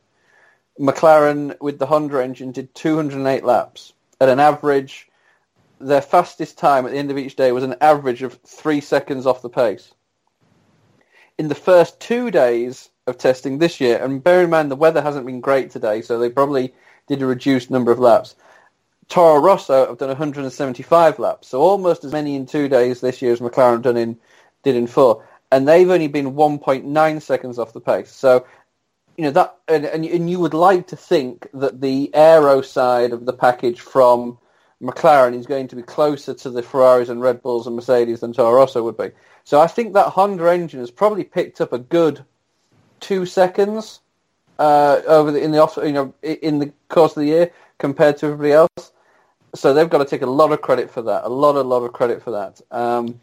McLaren 0.80 1.60
with 1.62 1.80
the 1.80 1.86
Honda 1.86 2.22
engine 2.24 2.52
did 2.52 2.74
208 2.76 3.44
laps 3.44 3.94
at 4.22 4.30
an 4.30 4.40
average. 4.40 5.10
Their 5.80 6.02
fastest 6.02 6.58
time 6.58 6.86
at 6.86 6.92
the 6.92 6.98
end 6.98 7.12
of 7.12 7.18
each 7.18 7.36
day 7.36 7.52
was 7.52 7.64
an 7.64 7.76
average 7.82 8.24
of 8.24 8.40
three 8.46 8.82
seconds 8.82 9.26
off 9.26 9.42
the 9.42 9.50
pace. 9.50 9.94
In 11.38 11.50
the 11.50 11.56
first 11.56 12.00
two 12.00 12.32
days 12.32 12.90
of 13.08 13.18
testing 13.18 13.58
this 13.58 13.82
year, 13.82 14.02
and 14.02 14.24
bear 14.24 14.44
in 14.44 14.50
mind 14.50 14.72
the 14.72 14.76
weather 14.76 15.02
hasn't 15.02 15.26
been 15.26 15.42
great 15.42 15.70
today, 15.70 16.02
so 16.02 16.18
they 16.18 16.30
probably 16.30 16.74
did 17.08 17.22
a 17.22 17.26
reduced 17.26 17.70
number 17.70 17.92
of 17.92 18.00
laps. 18.00 18.36
Toro 19.08 19.40
Rosso 19.40 19.88
have 19.88 19.98
done 19.98 20.10
175 20.10 21.20
laps, 21.20 21.48
so 21.50 21.62
almost 21.62 22.04
as 22.04 22.12
many 22.12 22.36
in 22.36 22.46
two 22.46 22.68
days 22.68 23.02
this 23.02 23.22
year 23.22 23.34
as 23.34 23.40
McLaren 23.40 23.82
done 23.82 23.98
in 23.98 24.18
did 24.64 24.76
in 24.76 24.88
four, 24.88 25.26
and 25.52 25.68
they've 25.68 25.90
only 25.90 26.08
been 26.08 26.34
1.9 26.34 27.22
seconds 27.22 27.60
off 27.60 27.74
the 27.74 27.82
pace. 27.82 28.12
So, 28.12 28.46
you 29.16 29.24
know 29.24 29.32
that, 29.32 29.58
and, 29.68 29.86
and 29.86 30.04
and 30.04 30.30
you 30.30 30.40
would 30.40 30.54
like 30.54 30.88
to 30.88 30.96
think 30.96 31.48
that 31.54 31.82
the 31.82 32.10
aero 32.14 32.62
side 32.62 33.14
of 33.14 33.26
the 33.26 33.34
package 33.34 33.80
from 33.80 34.38
McLaren 34.82 35.38
is 35.38 35.46
going 35.46 35.68
to 35.70 35.76
be 35.76 35.82
closer 35.82 36.34
to 36.34 36.50
the 36.50 36.62
Ferraris 36.62 37.10
and 37.10 37.22
Red 37.22 37.42
Bulls 37.42 37.68
and 37.68 37.76
Mercedes 37.76 38.20
than 38.20 38.34
Toro 38.34 38.56
Rosso 38.56 38.84
would 38.84 38.98
be. 38.98 39.12
So 39.44 39.62
I 39.62 39.68
think 39.68 39.94
that 39.94 40.10
Honda 40.10 40.52
engine 40.52 40.80
has 40.80 40.92
probably 40.92 41.24
picked 41.24 41.62
up 41.62 41.72
a 41.72 41.80
good 41.80 42.26
two 43.00 43.26
seconds 43.26 44.02
uh, 44.60 45.02
over 45.08 45.32
the 45.32 45.42
in 45.42 45.52
the 45.52 45.60
off, 45.60 45.78
you 45.78 45.92
know, 45.92 46.14
in 46.22 46.60
the 46.60 46.74
course 46.90 47.16
of 47.16 47.22
the 47.22 47.28
year 47.28 47.52
compared 47.78 48.18
to 48.18 48.28
everybody 48.28 48.52
else. 48.52 48.92
So 49.56 49.74
they've 49.74 49.90
got 49.90 50.00
to 50.00 50.06
take 50.06 50.22
a 50.22 50.28
lot 50.28 50.52
of 50.52 50.62
credit 50.62 50.92
for 50.92 51.02
that. 51.04 51.24
A 51.24 51.30
lot, 51.30 51.56
a 51.56 51.62
lot 51.62 51.84
of 51.84 51.94
credit 51.94 52.22
for 52.22 52.32
that. 52.32 52.62
Um, 52.72 53.20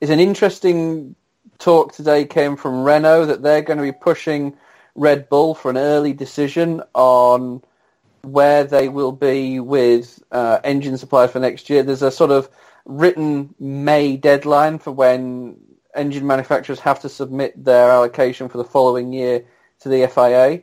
it's 0.00 0.10
an 0.10 0.20
interesting 0.20 1.14
talk 1.58 1.94
today 1.94 2.24
came 2.24 2.56
from 2.56 2.84
Renault 2.84 3.26
that 3.26 3.42
they're 3.42 3.62
going 3.62 3.78
to 3.78 3.82
be 3.82 3.92
pushing 3.92 4.56
Red 4.94 5.28
Bull 5.28 5.54
for 5.54 5.70
an 5.70 5.76
early 5.76 6.12
decision 6.12 6.82
on 6.94 7.62
where 8.22 8.64
they 8.64 8.88
will 8.88 9.12
be 9.12 9.60
with 9.60 10.22
uh, 10.32 10.58
engine 10.64 10.98
supply 10.98 11.28
for 11.28 11.38
next 11.38 11.70
year. 11.70 11.82
There's 11.82 12.02
a 12.02 12.10
sort 12.10 12.30
of 12.30 12.50
written 12.84 13.54
May 13.58 14.16
deadline 14.16 14.78
for 14.78 14.92
when 14.92 15.56
engine 15.94 16.26
manufacturers 16.26 16.80
have 16.80 17.00
to 17.00 17.08
submit 17.08 17.64
their 17.64 17.90
allocation 17.90 18.48
for 18.48 18.58
the 18.58 18.64
following 18.64 19.12
year 19.12 19.44
to 19.80 19.88
the 19.88 20.06
FIA. 20.08 20.62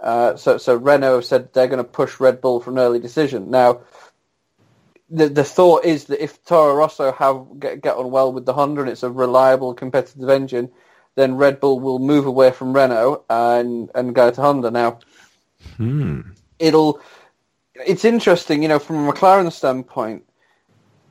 Uh, 0.00 0.36
so, 0.36 0.58
so 0.58 0.76
Renault 0.76 1.16
have 1.16 1.24
said 1.24 1.52
they're 1.52 1.66
going 1.66 1.78
to 1.78 1.84
push 1.84 2.20
Red 2.20 2.40
Bull 2.40 2.60
for 2.60 2.70
an 2.70 2.78
early 2.78 3.00
decision. 3.00 3.50
Now, 3.50 3.80
the 5.10 5.28
the 5.28 5.44
thought 5.44 5.84
is 5.84 6.04
that 6.06 6.22
if 6.22 6.44
Toro 6.44 6.74
Rosso 6.74 7.12
have 7.12 7.46
get, 7.58 7.80
get 7.80 7.96
on 7.96 8.10
well 8.10 8.32
with 8.32 8.46
the 8.46 8.52
Honda 8.52 8.82
and 8.82 8.90
it's 8.90 9.02
a 9.02 9.10
reliable 9.10 9.74
competitive 9.74 10.28
engine, 10.28 10.70
then 11.14 11.36
Red 11.36 11.60
Bull 11.60 11.80
will 11.80 11.98
move 11.98 12.26
away 12.26 12.50
from 12.50 12.72
Renault 12.72 13.24
and 13.30 13.90
and 13.94 14.14
go 14.14 14.30
to 14.30 14.40
Honda. 14.40 14.70
Now, 14.70 14.98
Hmm. 15.76 16.20
it'll 16.58 17.00
it's 17.74 18.04
interesting, 18.04 18.62
you 18.62 18.68
know, 18.68 18.78
from 18.78 19.08
a 19.08 19.12
McLaren 19.12 19.52
standpoint. 19.52 20.24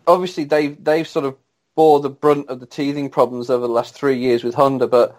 Obviously, 0.06 0.44
they've 0.44 0.82
they've 0.84 1.08
sort 1.08 1.26
of 1.26 1.36
bore 1.76 2.00
the 2.00 2.10
brunt 2.10 2.50
of 2.50 2.60
the 2.60 2.66
teething 2.66 3.10
problems 3.10 3.50
over 3.50 3.68
the 3.68 3.74
last 3.74 3.94
three 3.94 4.18
years 4.18 4.44
with 4.44 4.56
Honda, 4.56 4.88
but 4.88 5.18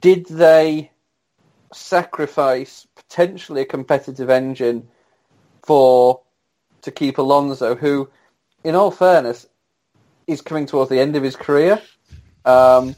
did 0.00 0.26
they 0.26 0.90
sacrifice 1.72 2.86
potentially 2.96 3.62
a 3.62 3.66
competitive 3.66 4.30
engine 4.30 4.88
for 5.64 6.22
to 6.86 6.90
keep 6.90 7.18
Alonso, 7.18 7.74
who, 7.76 8.08
in 8.64 8.74
all 8.74 8.90
fairness, 8.90 9.46
is 10.26 10.40
coming 10.40 10.66
towards 10.66 10.90
the 10.90 10.98
end 10.98 11.14
of 11.14 11.22
his 11.22 11.36
career. 11.36 11.80
Um, 12.44 12.96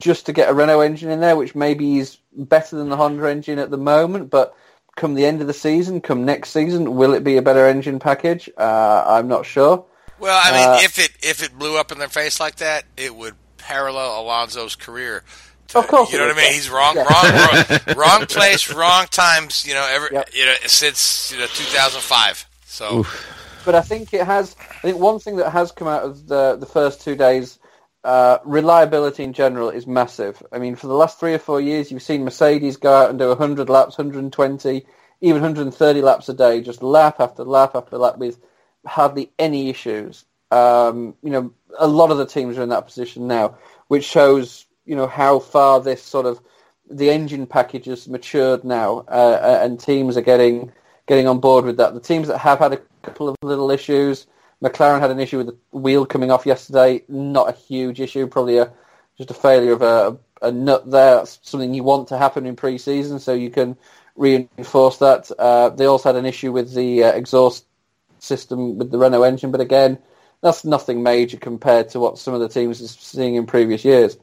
just 0.00 0.26
to 0.26 0.32
get 0.34 0.50
a 0.50 0.54
Renault 0.54 0.80
engine 0.80 1.10
in 1.10 1.20
there, 1.20 1.36
which 1.36 1.54
maybe 1.54 1.98
is 1.98 2.18
better 2.32 2.76
than 2.76 2.90
the 2.90 2.96
Honda 2.96 3.30
engine 3.30 3.58
at 3.58 3.70
the 3.70 3.78
moment, 3.78 4.28
but 4.30 4.54
come 4.96 5.14
the 5.14 5.24
end 5.24 5.40
of 5.40 5.46
the 5.46 5.54
season, 5.54 6.00
come 6.02 6.24
next 6.24 6.50
season, 6.50 6.96
will 6.96 7.14
it 7.14 7.24
be 7.24 7.36
a 7.38 7.42
better 7.42 7.66
engine 7.66 7.98
package? 7.98 8.50
Uh, 8.58 9.04
I'm 9.06 9.28
not 9.28 9.46
sure. 9.46 9.86
Well, 10.18 10.38
I 10.42 10.50
mean, 10.52 10.68
Uh, 10.68 10.80
if 10.82 10.98
it 10.98 11.12
if 11.22 11.42
it 11.42 11.58
blew 11.58 11.78
up 11.78 11.92
in 11.92 11.98
their 11.98 12.08
face 12.08 12.40
like 12.40 12.56
that, 12.56 12.84
it 12.96 13.14
would 13.14 13.34
parallel 13.58 14.20
Alonso's 14.20 14.74
career. 14.74 15.24
to- 15.68 15.78
Of 15.78 15.88
course 15.88 16.12
you 16.12 16.18
know 16.18 16.26
what 16.26 16.36
I 16.36 16.40
mean. 16.42 16.52
He's 16.52 16.70
wrong, 16.70 16.94
Yeah. 16.96 17.02
wrong, 17.02 17.32
wrong, 17.34 17.96
wrong 17.96 18.26
place, 18.26 18.72
wrong 18.72 19.06
times. 19.10 19.66
You 19.66 19.74
know, 19.74 19.86
ever 19.86 20.08
you 20.32 20.44
know 20.46 20.54
since 20.66 21.32
you 21.32 21.38
know 21.38 21.46
2005. 21.46 22.46
So 22.76 23.06
but 23.66 23.74
I 23.74 23.82
think 23.82 24.14
it 24.14 24.24
has. 24.24 24.56
I 24.60 24.80
think 24.80 24.98
one 24.98 25.18
thing 25.18 25.36
that 25.36 25.50
has 25.50 25.72
come 25.72 25.88
out 25.88 26.04
of 26.04 26.26
the 26.28 26.56
the 26.56 26.64
first 26.64 27.02
two 27.02 27.16
days, 27.16 27.58
uh, 28.04 28.38
reliability 28.44 29.24
in 29.24 29.34
general 29.34 29.68
is 29.68 29.86
massive. 29.86 30.42
I 30.52 30.58
mean, 30.58 30.76
for 30.76 30.86
the 30.86 30.94
last 30.94 31.18
three 31.18 31.34
or 31.34 31.38
four 31.38 31.60
years, 31.60 31.90
you've 31.90 32.02
seen 32.02 32.24
Mercedes 32.24 32.78
go 32.78 32.94
out 32.94 33.10
and 33.10 33.18
do 33.18 33.28
100 33.28 33.68
laps, 33.68 33.98
120, 33.98 34.86
even 35.20 35.42
130 35.42 36.00
laps 36.00 36.28
a 36.28 36.34
day, 36.34 36.60
just 36.62 36.82
lap 36.82 37.16
after 37.18 37.44
lap 37.44 37.72
after 37.74 37.98
lap 37.98 38.18
with 38.18 38.38
hardly 38.86 39.32
any 39.38 39.68
issues. 39.68 40.24
Um, 40.52 41.14
you 41.22 41.30
know, 41.30 41.52
a 41.76 41.88
lot 41.88 42.12
of 42.12 42.18
the 42.18 42.26
teams 42.26 42.56
are 42.56 42.62
in 42.62 42.68
that 42.68 42.86
position 42.86 43.26
now, 43.26 43.58
which 43.88 44.04
shows 44.04 44.64
you 44.84 44.94
know 44.94 45.08
how 45.08 45.40
far 45.40 45.80
this 45.80 46.02
sort 46.02 46.26
of 46.26 46.40
the 46.88 47.10
engine 47.10 47.46
package 47.46 47.86
has 47.86 48.06
matured 48.06 48.62
now, 48.62 48.98
uh, 49.08 49.60
and 49.64 49.80
teams 49.80 50.16
are 50.16 50.22
getting 50.22 50.70
getting 51.06 51.26
on 51.26 51.40
board 51.40 51.64
with 51.64 51.76
that. 51.78 51.94
The 51.94 52.00
teams 52.00 52.28
that 52.28 52.38
have 52.38 52.58
had 52.58 52.72
a 52.72 52.80
couple 53.02 53.28
of 53.28 53.36
little 53.42 53.70
issues, 53.70 54.26
McLaren 54.62 55.00
had 55.00 55.10
an 55.10 55.20
issue 55.20 55.38
with 55.38 55.46
the 55.48 55.56
wheel 55.70 56.06
coming 56.06 56.30
off 56.30 56.46
yesterday. 56.46 57.04
Not 57.08 57.48
a 57.48 57.52
huge 57.52 58.00
issue, 58.00 58.26
probably 58.26 58.58
a 58.58 58.72
just 59.16 59.30
a 59.30 59.34
failure 59.34 59.72
of 59.72 59.82
a, 59.82 60.18
a 60.42 60.52
nut 60.52 60.90
there. 60.90 61.16
That's 61.16 61.38
something 61.42 61.72
you 61.72 61.82
want 61.82 62.08
to 62.08 62.18
happen 62.18 62.46
in 62.46 62.56
pre-season, 62.56 63.18
so 63.18 63.32
you 63.32 63.50
can 63.50 63.76
reinforce 64.14 64.98
that. 64.98 65.30
Uh, 65.38 65.70
they 65.70 65.86
also 65.86 66.10
had 66.10 66.16
an 66.16 66.26
issue 66.26 66.52
with 66.52 66.74
the 66.74 67.04
uh, 67.04 67.12
exhaust 67.12 67.64
system 68.18 68.78
with 68.78 68.90
the 68.90 68.98
Renault 68.98 69.22
engine, 69.22 69.50
but 69.50 69.60
again, 69.60 69.98
that's 70.42 70.64
nothing 70.64 71.02
major 71.02 71.38
compared 71.38 71.90
to 71.90 72.00
what 72.00 72.18
some 72.18 72.34
of 72.34 72.40
the 72.40 72.48
teams 72.48 72.82
are 72.82 72.88
seeing 72.88 73.36
in 73.36 73.46
previous 73.46 73.84
years. 73.84 74.16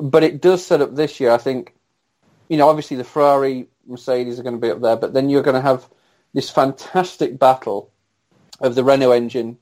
But 0.00 0.24
it 0.24 0.40
does 0.40 0.64
set 0.64 0.80
up 0.80 0.94
this 0.94 1.20
year. 1.20 1.30
I 1.30 1.38
think, 1.38 1.74
you 2.48 2.56
know, 2.56 2.68
obviously 2.68 2.96
the 2.96 3.04
Ferrari, 3.04 3.68
Mercedes 3.86 4.38
are 4.38 4.42
going 4.42 4.56
to 4.56 4.60
be 4.60 4.70
up 4.70 4.80
there, 4.80 4.96
but 4.96 5.14
then 5.14 5.30
you're 5.30 5.42
going 5.42 5.54
to 5.54 5.60
have 5.60 5.88
this 6.36 6.50
fantastic 6.50 7.38
battle 7.38 7.90
of 8.60 8.74
the 8.74 8.84
Renault 8.84 9.12
engine 9.12 9.56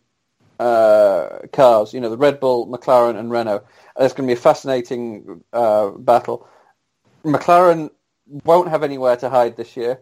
uh, 0.59 1.39
cars. 1.53 1.95
You 1.95 2.01
know, 2.01 2.11
the 2.11 2.17
Red 2.17 2.41
Bull, 2.41 2.67
McLaren, 2.67 3.17
and 3.17 3.31
Renault. 3.31 3.65
And 3.95 4.05
it's 4.05 4.13
going 4.13 4.27
to 4.27 4.35
be 4.35 4.37
a 4.37 4.43
fascinating 4.43 5.45
uh, 5.53 5.91
battle. 5.91 6.49
McLaren 7.25 7.91
won't 8.27 8.71
have 8.71 8.83
anywhere 8.83 9.17
to 9.19 9.31
hide 9.31 9.57
this 9.57 9.77
year. 9.77 10.01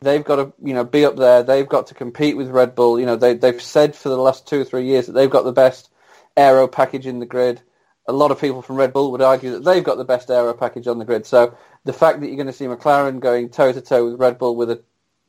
They've 0.00 0.24
got 0.24 0.36
to, 0.36 0.54
you 0.64 0.72
know, 0.72 0.82
be 0.82 1.04
up 1.04 1.16
there. 1.16 1.42
They've 1.42 1.68
got 1.68 1.88
to 1.88 1.94
compete 1.94 2.38
with 2.38 2.48
Red 2.48 2.74
Bull. 2.74 2.98
You 2.98 3.04
know, 3.04 3.16
they, 3.16 3.34
they've 3.34 3.60
said 3.60 3.94
for 3.94 4.08
the 4.08 4.16
last 4.16 4.48
two 4.48 4.62
or 4.62 4.64
three 4.64 4.86
years 4.86 5.06
that 5.06 5.12
they've 5.12 5.28
got 5.28 5.44
the 5.44 5.52
best 5.52 5.90
aero 6.38 6.68
package 6.68 7.06
in 7.06 7.18
the 7.18 7.26
grid. 7.26 7.60
A 8.08 8.12
lot 8.12 8.30
of 8.30 8.40
people 8.40 8.62
from 8.62 8.76
Red 8.76 8.94
Bull 8.94 9.12
would 9.12 9.20
argue 9.20 9.50
that 9.50 9.64
they've 9.64 9.84
got 9.84 9.98
the 9.98 10.04
best 10.04 10.30
aero 10.30 10.54
package 10.54 10.86
on 10.86 10.98
the 10.98 11.04
grid. 11.04 11.26
So 11.26 11.54
the 11.84 11.92
fact 11.92 12.20
that 12.20 12.28
you're 12.28 12.36
going 12.36 12.46
to 12.46 12.52
see 12.54 12.64
McLaren 12.64 13.20
going 13.20 13.50
toe 13.50 13.72
to 13.72 13.80
toe 13.82 14.06
with 14.06 14.18
Red 14.18 14.38
Bull 14.38 14.56
with 14.56 14.68
the 14.68 14.82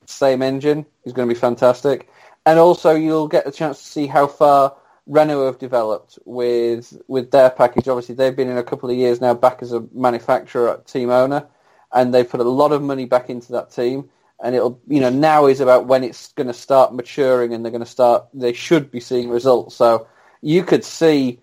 same 0.09 0.41
engine 0.41 0.85
is 1.05 1.13
going 1.13 1.27
to 1.27 1.33
be 1.33 1.39
fantastic. 1.39 2.09
And 2.45 2.59
also, 2.59 2.91
you'll 2.95 3.27
get 3.27 3.47
a 3.47 3.51
chance 3.51 3.79
to 3.79 3.85
see 3.85 4.07
how 4.07 4.27
far 4.27 4.75
Renault 5.07 5.45
have 5.45 5.59
developed 5.59 6.19
with 6.25 7.01
with 7.07 7.31
their 7.31 7.49
package. 7.49 7.87
Obviously, 7.87 8.15
they've 8.15 8.35
been 8.35 8.49
in 8.49 8.57
a 8.57 8.63
couple 8.63 8.89
of 8.89 8.97
years 8.97 9.21
now 9.21 9.33
back 9.33 9.61
as 9.61 9.71
a 9.71 9.85
manufacturer, 9.93 10.81
team 10.85 11.09
owner, 11.09 11.47
and 11.93 12.13
they've 12.13 12.29
put 12.29 12.39
a 12.39 12.43
lot 12.43 12.71
of 12.71 12.81
money 12.81 13.05
back 13.05 13.29
into 13.29 13.51
that 13.53 13.71
team. 13.71 14.09
And 14.43 14.55
it'll, 14.55 14.81
you 14.87 14.99
know, 14.99 15.09
now 15.09 15.45
is 15.45 15.61
about 15.61 15.85
when 15.85 16.03
it's 16.03 16.33
going 16.33 16.47
to 16.47 16.53
start 16.53 16.93
maturing, 16.93 17.53
and 17.53 17.63
they're 17.63 17.71
going 17.71 17.83
to 17.83 17.89
start. 17.89 18.27
They 18.33 18.53
should 18.53 18.91
be 18.91 18.99
seeing 18.99 19.29
results. 19.29 19.75
So 19.75 20.07
you 20.41 20.63
could 20.63 20.83
see 20.83 21.39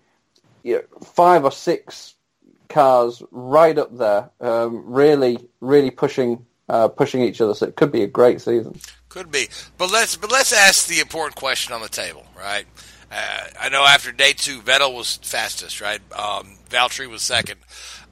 you 0.63 0.75
know, 0.75 0.99
five 1.03 1.43
or 1.43 1.51
six 1.51 2.15
cars 2.69 3.21
right 3.31 3.77
up 3.77 3.95
there, 3.97 4.29
um, 4.39 4.83
really, 4.85 5.49
really 5.59 5.91
pushing 5.91 6.45
uh, 6.71 6.87
pushing 6.87 7.21
each 7.21 7.41
other. 7.41 7.53
So 7.53 7.67
it 7.67 7.75
could 7.75 7.91
be 7.91 8.01
a 8.01 8.07
great 8.07 8.41
season. 8.41 8.79
Could 9.09 9.29
be, 9.29 9.49
but 9.77 9.91
let's 9.91 10.15
but 10.15 10.31
let's 10.31 10.53
ask 10.53 10.87
the 10.87 11.01
important 11.01 11.35
question 11.35 11.73
on 11.73 11.81
the 11.81 11.89
table, 11.89 12.25
right? 12.37 12.65
Uh, 13.11 13.43
I 13.59 13.67
know 13.67 13.83
after 13.83 14.13
day 14.13 14.31
two, 14.31 14.61
Vettel 14.61 14.95
was 14.95 15.17
fastest, 15.17 15.81
right? 15.81 15.99
Um, 16.17 16.57
Valtteri 16.69 17.09
was 17.09 17.21
second. 17.21 17.59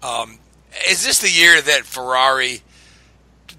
Um, 0.04 0.40
is 0.90 1.06
this 1.06 1.20
the 1.20 1.32
year 1.32 1.62
that 1.62 1.86
Ferrari 1.86 2.62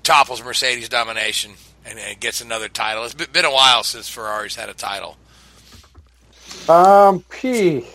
topples 0.02 0.44
Mercedes 0.44 0.90
domination 0.90 1.52
and, 1.86 1.98
and 1.98 2.20
gets 2.20 2.42
another 2.42 2.68
title? 2.68 3.04
It's 3.04 3.14
been 3.14 3.46
a 3.46 3.50
while 3.50 3.82
since 3.84 4.14
Ferrari's 4.14 4.54
had 4.54 4.68
a 4.68 4.74
title. 4.74 5.16
Um, 6.68 7.24
phew. 7.30 7.86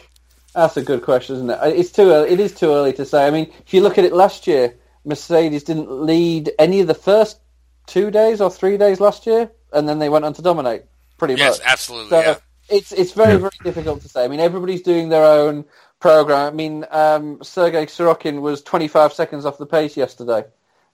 that's 0.56 0.76
a 0.78 0.82
good 0.82 1.03
question, 1.03 1.36
isn't 1.36 1.49
it? 1.51 1.60
It's 1.66 1.91
too 1.91 2.10
early. 2.10 2.32
It 2.32 2.39
is 2.39 2.56
too 2.56 2.72
early 2.72 2.93
to 2.93 3.06
say. 3.06 3.28
I 3.28 3.30
mean, 3.30 3.53
if 3.64 3.76
you 3.76 3.82
look 3.82 3.99
at 3.99 4.06
it 4.06 4.14
last 4.14 4.47
year, 4.47 4.74
Mercedes 5.06 5.64
didn't 5.64 5.91
lead 5.91 6.51
any 6.60 6.82
of 6.82 6.88
the 6.88 6.95
first 6.95 7.39
two 7.88 8.12
days 8.12 8.41
or 8.41 8.51
three 8.51 8.78
days 8.78 8.99
last 8.99 9.26
year, 9.28 9.51
and 9.74 9.88
then 9.88 9.99
they 9.99 10.10
went 10.10 10.26
on 10.26 10.34
to 10.34 10.41
dominate 10.41 10.84
pretty 11.18 11.36
Yes, 11.36 11.60
much. 11.60 11.60
Yes, 11.60 11.74
absolutely, 11.74 12.10
So 12.10 12.20
yeah. 12.22 12.36
it's 12.70 12.91
it's 12.91 13.14
very 13.14 13.38
very 13.38 13.51
difficult 13.64 14.01
to 14.01 14.10
say. 14.10 14.26
I 14.26 14.28
mean, 14.28 14.39
everybody's 14.39 14.82
doing 14.82 15.10
their 15.10 15.26
own 15.26 15.66
program. 15.99 16.53
I 16.53 16.56
mean, 16.56 16.86
um, 16.91 17.43
Sergey 17.43 17.86
Sirotkin 17.88 18.41
was 18.41 18.62
25 18.64 19.14
seconds 19.14 19.45
off 19.45 19.58
the 19.58 19.66
pace 19.66 19.97
yesterday. 19.97 20.45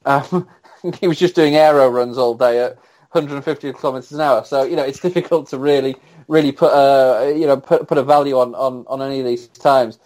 Um, 0.05 0.47
he 0.99 1.07
was 1.07 1.19
just 1.19 1.35
doing 1.35 1.55
aero 1.55 1.89
runs 1.89 2.17
all 2.17 2.35
day 2.35 2.59
at 2.59 2.77
150 3.11 3.73
kilometers 3.73 4.11
an 4.11 4.21
hour. 4.21 4.43
So 4.45 4.63
you 4.63 4.75
know, 4.75 4.83
it's 4.83 4.99
difficult 4.99 5.49
to 5.49 5.57
really 5.59 5.95
really 6.27 6.51
put 6.51 6.71
a 6.73 7.33
you 7.37 7.47
know 7.47 7.57
put 7.57 7.87
put 7.87 7.97
a 7.97 8.03
value 8.03 8.37
on 8.39 8.55
on 8.55 8.85
on 8.87 9.01
any 9.01 9.19
of 9.19 9.25
these 9.25 9.47
times. 9.49 9.99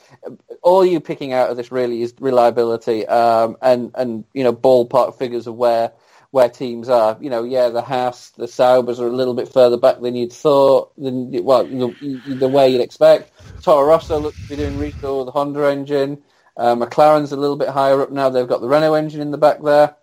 All 0.62 0.86
you 0.86 1.00
picking 1.00 1.34
out 1.34 1.50
of 1.50 1.58
this 1.58 1.72
really 1.72 2.02
is 2.02 2.14
reliability 2.20 3.06
um, 3.08 3.58
and 3.62 3.92
and 3.96 4.24
you 4.34 4.44
know 4.44 4.54
ballpark 4.54 5.18
figures 5.18 5.48
of 5.48 5.56
where 5.56 5.92
where 6.32 6.50
teams 6.50 6.90
are. 6.90 7.18
You 7.22 7.30
know, 7.30 7.44
yeah, 7.44 7.70
the 7.70 7.82
Haas, 7.82 8.32
the 8.32 8.48
Saubers 8.48 9.00
are 9.00 9.08
a 9.08 9.12
little 9.12 9.34
bit 9.34 9.48
further 9.48 9.78
back 9.78 10.02
than 10.02 10.16
you'd 10.16 10.34
thought. 10.34 10.92
Than 10.98 11.32
well, 11.44 11.66
the, 11.66 11.96
the 12.28 12.48
way 12.50 12.70
you'd 12.70 12.82
expect. 12.82 13.32
Toro 13.62 13.88
Rosso 13.88 14.20
looks 14.20 14.42
to 14.42 14.50
be 14.50 14.56
doing 14.58 14.78
reasonable 14.78 15.20
with 15.20 15.28
the 15.28 15.32
Honda 15.32 15.70
engine. 15.70 16.22
Uh, 16.58 16.76
McLaren's 16.76 17.32
a 17.32 17.38
little 17.38 17.56
bit 17.56 17.70
higher 17.70 18.02
up 18.02 18.12
now. 18.12 18.30
They've 18.30 18.48
got 18.48 18.62
the 18.62 18.68
Renault 18.68 18.96
engine 18.96 19.22
in 19.22 19.32
the 19.32 19.38
back 19.38 19.62
there. 19.62 19.96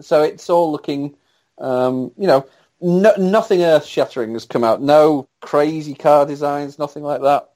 So 0.00 0.22
it's 0.22 0.48
all 0.48 0.72
looking, 0.72 1.16
um, 1.58 2.12
you 2.16 2.26
know, 2.26 2.46
no, 2.80 3.12
nothing 3.18 3.62
earth-shattering 3.62 4.32
has 4.32 4.46
come 4.46 4.64
out. 4.64 4.80
No 4.80 5.28
crazy 5.42 5.94
car 5.94 6.24
designs, 6.24 6.78
nothing 6.78 7.02
like 7.02 7.20
that. 7.20 7.50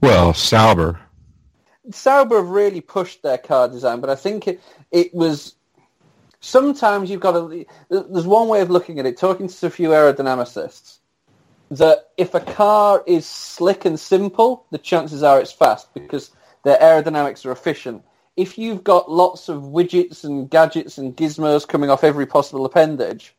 Well, 0.00 0.34
Sauber. 0.34 1.00
Sauber 1.94 2.36
have 2.36 2.48
really 2.48 2.80
pushed 2.80 3.22
their 3.22 3.38
car 3.38 3.68
design, 3.68 4.00
but 4.00 4.10
I 4.10 4.14
think 4.14 4.48
it, 4.48 4.60
it 4.90 5.14
was 5.14 5.54
sometimes 6.40 7.10
you've 7.10 7.20
got 7.20 7.32
to. 7.32 7.64
There's 7.88 8.26
one 8.26 8.48
way 8.48 8.60
of 8.60 8.70
looking 8.70 8.98
at 8.98 9.06
it. 9.06 9.16
Talking 9.16 9.48
to 9.48 9.66
a 9.66 9.70
few 9.70 9.90
aerodynamicists, 9.90 10.98
that 11.70 12.10
if 12.16 12.34
a 12.34 12.40
car 12.40 13.02
is 13.06 13.26
slick 13.26 13.84
and 13.84 13.98
simple, 13.98 14.66
the 14.70 14.78
chances 14.78 15.22
are 15.22 15.40
it's 15.40 15.52
fast 15.52 15.92
because 15.94 16.30
their 16.64 16.78
aerodynamics 16.78 17.46
are 17.46 17.52
efficient. 17.52 18.02
If 18.36 18.58
you've 18.58 18.84
got 18.84 19.10
lots 19.10 19.48
of 19.48 19.62
widgets 19.62 20.24
and 20.24 20.48
gadgets 20.48 20.98
and 20.98 21.16
gizmos 21.16 21.66
coming 21.66 21.90
off 21.90 22.04
every 22.04 22.26
possible 22.26 22.64
appendage, 22.64 23.34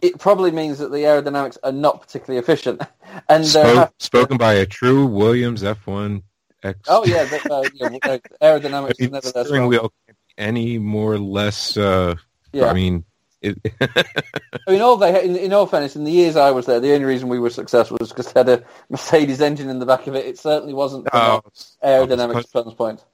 it 0.00 0.18
probably 0.18 0.50
means 0.50 0.78
that 0.78 0.90
the 0.90 0.98
aerodynamics 0.98 1.58
are 1.62 1.72
not 1.72 2.00
particularly 2.00 2.38
efficient. 2.38 2.82
And 3.28 3.44
uh, 3.44 3.52
they're 3.52 3.74
Spoke, 3.74 3.92
spoken 3.98 4.36
by 4.38 4.54
a 4.54 4.64
true 4.64 5.04
Williams 5.04 5.62
F1 5.62 6.22
X. 6.62 6.78
Oh 6.88 7.04
yeah, 7.04 7.24
the, 7.24 7.52
uh, 7.52 7.68
yeah 7.74 7.86
uh, 8.04 8.18
aerodynamics 8.40 8.94
I 9.00 9.02
mean, 9.02 9.10
never 9.12 9.30
the 9.32 9.44
strong. 9.44 9.66
wheel 9.68 9.92
any 10.38 10.78
more 10.78 11.12
or 11.14 11.18
less. 11.18 11.76
Uh, 11.76 12.14
Yeah. 12.52 12.66
I 12.66 12.72
mean, 12.74 13.04
it, 13.40 13.58
I 13.80 14.70
mean, 14.70 14.80
all 14.82 14.96
they 14.96 15.24
in, 15.24 15.36
in 15.36 15.52
all 15.52 15.66
fairness, 15.66 15.96
in 15.96 16.04
the 16.04 16.12
years 16.12 16.36
I 16.36 16.50
was 16.52 16.66
there, 16.66 16.78
the 16.80 16.92
only 16.92 17.04
reason 17.06 17.28
we 17.28 17.38
were 17.40 17.50
successful 17.50 17.96
was 18.00 18.10
because 18.10 18.32
they 18.32 18.40
had 18.40 18.48
a 18.48 18.64
Mercedes 18.88 19.40
engine 19.40 19.68
in 19.68 19.78
the 19.80 19.86
back 19.86 20.06
of 20.06 20.14
it. 20.14 20.26
It 20.26 20.38
certainly 20.38 20.74
wasn't 20.74 21.08
Oh, 21.12 21.40
an 21.82 21.88
aerodynamics 22.08 22.46
standpoint. 22.46 23.04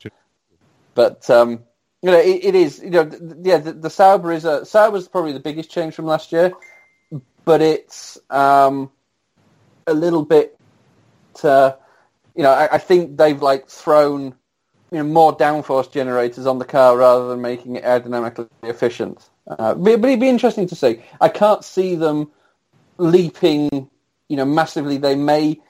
But 0.95 1.29
um, 1.31 1.65
you 2.03 2.11
know, 2.11 2.19
it, 2.19 2.45
it 2.45 2.55
is. 2.55 2.81
You 2.81 2.91
know, 2.91 3.09
th- 3.09 3.21
th- 3.21 3.35
yeah, 3.43 3.59
the, 3.59 3.73
the 3.73 3.91
Sauber 3.91 4.33
is 4.33 4.45
a 4.45 4.65
Sauber's 4.67 5.09
probably 5.09 5.33
the 5.33 5.41
biggest 5.41 5.71
change 5.71 5.95
from 5.95 6.05
last 6.07 6.33
year, 6.33 6.53
but 7.45 7.63
it's 7.63 8.19
um, 8.31 8.91
a 9.87 9.95
little 9.95 10.25
bit. 10.25 10.59
Uh, 11.43 11.73
you 12.39 12.45
know, 12.45 12.53
I, 12.53 12.77
I 12.77 12.79
think 12.79 13.19
they've 13.19 13.43
like 13.43 13.69
thrown 13.69 14.35
you 14.91 14.99
know 14.99 15.05
more 15.05 15.37
downforce 15.37 15.93
generators 15.93 16.47
on 16.47 16.59
the 16.59 16.65
car 16.65 16.97
rather 16.97 17.29
than 17.29 17.43
making 17.43 17.77
it 17.77 17.85
aerodynamically 17.85 18.49
efficient. 18.63 19.29
Uh, 19.47 19.75
but, 19.75 19.91
it'd 19.91 20.21
be 20.21 20.29
interesting 20.29 20.67
to 20.69 20.77
see. 20.77 21.03
I 21.21 21.29
can't 21.29 21.65
see 21.65 21.97
them 21.97 22.31
leaping, 22.97 23.91
you 24.29 24.37
know, 24.37 24.45
massively. 24.45 24.99
They 24.99 25.17
may 25.17 25.61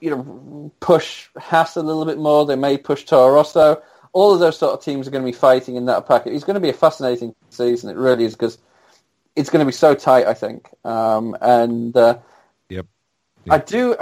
you 0.00 0.10
know, 0.10 0.72
push 0.80 1.28
Haas 1.36 1.76
a 1.76 1.82
little 1.82 2.04
bit 2.04 2.18
more. 2.18 2.46
They 2.46 2.56
may 2.56 2.78
push 2.78 3.04
Toro 3.04 3.34
Rosso. 3.34 3.82
All 4.12 4.32
of 4.32 4.40
those 4.40 4.58
sort 4.58 4.72
of 4.72 4.82
teams 4.82 5.06
are 5.06 5.10
going 5.10 5.24
to 5.24 5.30
be 5.30 5.36
fighting 5.36 5.76
in 5.76 5.86
that 5.86 6.08
packet. 6.08 6.32
It's 6.32 6.44
going 6.44 6.54
to 6.54 6.60
be 6.60 6.70
a 6.70 6.74
fascinating 6.74 7.34
season. 7.50 7.90
It 7.90 7.96
really 7.96 8.24
is 8.24 8.32
because 8.32 8.58
it's 9.36 9.50
going 9.50 9.60
to 9.60 9.66
be 9.66 9.72
so 9.72 9.94
tight. 9.94 10.26
I 10.26 10.34
think, 10.34 10.68
um, 10.84 11.36
and 11.40 11.96
uh, 11.96 12.18
Yep. 12.70 12.86
I 13.50 13.58
do, 13.58 13.96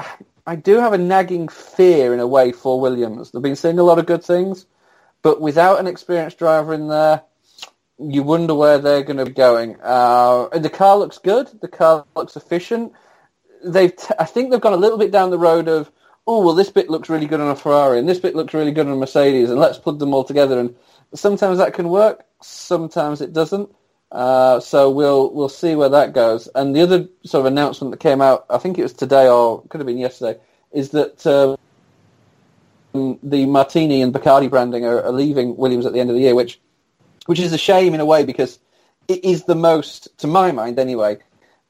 I 0.49 0.57
do 0.57 0.76
have 0.76 0.94
a 0.94 0.99
nagging 0.99 1.49
fear 1.49 2.14
in 2.14 2.20
a 2.20 2.26
way 2.26 2.53
for 2.53 2.80
Williams. 2.80 3.30
They've 3.30 3.42
been 3.42 3.55
saying 3.55 3.78
a 3.78 3.82
lot 3.82 3.99
of 3.99 4.07
good 4.07 4.24
things, 4.24 4.64
but 5.20 5.42
without 5.42 5.78
an 5.78 5.86
experienced 5.86 6.38
driver 6.38 6.72
in 6.72 6.88
there, 6.88 7.20
you 7.99 8.22
wonder 8.22 8.55
where 8.55 8.78
they're 8.78 9.03
going 9.03 9.18
to 9.18 9.26
be 9.26 9.32
going. 9.32 9.76
Uh, 9.82 10.49
and 10.51 10.64
the 10.64 10.70
car 10.70 10.96
looks 10.96 11.18
good. 11.18 11.51
The 11.61 11.68
car 11.68 12.07
looks 12.16 12.34
efficient. 12.34 12.94
They've, 13.62 13.94
t- 13.94 14.14
I 14.18 14.24
think 14.24 14.51
they've 14.51 14.59
gone 14.59 14.72
a 14.72 14.78
little 14.78 14.96
bit 14.96 15.11
down 15.11 15.28
the 15.28 15.38
road 15.38 15.68
of, 15.68 15.92
oh 16.26 16.42
well, 16.42 16.55
this 16.55 16.70
bit 16.70 16.88
looks 16.88 17.11
really 17.11 17.26
good 17.26 17.42
on 17.42 17.51
a 17.51 17.57
Ferrari, 17.57 17.99
and 17.99 18.09
this 18.09 18.18
bit 18.18 18.34
looks 18.34 18.55
really 18.55 18.72
good 18.72 18.86
on 18.86 18.94
a 18.94 18.96
Mercedes, 18.96 19.51
and 19.51 19.61
let's 19.61 19.76
plug 19.76 19.99
them 19.99 20.14
all 20.14 20.24
together. 20.24 20.59
And 20.59 20.74
sometimes 21.12 21.59
that 21.59 21.74
can 21.74 21.90
work, 21.90 22.24
sometimes 22.40 23.20
it 23.20 23.34
doesn't. 23.34 23.68
Uh, 24.11 24.59
so 24.61 24.90
we'll 24.90 25.32
we'll 25.34 25.48
see 25.48 25.74
where 25.74 25.90
that 25.90 26.12
goes. 26.12 26.48
And 26.54 26.74
the 26.74 26.82
other 26.82 27.09
sort 27.24 27.40
of 27.40 27.52
announcement 27.52 27.90
that 27.90 28.00
came 28.00 28.22
out, 28.22 28.46
I 28.48 28.59
think 28.59 28.78
it 28.78 28.82
was 28.82 28.92
today 28.92 29.28
or 29.28 29.62
could 29.68 29.80
have 29.80 29.86
been 29.86 29.98
yesterday, 29.98 30.40
is 30.72 30.90
that 30.90 31.26
um, 31.26 33.18
the 33.22 33.46
Martini 33.46 34.00
and 34.02 34.12
Bacardi 34.14 34.48
branding 34.48 34.84
are, 34.84 35.02
are 35.02 35.12
leaving 35.12 35.56
Williams 35.56 35.86
at 35.86 35.92
the 35.92 36.00
end 36.00 36.11
of 36.11 36.16
the 36.16 36.22
year, 36.22 36.34
which 36.34 36.59
which 37.26 37.38
is 37.38 37.52
a 37.52 37.59
shame 37.59 37.92
in 37.92 38.00
a 38.00 38.06
way 38.06 38.24
because 38.24 38.59
it 39.09 39.24
is 39.24 39.44
the 39.44 39.54
most, 39.54 40.16
to 40.18 40.26
my 40.26 40.52
mind 40.52 40.78
anyway, 40.78 41.18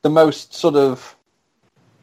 the 0.03 0.11
most 0.11 0.55
sort 0.55 0.77
of 0.77 1.17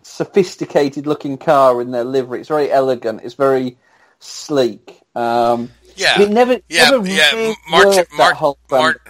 sophisticated 0.01 1.07
looking 1.07 1.37
car 1.37 1.81
in 1.81 1.91
their 1.91 2.03
livery. 2.03 2.39
It's 2.39 2.49
very 2.49 2.71
elegant. 2.71 3.21
It's 3.23 3.35
very 3.35 3.77
sleek. 4.19 4.99
Um, 5.15 5.71
Yeah, 5.95 6.21
it 6.21 6.29
never, 6.29 6.59
yeah, 6.69 6.89
never 6.89 7.07
yeah. 7.07 7.31
really 7.33 7.55
Mart- 7.69 7.85
worked, 7.87 7.95
that 7.97 8.07
Mart- 8.17 8.57
Mart- 8.69 9.01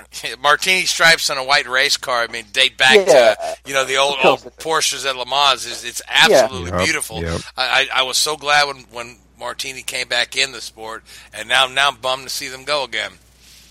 Martini 0.41 0.85
stripes 0.85 1.29
on 1.29 1.37
a 1.37 1.43
white 1.43 1.67
race 1.67 1.97
car. 1.97 2.21
I 2.21 2.27
mean, 2.27 2.45
date 2.53 2.77
back 2.77 2.95
Yeah. 3.07 3.35
to 3.35 3.57
you 3.65 3.73
know 3.73 3.85
the 3.85 3.97
old, 3.97 4.15
old 4.23 4.39
Porsches 4.57 5.05
at 5.09 5.15
Le 5.15 5.25
Mans. 5.25 5.65
It's, 5.65 5.83
it's 5.83 6.01
absolutely 6.07 6.71
Yep, 6.71 6.83
beautiful. 6.83 7.21
yep. 7.21 7.41
I, 7.57 7.87
I, 7.93 7.99
I 7.99 8.03
was 8.03 8.17
so 8.17 8.37
glad 8.37 8.67
when, 8.67 8.77
when 8.91 9.17
Martini 9.39 9.81
came 9.81 10.07
back 10.07 10.37
in 10.37 10.51
the 10.51 10.61
sport, 10.61 11.03
and 11.33 11.49
now 11.49 11.67
now 11.67 11.89
I'm 11.89 11.97
bummed 11.97 12.23
to 12.23 12.29
see 12.29 12.47
them 12.47 12.63
go 12.63 12.83
again. 12.83 13.11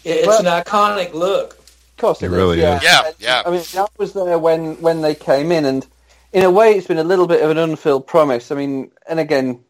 It's 0.05 0.27
Well- 0.27 0.41
an 0.47 0.63
iconic 0.63 1.15
look. 1.15 1.53
Of 1.55 1.97
course 1.99 2.23
It 2.23 2.27
it, 2.27 2.31
really 2.35 2.61
yeah. 2.61 2.79
is. 2.79 2.83
Yeah, 2.83 3.11
yeah. 3.21 3.43
I 3.47 3.51
mean, 3.53 3.63
I 3.79 3.87
was 3.99 4.13
there 4.13 4.37
when, 4.37 4.81
when 4.83 5.01
they 5.01 5.15
came 5.15 5.53
in, 5.53 5.65
and 5.65 5.87
in 6.33 6.43
a 6.43 6.51
way, 6.51 6.73
it's 6.73 6.89
been 6.89 6.99
a 6.99 7.05
little 7.05 7.29
bit 7.29 7.41
of 7.43 7.51
an 7.51 7.57
unfilled 7.59 8.09
promise. 8.09 8.51
I 8.51 8.57
mean, 8.57 8.91
and 9.09 9.21
again, 9.21 9.61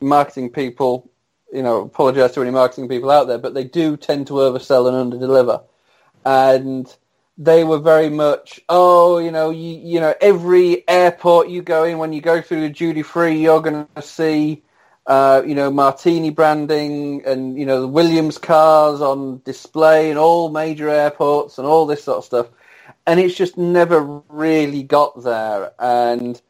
marketing 0.00 0.50
people, 0.50 1.10
you 1.52 1.62
know, 1.62 1.82
apologise 1.82 2.32
to 2.32 2.42
any 2.42 2.50
marketing 2.50 2.88
people 2.88 3.10
out 3.10 3.26
there, 3.26 3.38
but 3.38 3.54
they 3.54 3.64
do 3.64 3.96
tend 3.96 4.26
to 4.28 4.34
oversell 4.34 4.88
and 4.88 5.12
underdeliver. 5.12 5.62
And 6.24 6.94
they 7.38 7.64
were 7.64 7.78
very 7.78 8.10
much, 8.10 8.60
oh, 8.68 9.18
you 9.18 9.30
know, 9.30 9.50
you, 9.50 9.80
you 9.82 10.00
know, 10.00 10.14
every 10.20 10.88
airport 10.88 11.48
you 11.48 11.62
go 11.62 11.84
in, 11.84 11.98
when 11.98 12.12
you 12.12 12.20
go 12.20 12.40
through 12.40 12.62
the 12.62 12.70
duty 12.70 13.02
free, 13.02 13.40
you're 13.40 13.62
going 13.62 13.86
to 13.96 14.02
see 14.02 14.62
uh, 15.06 15.42
you 15.44 15.54
know, 15.54 15.70
Martini 15.70 16.30
branding 16.30 17.24
and, 17.26 17.58
you 17.58 17.66
know, 17.66 17.80
the 17.80 17.88
Williams 17.88 18.38
cars 18.38 19.00
on 19.00 19.42
display 19.44 20.10
in 20.10 20.16
all 20.16 20.48
major 20.48 20.88
airports 20.88 21.58
and 21.58 21.66
all 21.66 21.86
this 21.86 22.04
sort 22.04 22.18
of 22.18 22.24
stuff. 22.24 22.46
And 23.06 23.18
it's 23.18 23.34
just 23.34 23.58
never 23.58 24.22
really 24.28 24.84
got 24.84 25.22
there. 25.22 25.72
And 25.78 26.40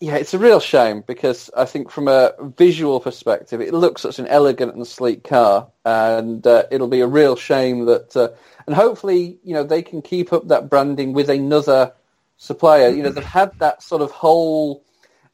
yeah, 0.00 0.16
it's 0.16 0.34
a 0.34 0.38
real 0.38 0.60
shame 0.60 1.04
because 1.06 1.50
I 1.56 1.66
think 1.66 1.90
from 1.90 2.08
a 2.08 2.32
visual 2.56 3.00
perspective, 3.00 3.60
it 3.60 3.74
looks 3.74 4.02
such 4.02 4.18
an 4.18 4.26
elegant 4.26 4.74
and 4.74 4.86
sleek 4.86 5.24
car. 5.24 5.70
And 5.84 6.46
uh, 6.46 6.64
it'll 6.70 6.88
be 6.88 7.00
a 7.00 7.06
real 7.06 7.36
shame 7.36 7.84
that, 7.86 8.16
uh, 8.16 8.30
and 8.66 8.74
hopefully, 8.74 9.38
you 9.44 9.54
know, 9.54 9.64
they 9.64 9.82
can 9.82 10.02
keep 10.02 10.32
up 10.32 10.48
that 10.48 10.68
branding 10.70 11.12
with 11.12 11.28
another 11.30 11.92
supplier. 12.36 12.88
You 12.88 13.02
know, 13.02 13.10
they've 13.10 13.24
had 13.24 13.58
that 13.58 13.82
sort 13.82 14.02
of 14.02 14.10
whole 14.10 14.84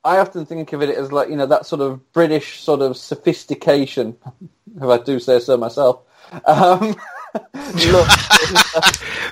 I 0.07 0.19
often 0.19 0.47
think 0.47 0.73
of 0.73 0.83
it 0.83 0.91
as 0.91 1.11
like 1.11 1.29
you 1.29 1.37
know 1.37 1.47
that 1.47 1.67
sort 1.67 1.81
of 1.81 2.13
British 2.13 2.61
sort 2.61 2.81
of 2.81 2.97
sophistication, 2.97 4.17
if 4.77 4.85
I 4.85 4.99
do 4.99 5.19
say 5.19 5.41
so 5.41 5.57
myself. 5.57 6.03
Um, 6.45 6.95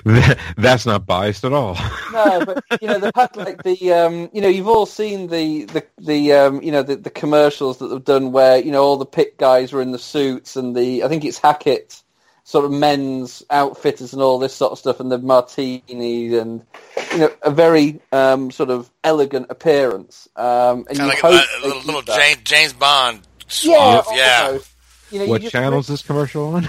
That's 0.57 0.85
not 0.85 1.05
biased 1.05 1.43
at 1.45 1.53
all. 1.53 1.77
no, 2.11 2.45
but 2.45 2.63
you 2.81 2.87
know 2.87 2.99
they've 2.99 3.11
had 3.15 3.35
like 3.35 3.63
the 3.63 3.93
um, 3.93 4.29
you 4.33 4.41
know 4.41 4.47
you've 4.47 4.67
all 4.67 4.85
seen 4.85 5.27
the 5.27 5.65
the 5.65 5.85
the 5.99 6.33
um, 6.33 6.61
you 6.61 6.71
know 6.71 6.83
the, 6.83 6.95
the 6.95 7.09
commercials 7.09 7.77
that 7.79 7.87
they've 7.87 8.03
done 8.03 8.31
where 8.31 8.57
you 8.57 8.71
know 8.71 8.83
all 8.83 8.97
the 8.97 9.05
pit 9.05 9.37
guys 9.37 9.73
were 9.73 9.81
in 9.81 9.91
the 9.91 9.99
suits 9.99 10.55
and 10.55 10.75
the 10.75 11.03
I 11.03 11.07
think 11.07 11.25
it's 11.25 11.39
Hackett 11.39 12.01
sort 12.43 12.63
of 12.63 12.71
men's 12.71 13.43
outfitters 13.49 14.13
and 14.13 14.21
all 14.21 14.37
this 14.37 14.53
sort 14.53 14.71
of 14.71 14.77
stuff 14.77 14.99
and 14.99 15.11
the 15.11 15.17
martinis 15.17 16.33
and 16.33 16.63
you 17.11 17.17
know 17.17 17.31
a 17.41 17.49
very 17.49 17.99
um, 18.11 18.51
sort 18.51 18.69
of 18.69 18.89
elegant 19.03 19.47
appearance. 19.49 20.27
Um, 20.35 20.85
and 20.87 20.97
Kind 20.97 20.99
you 20.99 21.03
of 21.03 21.09
like 21.09 21.19
hope 21.19 21.33
a, 21.33 21.61
they 21.61 21.67
little, 21.67 21.83
little. 21.83 22.15
James, 22.15 22.37
James 22.43 22.73
Bond 22.73 23.21
Yeah, 23.63 24.01
suave. 24.01 24.05
Yeah, 24.15 24.45
almost. 24.47 24.74
You 25.11 25.19
know, 25.19 25.25
what 25.27 25.41
just- 25.41 25.51
channel 25.51 25.79
is 25.79 25.87
this 25.87 26.01
commercial 26.01 26.55
on? 26.55 26.63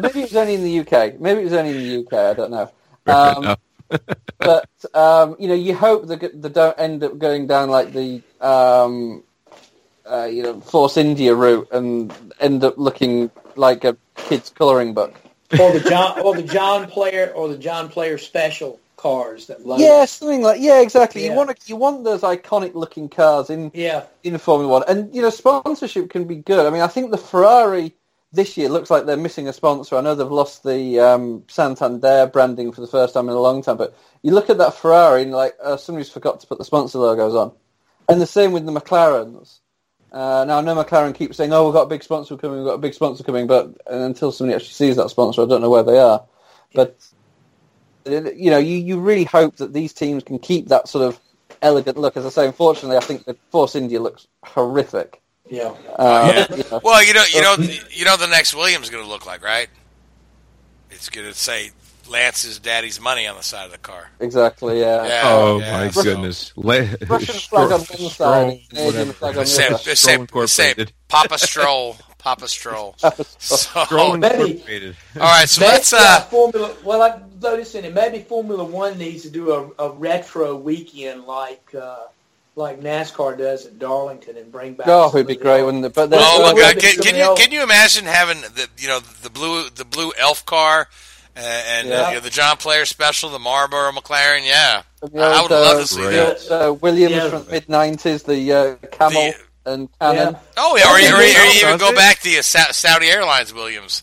Maybe 0.00 0.20
it 0.20 0.30
was 0.30 0.36
only 0.36 0.54
in 0.54 0.62
the 0.62 0.80
UK. 0.80 1.20
Maybe 1.20 1.40
it 1.40 1.44
was 1.44 1.52
only 1.52 1.70
in 1.70 1.76
the 1.78 2.06
UK. 2.06 2.30
I 2.30 2.34
don't 2.34 2.50
know. 2.50 2.70
Um, 3.04 3.56
but 4.38 4.68
um, 4.94 5.34
you 5.40 5.48
know, 5.48 5.54
you 5.54 5.74
hope 5.74 6.06
that 6.06 6.20
they 6.40 6.48
don't 6.48 6.78
end 6.78 7.02
up 7.02 7.18
going 7.18 7.48
down 7.48 7.68
like 7.68 7.92
the 7.92 8.22
um, 8.40 9.24
uh, 10.06 10.28
you 10.30 10.44
know 10.44 10.60
Force 10.60 10.96
India 10.96 11.34
route 11.34 11.66
and 11.72 12.14
end 12.38 12.62
up 12.62 12.78
looking 12.78 13.28
like 13.56 13.82
a 13.82 13.96
kid's 14.14 14.50
coloring 14.50 14.94
book. 14.94 15.20
or 15.58 15.72
the 15.72 15.80
John 15.80 16.20
or 16.20 16.36
the 16.36 16.44
John 16.44 16.86
Player 16.86 17.32
or 17.34 17.48
the 17.48 17.58
John 17.58 17.88
Player 17.88 18.18
special 18.18 18.78
cars 19.02 19.48
that 19.48 19.66
load. 19.66 19.80
Yeah, 19.80 20.04
something 20.04 20.42
like 20.42 20.60
yeah, 20.60 20.80
exactly. 20.80 21.24
You 21.24 21.32
want 21.32 21.50
to, 21.50 21.68
you 21.68 21.74
want 21.74 22.04
those 22.04 22.20
iconic 22.20 22.74
looking 22.74 23.08
cars 23.08 23.50
in 23.50 23.72
Yeah. 23.74 24.04
in 24.22 24.38
Formula 24.38 24.70
One, 24.72 24.84
and 24.86 25.12
you 25.14 25.20
know 25.22 25.30
sponsorship 25.30 26.08
can 26.10 26.24
be 26.24 26.36
good. 26.36 26.64
I 26.66 26.70
mean, 26.70 26.82
I 26.82 26.86
think 26.86 27.10
the 27.10 27.18
Ferrari 27.18 27.94
this 28.32 28.56
year 28.56 28.68
looks 28.68 28.90
like 28.90 29.04
they're 29.04 29.16
missing 29.16 29.48
a 29.48 29.52
sponsor. 29.52 29.96
I 29.96 30.00
know 30.00 30.14
they've 30.14 30.30
lost 30.30 30.62
the 30.62 31.00
um, 31.00 31.42
Santander 31.48 32.30
branding 32.32 32.72
for 32.72 32.80
the 32.80 32.86
first 32.86 33.12
time 33.12 33.28
in 33.28 33.34
a 33.34 33.40
long 33.40 33.62
time, 33.62 33.76
but 33.76 33.94
you 34.22 34.32
look 34.32 34.48
at 34.48 34.58
that 34.58 34.74
Ferrari 34.74 35.22
and 35.22 35.32
like 35.32 35.56
uh, 35.62 35.76
somebody's 35.76 36.08
forgot 36.08 36.40
to 36.40 36.46
put 36.46 36.58
the 36.58 36.64
sponsor 36.64 36.98
logos 36.98 37.34
on, 37.34 37.52
and 38.08 38.20
the 38.20 38.26
same 38.26 38.52
with 38.52 38.64
the 38.64 38.72
McLarens. 38.72 39.58
Uh, 40.12 40.44
now 40.46 40.58
I 40.58 40.60
know 40.60 40.76
McLaren 40.76 41.14
keeps 41.14 41.36
saying, 41.38 41.52
"Oh, 41.52 41.64
we've 41.64 41.74
got 41.74 41.82
a 41.82 41.88
big 41.94 42.04
sponsor 42.04 42.36
coming, 42.36 42.58
we've 42.58 42.66
got 42.66 42.74
a 42.74 42.78
big 42.86 42.94
sponsor 42.94 43.24
coming," 43.24 43.48
but 43.48 43.74
until 43.88 44.30
somebody 44.30 44.54
actually 44.54 44.74
sees 44.74 44.96
that 44.96 45.10
sponsor, 45.10 45.42
I 45.42 45.46
don't 45.46 45.62
know 45.62 45.70
where 45.70 45.82
they 45.82 45.98
are. 45.98 46.24
But 46.74 46.96
you 48.06 48.50
know, 48.50 48.58
you, 48.58 48.76
you 48.76 49.00
really 49.00 49.24
hope 49.24 49.56
that 49.56 49.72
these 49.72 49.92
teams 49.92 50.22
can 50.24 50.38
keep 50.38 50.68
that 50.68 50.88
sort 50.88 51.06
of 51.06 51.20
elegant 51.60 51.96
look. 51.96 52.16
As 52.16 52.26
I 52.26 52.30
say, 52.30 52.46
unfortunately, 52.46 52.96
I 52.96 53.00
think 53.00 53.24
the 53.24 53.36
Force 53.50 53.74
India 53.76 54.00
looks 54.00 54.26
horrific. 54.44 55.20
Yeah. 55.48 55.74
Uh, 55.96 56.46
you 56.50 56.64
know. 56.70 56.80
Well, 56.82 57.04
you 57.04 57.14
know, 57.14 57.24
you 57.32 57.42
know, 57.42 57.56
you 57.90 58.04
know, 58.04 58.16
the 58.16 58.26
next 58.28 58.54
Williams 58.54 58.84
is 58.84 58.90
going 58.90 59.04
to 59.04 59.10
look 59.10 59.26
like, 59.26 59.44
right? 59.44 59.68
It's 60.90 61.08
going 61.10 61.26
to 61.26 61.34
say 61.34 61.70
Lance's 62.08 62.58
daddy's 62.58 63.00
money 63.00 63.26
on 63.26 63.36
the 63.36 63.42
side 63.42 63.66
of 63.66 63.72
the 63.72 63.78
car. 63.78 64.10
Exactly, 64.20 64.80
yeah. 64.80 65.06
Yeah, 65.06 65.22
oh 65.24 65.58
yeah, 65.60 65.72
my 65.72 65.90
so- 65.90 66.02
goodness! 66.02 66.52
La- 66.56 66.86
Russian 67.08 67.34
flag 67.36 67.72
on 67.72 67.80
one 67.80 68.10
side 68.10 68.48
and 68.52 68.68
Canadian 68.70 69.12
flag 69.12 69.36
on 69.36 69.44
the 69.44 69.46
Same, 69.46 69.74
other. 69.74 69.94
same, 69.94 70.26
Stroll 70.26 70.46
same, 70.46 70.74
Papa 71.08 71.38
Stroll, 71.38 71.96
Papa 72.22 72.46
Stroll. 72.48 72.94
So, 72.98 73.84
Stroll 73.84 74.16
Maybe- 74.16 74.62
all 75.16 75.20
right, 75.22 75.48
so 75.48 75.60
Maybe, 75.60 75.72
let's. 75.72 75.92
Uh, 75.92 76.20
Formula. 76.22 76.74
Well, 76.84 77.02
I 77.02 77.18
throw 77.40 77.56
this 77.56 77.74
in 77.74 77.84
it. 77.84 77.92
Maybe 77.94 78.20
Formula 78.20 78.64
One 78.64 78.96
needs 78.98 79.22
to 79.24 79.30
do 79.30 79.52
a, 79.52 79.86
a 79.88 79.90
retro 79.92 80.56
weekend 80.56 81.24
like 81.24 81.74
uh, 81.74 82.04
like 82.54 82.80
NASCAR 82.80 83.36
does 83.38 83.66
at 83.66 83.78
Darlington 83.78 84.36
and 84.36 84.52
bring 84.52 84.74
back. 84.74 84.86
Oh, 84.88 85.08
it'd 85.14 85.26
be 85.26 85.36
great, 85.36 85.60
old- 85.60 85.66
wouldn't 85.66 85.84
it? 85.86 85.94
But 85.94 86.10
oh 86.12 86.52
my 86.52 86.58
God! 86.58 86.78
Can, 86.78 86.96
can 86.98 87.16
you 87.16 87.34
can 87.36 87.50
you 87.52 87.62
imagine 87.62 88.04
having 88.04 88.40
the 88.42 88.68
you 88.78 88.88
know 88.88 89.00
the 89.00 89.30
blue 89.30 89.68
the 89.70 89.84
blue 89.84 90.12
elf 90.18 90.44
car 90.46 90.88
uh, 91.36 91.40
and 91.40 91.88
uh, 91.90 92.06
you 92.10 92.14
know, 92.14 92.20
the 92.20 92.30
John 92.30 92.56
Player 92.56 92.84
special, 92.84 93.30
the 93.30 93.38
Marlboro 93.38 93.90
McLaren? 93.92 94.46
Yeah, 94.46 94.82
the 95.00 95.20
I 95.20 95.40
old, 95.40 95.50
would 95.50 95.56
love 95.56 95.76
uh, 95.78 95.80
to 95.80 95.86
see 95.88 96.02
Right. 96.04 96.10
that. 96.12 96.38
the, 96.48 96.68
uh, 96.68 96.72
Williams 96.74 97.14
Yeah. 97.14 97.30
from 97.30 97.44
the 97.46 97.50
mid 97.50 97.66
'90s, 97.66 98.24
the 98.24 98.52
uh, 98.52 98.76
Camel 98.88 99.32
and 99.66 99.88
Canon. 100.00 100.34
Yeah. 100.34 100.40
Oh 100.56 100.76
yeah, 100.76 100.92
or, 100.92 100.98
Yeah, 100.98 101.12
or, 101.14 101.18
or 101.18 101.22
yeah, 101.22 101.50
even 101.56 101.78
does 101.78 101.80
go 101.80 101.94
back 101.94 102.18
to 102.20 102.24
the 102.24 102.42
Sa- 102.42 102.72
Saudi 102.72 103.08
Airlines 103.08 103.52
Williams. 103.54 104.02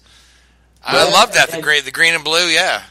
I 0.84 0.96
Yeah, 0.98 1.04
love 1.14 1.34
that 1.34 1.50
the 1.50 1.56
and- 1.56 1.64
green 1.64 1.84
the 1.86 1.92
green 1.92 2.14
and 2.16 2.24
blue. 2.24 2.48
Yeah, 2.48 2.84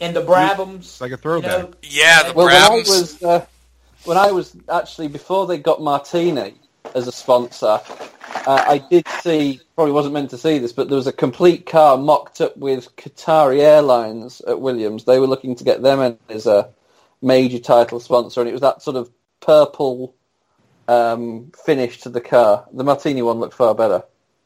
and 0.00 0.14
the 0.14 0.22
Brabhams. 0.22 0.78
It's 0.78 1.00
like 1.00 1.10
a 1.10 1.12
You 1.12 1.16
throwback. 1.18 1.50
know, 1.62 1.72
yeah, 1.82 2.24
the 2.24 2.32
Well, 2.34 2.46
when 2.46 2.56
I 2.56 2.68
was 2.70 3.22
uh, 3.22 3.44
when 4.04 4.16
I 4.18 4.30
was 4.32 4.56
actually 4.70 5.08
before 5.08 5.46
they 5.46 5.58
got 5.58 5.80
Martini 5.80 6.54
as 6.94 7.06
a 7.08 7.12
sponsor, 7.12 7.66
uh, 8.46 8.64
I 8.68 8.78
did 8.90 9.06
see 9.22 9.60
probably 9.74 9.92
wasn't 9.92 10.14
meant 10.14 10.30
to 10.30 10.38
see 10.38 10.58
this, 10.58 10.72
but 10.72 10.88
there 10.88 10.96
was 10.96 11.06
a 11.06 11.12
complete 11.12 11.66
car 11.66 11.96
mocked 11.98 12.40
up 12.40 12.56
with 12.56 12.94
Qatari 12.96 13.60
Airlines 13.60 14.40
at 14.42 14.60
Williams. 14.60 15.04
They 15.04 15.18
were 15.18 15.26
looking 15.26 15.54
to 15.56 15.64
get 15.64 15.82
them 15.82 16.00
in 16.00 16.18
as 16.28 16.46
a 16.46 16.70
major 17.22 17.58
title 17.58 18.00
sponsor, 18.00 18.40
and 18.40 18.48
it 18.48 18.52
was 18.52 18.60
that 18.62 18.82
sort 18.82 18.96
of 18.96 19.10
purple 19.40 20.14
um, 20.88 21.52
finish 21.64 22.00
to 22.02 22.08
the 22.10 22.20
car. 22.20 22.66
The 22.72 22.84
Martini 22.84 23.22
one 23.22 23.38
looked 23.40 23.54
far 23.54 23.74
better. 23.74 24.02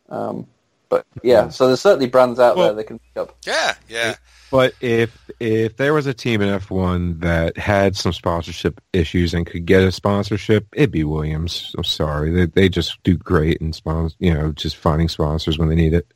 Um, 0.08 0.46
but 0.88 1.06
yeah, 1.22 1.48
so 1.50 1.66
there's 1.68 1.80
certainly 1.80 2.08
brands 2.08 2.40
out 2.40 2.56
Well- 2.56 2.66
there 2.66 2.74
they 2.74 2.84
can 2.84 2.98
pick 2.98 3.16
up. 3.22 3.36
Yeah, 3.46 3.74
yeah. 3.88 4.14
But 4.50 4.74
if 4.80 5.16
if 5.38 5.76
there 5.76 5.94
was 5.94 6.06
a 6.08 6.12
team 6.14 6.42
in 6.42 6.48
F 6.48 6.72
one 6.72 7.20
that 7.20 7.56
had 7.56 7.94
some 7.96 8.12
sponsorship 8.12 8.80
issues 8.92 9.32
and 9.32 9.46
could 9.46 9.64
get 9.64 9.84
a 9.84 9.92
sponsorship, 9.92 10.66
it'd 10.74 10.90
be 10.90 11.04
Williams. 11.04 11.72
I'm 11.78 11.84
sorry, 11.84 12.32
they 12.32 12.46
they 12.46 12.68
just 12.68 13.00
do 13.04 13.16
great 13.16 13.58
in 13.58 13.72
sponsors. 13.72 14.16
You 14.18 14.34
know, 14.34 14.50
just 14.50 14.74
finding 14.76 15.08
sponsors 15.08 15.56
when 15.56 15.68
they 15.68 15.76
need 15.76 15.94
it. 15.94 16.12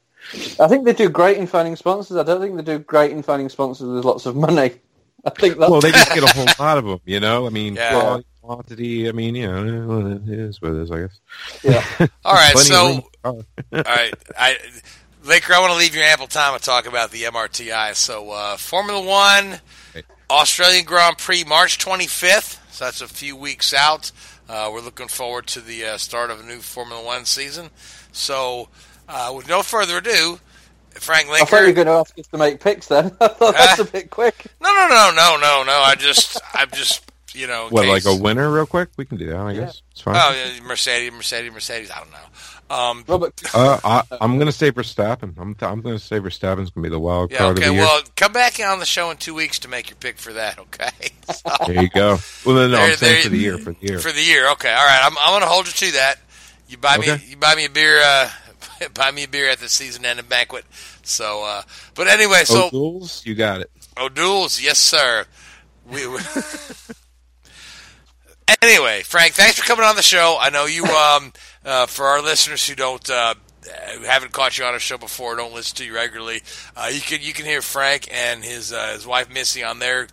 I 0.59 0.67
think 0.67 0.85
they 0.85 0.95
do 0.95 1.09
great 1.09 1.37
in 1.37 1.47
finding 1.47 1.77
sponsors. 1.77 2.17
I 2.17 2.25
don't 2.25 2.41
think 2.41 2.57
they 2.57 2.63
do 2.63 2.81
great 2.81 3.13
in 3.13 3.23
finding 3.23 3.49
sponsors 3.51 3.87
with 3.87 4.05
lots 4.05 4.27
of 4.27 4.35
money. 4.35 4.73
I 5.25 5.31
think 5.31 5.57
that's 5.59 5.71
Well, 5.71 5.81
they 5.81 5.93
just 5.93 6.13
get 6.15 6.25
a 6.25 6.35
whole 6.35 6.47
lot 6.59 6.77
of 6.79 6.85
them. 6.85 6.99
You 7.05 7.21
know, 7.21 7.47
I 7.47 7.51
mean, 7.51 7.77
Yeah. 7.77 7.93
quality, 8.01 8.27
quantity. 8.45 9.09
I 9.09 9.13
mean, 9.13 9.35
you 9.35 9.47
know, 9.47 10.11
it 10.11 10.29
is 10.29 10.61
what 10.61 10.73
it 10.73 10.83
is, 10.83 10.91
I 10.91 11.01
guess. 11.01 11.21
Yeah. 11.63 12.07
All 12.25 12.35
right, 12.35 12.57
so. 12.59 13.09
Oh. 13.25 13.43
all 13.73 13.83
right, 13.87 14.15
I, 14.39 14.59
Laker, 15.25 15.55
I 15.55 15.61
want 15.61 15.73
to 15.73 15.79
leave 15.79 15.95
you 15.95 16.03
ample 16.03 16.27
time 16.27 16.59
to 16.59 16.63
talk 16.63 16.87
about 16.87 17.11
the 17.11 17.23
MRTI. 17.23 17.95
So, 17.95 18.31
uh, 18.31 18.59
Formula 18.59 19.03
One, 19.03 19.61
Australian 20.29 20.85
Grand 20.85 21.17
Prix, 21.17 21.45
March 21.45 21.79
25th. 21.79 22.61
So 22.71 22.85
that's 22.85 23.01
a 23.01 23.09
few 23.09 23.35
weeks 23.35 23.73
out. 23.73 24.13
Uh, 24.47 24.69
we're 24.71 24.83
looking 24.83 25.09
forward 25.09 25.47
to 25.47 25.63
the 25.63 25.87
uh, 25.87 25.97
start 25.97 26.31
of 26.31 26.41
a 26.41 26.43
new 26.43 26.59
Formula 26.59 27.03
One 27.03 27.25
season. 27.25 27.71
So, 28.13 28.69
uh, 29.09 29.33
with 29.35 29.49
no 29.49 29.63
further 29.63 29.99
ado, 29.99 30.39
Frank 30.91 31.29
I 31.31 31.45
thought 31.45 31.63
you 31.63 31.69
were 31.69 31.73
going 31.73 31.87
to 31.87 31.93
ask 31.95 32.19
us 32.19 32.27
to 32.27 32.39
make 32.39 32.61
picks 32.61 32.89
then. 32.89 33.07
I 33.21 33.29
thought 33.29 33.55
that's 33.55 33.79
a 33.79 33.85
bit 33.87 34.11
quick. 34.11 34.47
No, 34.61 34.71
no, 34.73 34.89
no, 34.89 35.13
no, 35.15 35.39
no, 35.41 35.65
no. 35.65 35.73
I 35.73 35.95
just, 35.95 36.41
I'm 36.53 36.69
just, 36.73 37.11
you 37.35 37.47
know, 37.47 37.69
What, 37.71 37.83
case- 37.85 38.07
like 38.07 38.19
a 38.19 38.21
winner, 38.21 38.51
real 38.51 38.67
quick? 38.67 38.91
We 38.97 39.05
can 39.05 39.19
do 39.19 39.27
that. 39.27 39.37
I 39.37 39.55
guess 39.55 39.83
it's 39.91 40.01
fine. 40.01 40.17
Oh, 40.17 40.33
yeah, 40.35 40.63
Mercedes, 40.63 41.13
Mercedes, 41.13 41.53
Mercedes. 41.53 41.91
I 41.91 41.99
don't 41.99 42.11
know. 42.11 42.19
Um, 42.75 43.05
Robert, 43.07 43.41
Uh, 43.55 43.79
I, 43.85 44.03
I'm 44.21 44.37
going 44.37 44.47
to 44.47 44.53
say 44.53 44.73
Verstappen. 44.73 45.35
I'm 45.37 45.55
I'm 45.61 45.83
going 45.83 45.97
to 45.97 46.03
say 46.03 46.19
Verstappen's 46.19 46.71
going 46.71 46.83
to 46.83 46.83
be 46.83 46.89
the 46.89 46.99
wild 46.99 47.31
yeah, 47.31 47.39
card 47.39 47.59
okay. 47.59 47.67
of 47.67 47.73
the 47.73 47.75
year. 47.77 47.85
Well, 47.85 48.03
come 48.17 48.33
back 48.33 48.59
on 48.59 48.79
the 48.79 48.87
show 48.87 49.11
in 49.11 49.19
two 49.19 49.35
weeks 49.35 49.59
to 49.61 49.69
make 49.69 49.91
your 49.91 49.97
pick 49.97 50.17
for 50.19 50.33
that. 50.33 50.59
Okay. 50.59 50.89
So- 51.35 51.51
there 51.67 51.83
you 51.83 51.89
go. 51.91 52.19
Well, 52.45 52.55
no, 52.57 52.69
no, 52.69 52.77
I'm 52.77 52.89
There- 52.89 52.97
saying 52.97 53.23
for 53.25 53.29
the 53.31 53.39
year. 53.39 53.59
For 53.59 53.73
the 53.73 53.87
year. 53.87 53.99
For 53.99 54.13
the 54.13 54.23
year, 54.23 54.51
okay, 54.53 54.73
all 54.73 54.85
right. 54.87 55.01
I'm, 55.05 55.17
I'm 55.19 55.31
going 55.33 55.41
to 55.43 55.47
hold 55.47 55.67
you 55.67 55.73
to 55.73 55.93
that. 55.97 56.17
You 56.69 56.77
buy 56.79 56.97
me, 56.99 57.07
you 57.29 57.37
buy 57.37 57.55
me 57.55 57.65
a 57.67 57.71
beer, 57.71 58.01
uh, 58.03 58.31
buy 58.95 59.11
me 59.11 59.25
a 59.25 59.29
beer 59.29 59.49
at 59.49 59.59
the 59.59 59.69
season-ending 59.69 60.27
banquet. 60.27 60.65
So, 61.03 61.45
uh, 61.45 61.63
but 61.95 62.09
anyway, 62.09 62.45
so 62.45 62.67
O'Doul's, 62.69 63.25
you 63.27 63.35
got 63.35 63.61
it. 63.61 63.71
O'Doul's, 63.99 64.61
yes, 64.63 64.79
sir. 64.79 65.27
We, 65.91 66.07
we 66.07 66.19
anyway, 68.63 69.03
Frank, 69.03 69.35
thanks 69.35 69.59
for 69.59 69.65
coming 69.65 69.85
on 69.85 69.97
the 69.97 70.03
show. 70.03 70.37
I 70.41 70.51
know 70.51 70.67
you, 70.67 70.85
um, 70.85 71.33
uh, 71.65 71.87
for 71.87 72.07
our 72.07 72.23
listeners 72.23 72.67
who 72.67 72.75
don't, 72.75 73.09
uh, 73.09 73.35
who 73.97 74.05
haven't 74.05 74.33
caught 74.33 74.59
you 74.59 74.65
on 74.65 74.75
our 74.75 74.81
show 74.81 74.99
before, 74.99 75.37
don't 75.37 75.55
listen 75.55 75.77
to 75.77 75.85
you 75.85 75.95
regularly. 75.95 76.43
Uh, 76.77 76.91
you 76.93 77.01
can 77.01 77.21
you 77.23 77.33
can 77.33 77.47
hear 77.47 77.63
Frank 77.63 78.09
and 78.13 78.45
his 78.45 78.73
uh, 78.73 78.93
his 78.95 79.07
wife 79.07 79.33
Missy 79.33 79.65
on 79.65 79.79
their 79.79 80.09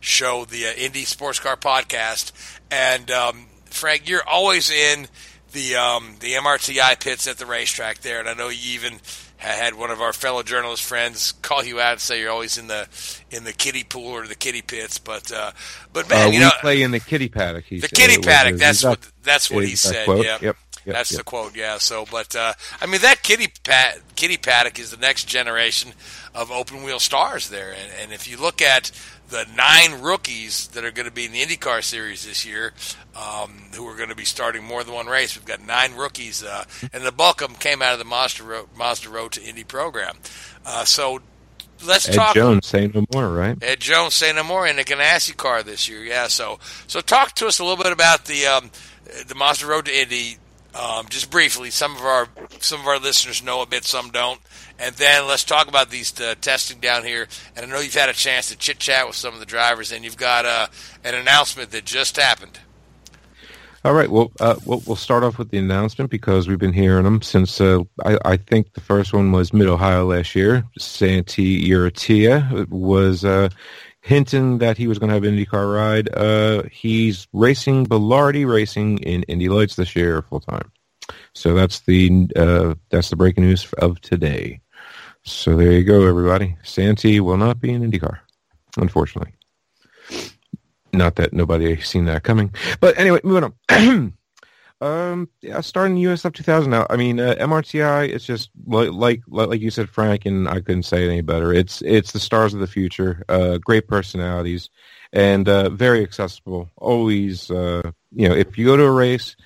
show, 0.00 0.44
the 0.44 0.66
uh, 0.66 0.72
Indie 0.72 1.06
Sports 1.06 1.38
Car 1.38 1.56
Podcast. 1.56 2.32
And 2.70 3.10
um, 3.10 3.46
Frank, 3.66 4.08
you're 4.08 4.26
always 4.26 4.70
in 4.70 5.06
the 5.52 5.76
um, 5.76 6.16
the 6.20 6.32
MRTI 6.34 7.00
pits 7.00 7.26
at 7.26 7.38
the 7.38 7.46
racetrack 7.46 7.98
there, 7.98 8.20
and 8.20 8.28
I 8.28 8.34
know 8.34 8.48
you 8.48 8.74
even 8.74 9.00
ha- 9.42 9.48
had 9.56 9.74
one 9.74 9.90
of 9.90 10.00
our 10.00 10.12
fellow 10.12 10.42
journalist 10.42 10.82
friends 10.82 11.32
call 11.42 11.64
you 11.64 11.80
out 11.80 11.92
and 11.92 12.00
say 12.00 12.20
you're 12.20 12.30
always 12.30 12.56
in 12.58 12.68
the 12.68 12.88
in 13.30 13.44
the 13.44 13.52
kiddie 13.52 13.84
pool 13.84 14.08
or 14.12 14.26
the 14.26 14.34
kiddie 14.34 14.62
pits. 14.62 14.98
But 14.98 15.30
uh, 15.32 15.52
but 15.92 16.08
man, 16.08 16.22
uh, 16.28 16.30
you 16.30 16.38
we 16.38 16.38
know 16.40 16.50
play 16.60 16.82
in 16.82 16.90
the 16.92 17.00
kitty 17.00 17.28
paddock. 17.28 17.64
He 17.64 17.80
the 17.80 17.88
kitty 17.88 18.20
paddock. 18.22 18.56
That's 18.56 18.82
that- 18.82 18.88
what 18.90 19.12
that's 19.22 19.50
what 19.50 19.64
he 19.64 19.76
said. 19.76 20.04
quote? 20.06 20.24
Yeah, 20.24 20.38
Yep. 20.40 20.56
Yep, 20.84 20.94
that's 20.96 21.12
yep. 21.12 21.18
the 21.18 21.24
quote. 21.24 21.54
Yeah. 21.54 21.78
So, 21.78 22.06
but 22.10 22.34
uh, 22.34 22.54
I 22.80 22.86
mean, 22.86 23.02
that 23.02 23.22
kitty 23.22 23.52
pat 23.62 23.98
kitty 24.16 24.36
paddock 24.36 24.80
is 24.80 24.90
the 24.90 24.96
next 24.96 25.26
generation 25.28 25.92
of 26.34 26.50
open 26.50 26.82
wheel 26.82 26.98
stars 26.98 27.50
there. 27.50 27.70
And, 27.70 27.92
and 28.00 28.12
if 28.12 28.26
you 28.28 28.36
look 28.36 28.60
at 28.60 28.90
the 29.32 29.46
nine 29.56 30.02
rookies 30.02 30.68
that 30.68 30.84
are 30.84 30.90
going 30.90 31.06
to 31.06 31.12
be 31.12 31.24
in 31.24 31.32
the 31.32 31.40
IndyCar 31.40 31.82
series 31.82 32.26
this 32.26 32.44
year, 32.44 32.74
um, 33.16 33.50
who 33.74 33.88
are 33.88 33.96
going 33.96 34.10
to 34.10 34.14
be 34.14 34.26
starting 34.26 34.62
more 34.62 34.84
than 34.84 34.94
one 34.94 35.06
race, 35.06 35.34
we've 35.34 35.46
got 35.46 35.66
nine 35.66 35.94
rookies, 35.94 36.44
uh, 36.44 36.64
and 36.92 37.02
the 37.02 37.10
bulk 37.10 37.40
of 37.40 37.48
them 37.48 37.56
came 37.56 37.80
out 37.80 37.94
of 37.94 37.98
the 37.98 38.04
Mazda 38.04 38.44
Road, 38.44 38.68
Mazda 38.76 39.08
Road 39.08 39.32
to 39.32 39.42
Indy 39.42 39.64
program. 39.64 40.18
Uh, 40.66 40.84
so 40.84 41.20
let's 41.84 42.08
Ed 42.08 42.14
talk. 42.14 42.34
Jones 42.34 42.66
say 42.66 42.88
no 42.88 43.06
more, 43.12 43.32
right? 43.32 43.56
Ed 43.62 43.80
Jones, 43.80 44.12
say 44.12 44.32
no 44.34 44.44
more, 44.44 44.66
in 44.66 44.76
the 44.76 44.84
Ganassi 44.84 45.34
car 45.34 45.62
this 45.62 45.88
year. 45.88 46.04
Yeah, 46.04 46.26
so 46.26 46.58
so 46.86 47.00
talk 47.00 47.34
to 47.36 47.46
us 47.46 47.58
a 47.58 47.64
little 47.64 47.82
bit 47.82 47.92
about 47.92 48.26
the 48.26 48.46
um, 48.46 48.70
the 49.26 49.34
Mazda 49.34 49.66
Road 49.66 49.86
to 49.86 49.98
Indy, 49.98 50.36
um, 50.74 51.06
just 51.08 51.30
briefly. 51.30 51.70
Some 51.70 51.96
of 51.96 52.02
our 52.02 52.28
some 52.60 52.80
of 52.80 52.86
our 52.86 52.98
listeners 52.98 53.42
know 53.42 53.62
a 53.62 53.66
bit, 53.66 53.84
some 53.84 54.10
don't. 54.10 54.40
And 54.78 54.94
then 54.96 55.26
let's 55.28 55.44
talk 55.44 55.68
about 55.68 55.90
these 55.90 56.18
uh, 56.20 56.34
testing 56.40 56.80
down 56.80 57.04
here. 57.04 57.28
And 57.56 57.66
I 57.66 57.68
know 57.68 57.80
you've 57.80 57.94
had 57.94 58.08
a 58.08 58.14
chance 58.14 58.48
to 58.48 58.56
chit 58.56 58.78
chat 58.78 59.06
with 59.06 59.16
some 59.16 59.34
of 59.34 59.40
the 59.40 59.46
drivers, 59.46 59.92
and 59.92 60.04
you've 60.04 60.16
got 60.16 60.44
uh, 60.44 60.68
an 61.04 61.14
announcement 61.14 61.70
that 61.72 61.84
just 61.84 62.16
happened. 62.16 62.58
All 63.84 63.94
right. 63.94 64.08
Well, 64.08 64.30
uh, 64.38 64.56
we'll 64.64 64.82
we'll 64.86 64.96
start 64.96 65.24
off 65.24 65.38
with 65.38 65.50
the 65.50 65.58
announcement 65.58 66.10
because 66.10 66.46
we've 66.46 66.58
been 66.58 66.72
hearing 66.72 67.02
them 67.02 67.20
since 67.20 67.60
uh, 67.60 67.80
I, 68.04 68.18
I 68.24 68.36
think 68.36 68.74
the 68.74 68.80
first 68.80 69.12
one 69.12 69.32
was 69.32 69.52
Mid 69.52 69.66
Ohio 69.66 70.04
last 70.04 70.36
year. 70.36 70.64
Santi 70.78 71.68
Urrutia 71.68 72.68
was 72.68 73.24
uh, 73.24 73.48
hinting 74.02 74.58
that 74.58 74.76
he 74.76 74.86
was 74.86 74.98
going 74.98 75.08
to 75.08 75.14
have 75.14 75.24
an 75.24 75.36
IndyCar 75.36 75.74
ride. 75.74 76.14
Uh, 76.14 76.64
he's 76.70 77.26
racing 77.32 77.86
Belardi 77.86 78.46
Racing 78.46 78.98
in 78.98 79.22
Indy 79.24 79.48
Lights 79.48 79.76
this 79.76 79.96
year 79.96 80.22
full 80.22 80.40
time. 80.40 80.70
So 81.34 81.54
that's 81.54 81.80
the 81.80 82.28
uh, 82.36 82.74
that's 82.90 83.10
the 83.10 83.16
breaking 83.16 83.44
news 83.44 83.72
of 83.78 84.00
today. 84.00 84.60
So 85.24 85.56
there 85.56 85.72
you 85.72 85.84
go, 85.84 86.06
everybody. 86.06 86.56
Santi 86.62 87.20
will 87.20 87.36
not 87.36 87.60
be 87.60 87.72
in 87.72 87.88
IndyCar, 87.88 88.18
unfortunately. 88.76 89.32
Not 90.92 91.14
that 91.16 91.32
nobody 91.32 91.80
seen 91.80 92.04
that 92.06 92.22
coming, 92.22 92.52
but 92.80 92.98
anyway, 92.98 93.20
moving 93.24 93.52
on. 93.70 94.12
um, 94.82 95.28
yeah, 95.40 95.60
starting 95.60 95.96
USF 95.96 96.34
2000 96.34 96.68
now. 96.68 96.86
I 96.90 96.96
mean, 96.96 97.20
uh, 97.20 97.36
MRTI. 97.38 98.08
It's 98.08 98.24
just 98.24 98.50
like, 98.66 98.90
like 98.90 99.22
like 99.28 99.60
you 99.60 99.70
said, 99.70 99.88
Frank, 99.88 100.26
and 100.26 100.48
I 100.48 100.54
couldn't 100.54 100.82
say 100.82 101.04
it 101.04 101.08
any 101.08 101.20
better. 101.20 101.52
It's 101.52 101.82
it's 101.82 102.10
the 102.10 102.18
stars 102.18 102.52
of 102.52 102.58
the 102.58 102.66
future. 102.66 103.24
Uh, 103.28 103.58
great 103.58 103.86
personalities, 103.86 104.70
and 105.12 105.48
uh, 105.48 105.70
very 105.70 106.02
accessible. 106.02 106.68
Always, 106.76 107.48
uh, 107.48 107.92
you 108.10 108.28
know, 108.28 108.34
if 108.34 108.58
you 108.58 108.66
go 108.66 108.76
to 108.76 108.82
a 108.82 108.90
race 108.90 109.36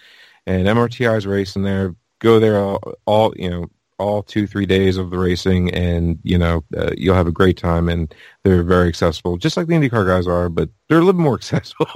and 0.47 0.67
MRTI 0.67 1.19
is 1.19 1.27
racing 1.27 1.65
there, 1.65 1.95
go 2.19 2.41
there 2.41 2.59
all, 2.59 2.95
all 3.05 3.35
you 3.37 3.51
know 3.51 3.67
all 3.99 4.23
two 4.23 4.47
three 4.47 4.67
days 4.67 4.97
of 4.97 5.11
the 5.11 5.19
racing 5.19 5.73
and 5.73 6.19
you 6.23 6.37
know 6.37 6.63
uh, 6.77 6.91
you'll 6.97 7.15
have 7.15 7.27
a 7.27 7.33
great 7.33 7.57
time 7.57 7.89
and 7.89 8.15
they're 8.45 8.63
very 8.63 8.89
accessible 8.89 9.37
just 9.37 9.57
like 9.57 9.67
the 9.67 9.75
IndyCar 9.75 10.07
guys 10.07 10.27
are 10.27 10.49
but 10.49 10.69
they're 10.89 10.99
a 10.99 11.05
little 11.05 11.21
more 11.21 11.35
accessible 11.37 11.87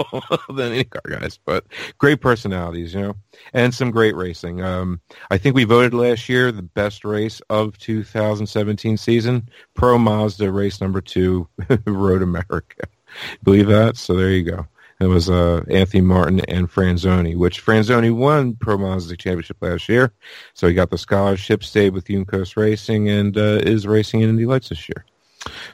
than 0.49 0.73
IndyCar 0.73 1.21
guys 1.21 1.39
but 1.45 1.67
great 1.99 2.21
personalities 2.21 2.95
you 2.95 3.01
know 3.01 3.17
and 3.53 3.75
some 3.75 3.91
great 3.91 4.15
racing. 4.15 4.63
Um, 4.63 5.01
I 5.31 5.39
think 5.39 5.55
we 5.55 5.65
voted 5.65 5.95
last 5.95 6.29
year 6.29 6.53
the 6.53 6.63
best 6.63 7.05
race 7.05 7.41
of 7.51 7.79
2017 7.79 8.97
season. 8.97 9.49
Pro 9.75 9.99
Mazda 9.99 10.51
race 10.53 10.81
number 10.81 11.01
two 11.01 11.49
Road 11.87 12.23
America. 12.23 12.87
Believe 13.43 13.67
that? 13.69 13.97
So 13.97 14.15
there 14.15 14.31
you 14.31 14.43
go 14.43 14.67
it 15.01 15.07
was 15.07 15.31
uh, 15.31 15.63
Anthony 15.71 16.03
Martin 16.03 16.41
and 16.41 16.71
Franzoni, 16.71 17.35
which 17.35 17.65
Franzoni 17.65 18.15
won 18.15 18.55
Pro 18.55 18.77
Mazda 18.77 19.17
Championship 19.17 19.57
last 19.61 19.89
year. 19.89 20.13
So 20.53 20.69
he 20.69 20.75
got 20.75 20.91
the 20.91 20.99
scholarship, 20.99 21.65
stayed 21.65 21.95
with 21.95 22.05
Juncos 22.05 22.57
Racing, 22.57 23.09
and 23.09 23.37
uh, 23.37 23.61
is 23.63 23.87
racing 23.87 24.21
in 24.21 24.29
Indy 24.29 24.45
Lights 24.45 24.69
this 24.69 24.89
year. 24.89 25.07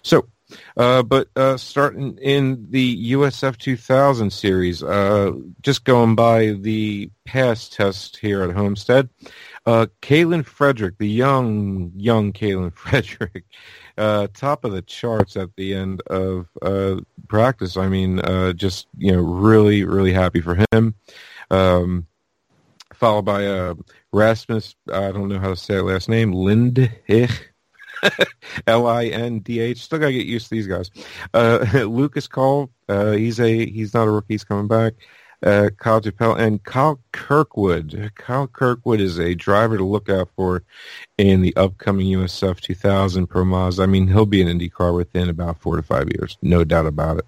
So, 0.02 0.28
uh, 0.76 1.02
but 1.02 1.28
uh, 1.34 1.56
starting 1.56 2.18
in 2.18 2.68
the 2.70 3.12
USF 3.12 3.56
2000 3.56 4.32
series, 4.32 4.82
uh, 4.84 5.32
just 5.60 5.84
going 5.84 6.14
by 6.14 6.52
the 6.52 7.10
past 7.24 7.72
test 7.72 8.18
here 8.18 8.44
at 8.44 8.54
Homestead, 8.54 9.08
uh, 9.66 9.86
Kaylen 10.00 10.44
Frederick, 10.44 10.96
the 10.98 11.08
young, 11.08 11.92
young 11.96 12.32
Kaylen 12.32 12.72
Frederick, 12.76 13.44
uh, 13.98 14.28
top 14.32 14.64
of 14.64 14.72
the 14.72 14.82
charts 14.82 15.36
at 15.36 15.54
the 15.56 15.74
end 15.74 16.02
of 16.02 16.48
uh, 16.62 16.96
practice. 17.28 17.76
I 17.76 17.88
mean, 17.88 18.20
uh, 18.20 18.52
just 18.52 18.86
you 18.96 19.12
know, 19.12 19.20
really, 19.20 19.84
really 19.84 20.12
happy 20.12 20.40
for 20.40 20.56
him. 20.72 20.94
Um, 21.50 22.06
followed 22.94 23.24
by 23.24 23.46
uh, 23.46 23.74
Rasmus. 24.12 24.74
I 24.92 25.12
don't 25.12 25.28
know 25.28 25.38
how 25.38 25.50
to 25.50 25.56
say 25.56 25.80
last 25.80 26.08
name. 26.08 26.32
Lindich. 26.32 27.30
L 28.66 28.86
I 28.86 29.06
N 29.06 29.40
D 29.40 29.60
H. 29.60 29.82
Still 29.82 29.98
gotta 29.98 30.12
get 30.12 30.26
used 30.26 30.48
to 30.48 30.54
these 30.54 30.66
guys. 30.66 30.90
Uh, 31.34 31.64
Lucas 31.72 32.28
Kohl. 32.28 32.70
Uh, 32.88 33.12
he's 33.12 33.40
a 33.40 33.66
he's 33.66 33.94
not 33.94 34.06
a 34.06 34.10
rookie. 34.10 34.34
He's 34.34 34.44
coming 34.44 34.68
back. 34.68 34.94
Uh, 35.42 35.70
Kyle 35.78 36.00
Chappelle 36.00 36.38
and 36.38 36.62
Kyle 36.64 37.00
Kirkwood. 37.12 38.12
Kyle 38.14 38.46
Kirkwood 38.46 39.00
is 39.00 39.18
a 39.18 39.34
driver 39.34 39.76
to 39.76 39.84
look 39.84 40.08
out 40.08 40.30
for 40.34 40.62
in 41.18 41.42
the 41.42 41.54
upcoming 41.56 42.06
USF 42.06 42.60
2000 42.60 43.26
Pro 43.26 43.44
Mazda. 43.44 43.82
I 43.82 43.86
mean, 43.86 44.08
he'll 44.08 44.26
be 44.26 44.42
an 44.42 44.58
IndyCar 44.58 44.94
within 44.94 45.28
about 45.28 45.60
four 45.60 45.76
to 45.76 45.82
five 45.82 46.08
years, 46.14 46.38
no 46.42 46.64
doubt 46.64 46.86
about 46.86 47.18
it. 47.18 47.26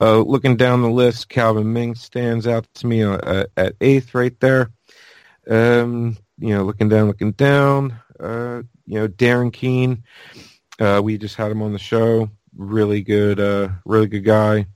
Uh, 0.00 0.20
looking 0.20 0.56
down 0.56 0.82
the 0.82 0.90
list, 0.90 1.28
Calvin 1.28 1.72
Ming 1.72 1.94
stands 1.94 2.46
out 2.46 2.66
to 2.74 2.86
me 2.86 3.02
uh, 3.02 3.44
at 3.56 3.74
eighth 3.80 4.14
right 4.14 4.38
there. 4.40 4.70
Um, 5.48 6.16
you 6.38 6.54
know, 6.54 6.64
looking 6.64 6.88
down, 6.88 7.08
looking 7.08 7.32
down. 7.32 7.98
Uh, 8.18 8.62
you 8.86 8.98
know, 8.98 9.08
Darren 9.08 9.52
Keane. 9.52 10.04
Uh, 10.78 11.00
we 11.02 11.18
just 11.18 11.36
had 11.36 11.50
him 11.50 11.62
on 11.62 11.72
the 11.72 11.78
show. 11.78 12.30
Really 12.56 13.02
good, 13.02 13.38
uh, 13.38 13.68
really 13.84 14.06
good 14.06 14.24
guy. 14.24 14.66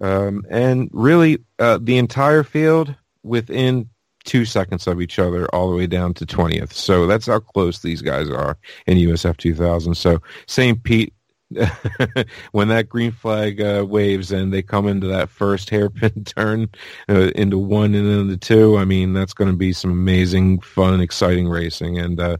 Um, 0.00 0.44
and 0.50 0.88
really, 0.92 1.38
uh, 1.58 1.78
the 1.80 1.98
entire 1.98 2.42
field 2.42 2.94
within 3.22 3.88
two 4.24 4.44
seconds 4.44 4.86
of 4.86 5.00
each 5.00 5.18
other, 5.18 5.46
all 5.54 5.70
the 5.70 5.76
way 5.76 5.86
down 5.86 6.14
to 6.14 6.26
twentieth. 6.26 6.72
So 6.72 7.06
that's 7.06 7.26
how 7.26 7.40
close 7.40 7.80
these 7.80 8.02
guys 8.02 8.28
are 8.30 8.56
in 8.86 8.98
USF 8.98 9.36
2000. 9.36 9.94
So 9.94 10.20
St. 10.46 10.82
Pete 10.82 11.14
when 12.52 12.68
that 12.68 12.88
green 12.88 13.10
flag 13.10 13.60
uh, 13.60 13.84
waves 13.88 14.30
and 14.30 14.52
they 14.52 14.62
come 14.62 14.86
into 14.86 15.08
that 15.08 15.28
first 15.28 15.68
hairpin 15.68 16.24
turn 16.24 16.68
uh, 17.08 17.30
into 17.34 17.58
one 17.58 17.94
and 17.94 18.06
into 18.06 18.36
two, 18.36 18.78
I 18.78 18.84
mean 18.84 19.12
that's 19.12 19.32
going 19.32 19.50
to 19.50 19.56
be 19.56 19.72
some 19.72 19.90
amazing, 19.90 20.60
fun, 20.60 21.00
exciting 21.00 21.48
racing, 21.48 21.98
and 21.98 22.20
uh, 22.20 22.36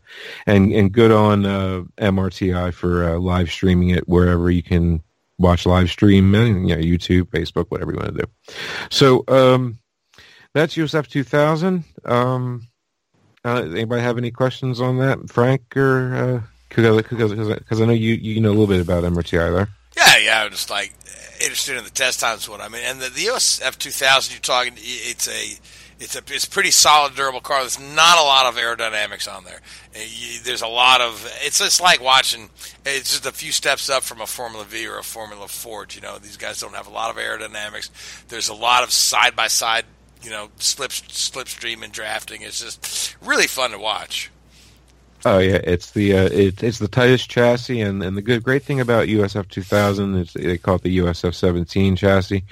and 0.46 0.72
and 0.72 0.92
good 0.92 1.10
on 1.10 1.44
uh, 1.44 1.82
MRTI 1.98 2.72
for 2.72 3.04
uh, 3.04 3.18
live 3.18 3.50
streaming 3.50 3.90
it 3.90 4.08
wherever 4.08 4.50
you 4.50 4.62
can 4.62 5.02
watch 5.40 5.66
live 5.66 5.90
stream, 5.90 6.34
and, 6.34 6.68
you 6.68 6.76
YouTube, 6.76 7.24
Facebook, 7.24 7.66
whatever 7.68 7.92
you 7.92 7.98
want 7.98 8.16
to 8.16 8.22
do. 8.22 8.54
So 8.90 9.24
um, 9.26 9.78
that's 10.54 10.76
USF 10.76 11.08
2000. 11.08 11.84
Um, 12.04 12.68
uh, 13.44 13.62
anybody 13.62 14.02
have 14.02 14.18
any 14.18 14.30
questions 14.30 14.80
on 14.80 14.98
that, 14.98 15.30
Frank 15.30 15.76
or? 15.76 16.44
Because 16.68 17.80
I 17.80 17.84
know 17.84 17.92
you 17.92 18.14
you 18.14 18.40
know 18.40 18.50
a 18.50 18.52
little 18.52 18.66
bit 18.66 18.80
about 18.80 19.02
MRTI 19.02 19.52
there. 19.52 19.68
Yeah, 19.96 20.18
yeah. 20.18 20.42
I'm 20.44 20.50
just 20.50 20.70
like 20.70 20.92
interested 21.40 21.76
in 21.76 21.84
the 21.84 21.90
test 21.90 22.20
times. 22.20 22.48
What 22.48 22.60
I 22.60 22.68
mean, 22.68 22.82
and 22.84 23.00
the, 23.00 23.08
the 23.08 23.24
USF 23.24 23.76
2000 23.78 24.32
you're 24.32 24.40
talking, 24.40 24.74
it's 24.76 25.26
a 25.28 25.58
it's 26.00 26.16
a 26.16 26.22
it's 26.28 26.46
pretty 26.46 26.70
solid, 26.70 27.14
durable 27.14 27.40
car. 27.40 27.60
There's 27.60 27.78
not 27.78 28.18
a 28.18 28.22
lot 28.22 28.46
of 28.46 28.56
aerodynamics 28.56 29.32
on 29.32 29.44
there. 29.44 29.60
There's 30.42 30.62
a 30.62 30.66
lot 30.66 31.02
of 31.02 31.30
it's 31.42 31.58
just 31.58 31.80
like 31.80 32.00
watching. 32.00 32.48
It's 32.86 33.10
just 33.10 33.26
a 33.26 33.32
few 33.32 33.52
steps 33.52 33.90
up 33.90 34.02
from 34.02 34.22
a 34.22 34.26
Formula 34.26 34.64
V 34.64 34.86
or 34.88 34.98
a 34.98 35.04
Formula 35.04 35.46
Ford. 35.46 35.94
You 35.94 36.00
know, 36.00 36.18
these 36.18 36.38
guys 36.38 36.58
don't 36.58 36.74
have 36.74 36.86
a 36.86 36.90
lot 36.90 37.10
of 37.10 37.16
aerodynamics. 37.16 37.90
There's 38.28 38.48
a 38.48 38.54
lot 38.54 38.82
of 38.82 38.92
side 38.92 39.36
by 39.36 39.48
side, 39.48 39.84
you 40.22 40.30
know, 40.30 40.48
slip 40.56 40.90
slipstream 40.90 41.84
and 41.84 41.92
drafting. 41.92 42.40
It's 42.40 42.60
just 42.60 43.14
really 43.22 43.46
fun 43.46 43.72
to 43.72 43.78
watch. 43.78 44.30
Oh 45.26 45.38
yeah, 45.38 45.60
it's 45.64 45.90
the 45.90 46.16
uh, 46.16 46.28
it, 46.32 46.62
it's 46.62 46.78
the 46.78 46.88
tightest 46.88 47.28
chassis, 47.28 47.80
and, 47.82 48.02
and 48.02 48.16
the 48.16 48.22
good 48.22 48.42
great 48.42 48.62
thing 48.62 48.80
about 48.80 49.08
USF 49.08 49.48
2000 49.48 50.16
is 50.16 50.32
they 50.32 50.56
call 50.56 50.76
it 50.76 50.82
the 50.82 50.98
USF 50.98 51.34
17 51.34 51.96
chassis. 51.96 52.44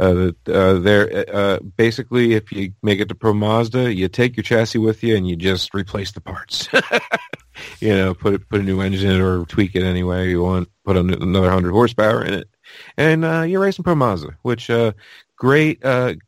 Uh, 0.00 0.32
uh, 0.48 0.52
uh, 0.52 1.60
basically 1.76 2.34
if 2.34 2.50
you 2.50 2.72
make 2.82 2.98
it 2.98 3.08
to 3.08 3.14
Pro 3.14 3.32
Mazda, 3.32 3.94
you 3.94 4.08
take 4.08 4.36
your 4.36 4.42
chassis 4.42 4.78
with 4.78 5.04
you 5.04 5.16
and 5.16 5.28
you 5.28 5.36
just 5.36 5.72
replace 5.72 6.10
the 6.12 6.20
parts. 6.20 6.68
you 7.80 7.94
know, 7.94 8.12
put 8.12 8.34
it, 8.34 8.48
put 8.48 8.60
a 8.60 8.64
new 8.64 8.80
engine 8.80 9.10
in 9.10 9.20
it 9.20 9.24
or 9.24 9.44
tweak 9.44 9.76
it 9.76 9.84
any 9.84 10.02
way 10.02 10.28
you 10.28 10.42
want. 10.42 10.68
Put 10.84 10.96
another 10.96 11.50
hundred 11.50 11.72
horsepower 11.72 12.24
in 12.24 12.34
it, 12.34 12.48
and 12.96 13.24
uh, 13.24 13.42
you're 13.42 13.60
racing 13.60 13.84
Pro 13.84 13.94
Mazda, 13.94 14.36
which 14.42 14.68
uh, 14.68 14.92
great 15.36 15.80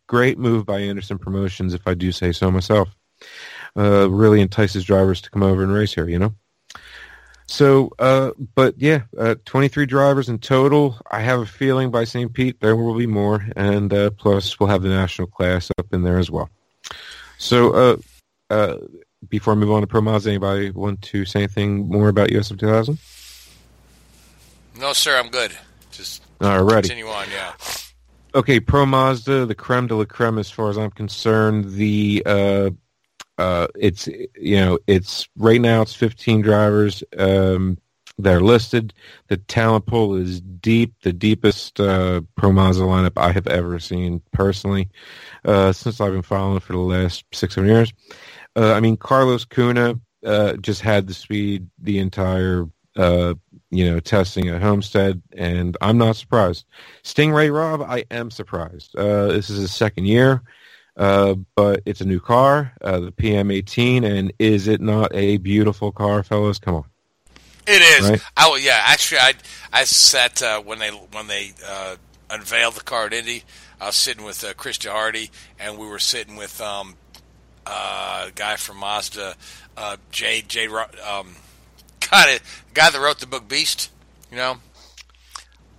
great 0.07 0.38
move 0.38 0.64
by 0.64 0.78
Andersen 0.78 1.18
Promotions, 1.18 1.74
if 1.74 1.88
I 1.88 1.94
do 1.94 2.12
say 2.12 2.30
so 2.30 2.53
myself 2.53 2.88
uh, 3.77 4.11
really 4.11 4.41
entices 4.41 4.85
drivers 4.85 5.21
to 5.23 5.31
come 5.31 5.43
over 5.43 5.62
and 5.62 5.73
race 5.73 5.95
here, 5.95 6.09
you 6.09 6.19
know? 6.19 6.35
So, 7.49 7.91
uh, 7.99 8.33
but 8.55 8.75
yeah, 8.77 9.03
uh, 9.16 9.37
23 9.47 9.87
drivers 9.87 10.29
in 10.29 10.39
total. 10.39 10.99
I 11.11 11.21
have 11.21 11.41
a 11.41 11.47
feeling 11.47 11.91
by 11.91 12.05
St. 12.05 12.33
Pete 12.33 12.61
there 12.61 12.77
will 12.77 12.95
be 12.95 13.07
more, 13.07 13.45
and 13.57 13.93
uh, 13.93 14.11
plus 14.11 14.61
we'll 14.61 14.69
have 14.69 14.83
the 14.83 14.91
national 14.91 15.29
class 15.29 15.71
up 15.79 15.87
in 15.93 16.03
there 16.03 16.19
as 16.19 16.31
well. 16.31 16.51
So, 17.39 17.73
uh, 17.73 17.97
uh, 18.51 18.77
before 19.29 19.55
I 19.55 19.57
move 19.57 19.71
on 19.71 19.81
to 19.81 19.87
Pro 19.87 20.03
Mazda, 20.03 20.29
anybody 20.29 20.71
want 20.71 21.01
to 21.03 21.25
say 21.25 21.41
anything 21.41 21.89
more 21.89 22.11
about 22.11 22.29
USF 22.29 22.59
2000? 22.59 22.99
No, 24.79 24.93
sir, 24.93 25.19
I'm 25.19 25.31
good. 25.31 25.57
Just 25.91 26.23
Alrighty. 26.41 26.83
continue 26.83 27.09
on, 27.09 27.29
yeah. 27.31 27.55
Okay, 28.35 28.61
Pro 28.61 28.85
Mazda, 28.85 29.47
the 29.47 29.55
creme 29.55 29.87
de 29.87 29.95
la 29.95 30.05
creme 30.05 30.39
as 30.39 30.51
far 30.51 30.69
as 30.69 30.77
I'm 30.77 30.91
concerned. 30.91 31.73
The 31.73 32.23
uh, 33.39 33.68
it's 33.78 34.07
you 34.07 34.57
know 34.57 34.78
it's 34.86 35.28
right 35.36 35.61
now 35.61 35.82
it's 35.82 35.95
15 35.95 36.43
drivers 36.43 37.03
um, 37.16 37.78
that 38.18 38.34
are 38.34 38.41
listed. 38.41 38.93
The 39.28 39.36
talent 39.36 39.86
pool 39.86 40.16
is 40.16 40.41
deep, 40.41 40.95
the 41.03 41.12
deepest 41.12 41.78
uh, 41.80 42.22
Pro 42.36 42.53
Mazda 42.53 42.82
lineup 42.82 43.12
I 43.16 43.32
have 43.32 43.47
ever 43.47 43.78
seen 43.78 44.20
personally 44.32 44.89
uh, 45.45 45.72
since 45.72 46.01
I've 46.01 46.12
been 46.12 46.22
following 46.22 46.61
for 46.61 46.72
the 46.72 46.78
last 46.78 47.24
six 47.32 47.55
seven 47.55 47.70
years. 47.70 47.93
Uh, 48.57 48.72
I 48.72 48.80
mean, 48.80 48.97
Carlos 48.97 49.45
Cunha 49.45 50.01
uh, 50.24 50.55
just 50.55 50.80
had 50.80 51.07
the 51.07 51.14
speed 51.14 51.68
the 51.78 52.01
entire 52.01 52.66
uh, 52.97 53.34
you 53.70 53.89
know 53.89 54.01
testing 54.01 54.49
at 54.49 54.61
Homestead, 54.61 55.22
and 55.36 55.76
I'm 55.80 55.99
not 55.99 56.16
surprised. 56.16 56.64
Sting 57.05 57.32
Ray 57.32 57.51
Robb, 57.51 57.82
I 57.82 58.05
am 58.11 58.30
surprised. 58.32 58.97
Uh, 58.97 59.28
this 59.28 59.49
is 59.49 59.61
his 59.61 59.72
second 59.72 60.07
year. 60.07 60.43
Uh, 60.99 61.36
but 61.55 61.80
it's 61.86 62.01
a 62.01 62.05
new 62.05 62.18
car, 62.18 62.72
uh, 62.82 62.99
the 62.99 63.12
PM18, 63.12 64.05
and 64.05 64.32
is 64.40 64.66
it 64.66 64.80
not 64.80 65.14
a 65.14 65.36
beautiful 65.36 65.92
car, 65.92 66.24
fellas? 66.24 66.59
Come 66.59 66.74
on. 66.74 66.84
It 67.68 67.82
is. 67.82 68.11
Right? 68.11 68.20
I, 68.36 68.59
yeah, 68.61 68.82
actually, 68.84 69.18
I 69.18 69.34
I 69.72 69.84
sat 69.84 70.42
uh, 70.42 70.61
when 70.61 70.80
they 70.80 70.88
when 70.88 71.28
they 71.28 71.53
uh, 71.64 71.96
unveiled 72.30 72.74
the 72.74 72.80
car 72.82 73.07
at 73.07 73.12
Indy. 73.12 73.44
I 73.80 73.86
was 73.86 73.96
sitting 73.96 74.24
with 74.24 74.42
uh, 74.42 74.55
Chris 74.55 74.84
Hardy, 74.84 75.30
and 75.61 75.78
we 75.78 75.86
were 75.86 76.01
sitting 76.01 76.34
with 76.34 76.61
um, 76.61 76.96
uh, 77.64 78.24
a 78.28 78.30
guy 78.32 78.57
from 78.57 78.78
Mazda, 78.78 79.36
uh, 79.76 79.96
Jade 80.11 80.49
Jade, 80.49 80.70
um, 80.70 81.36
guy 82.01 82.40
that 82.74 82.99
wrote 83.01 83.20
the 83.20 83.26
book 83.26 83.46
Beast. 83.46 83.90
You 84.30 84.38
know, 84.38 84.57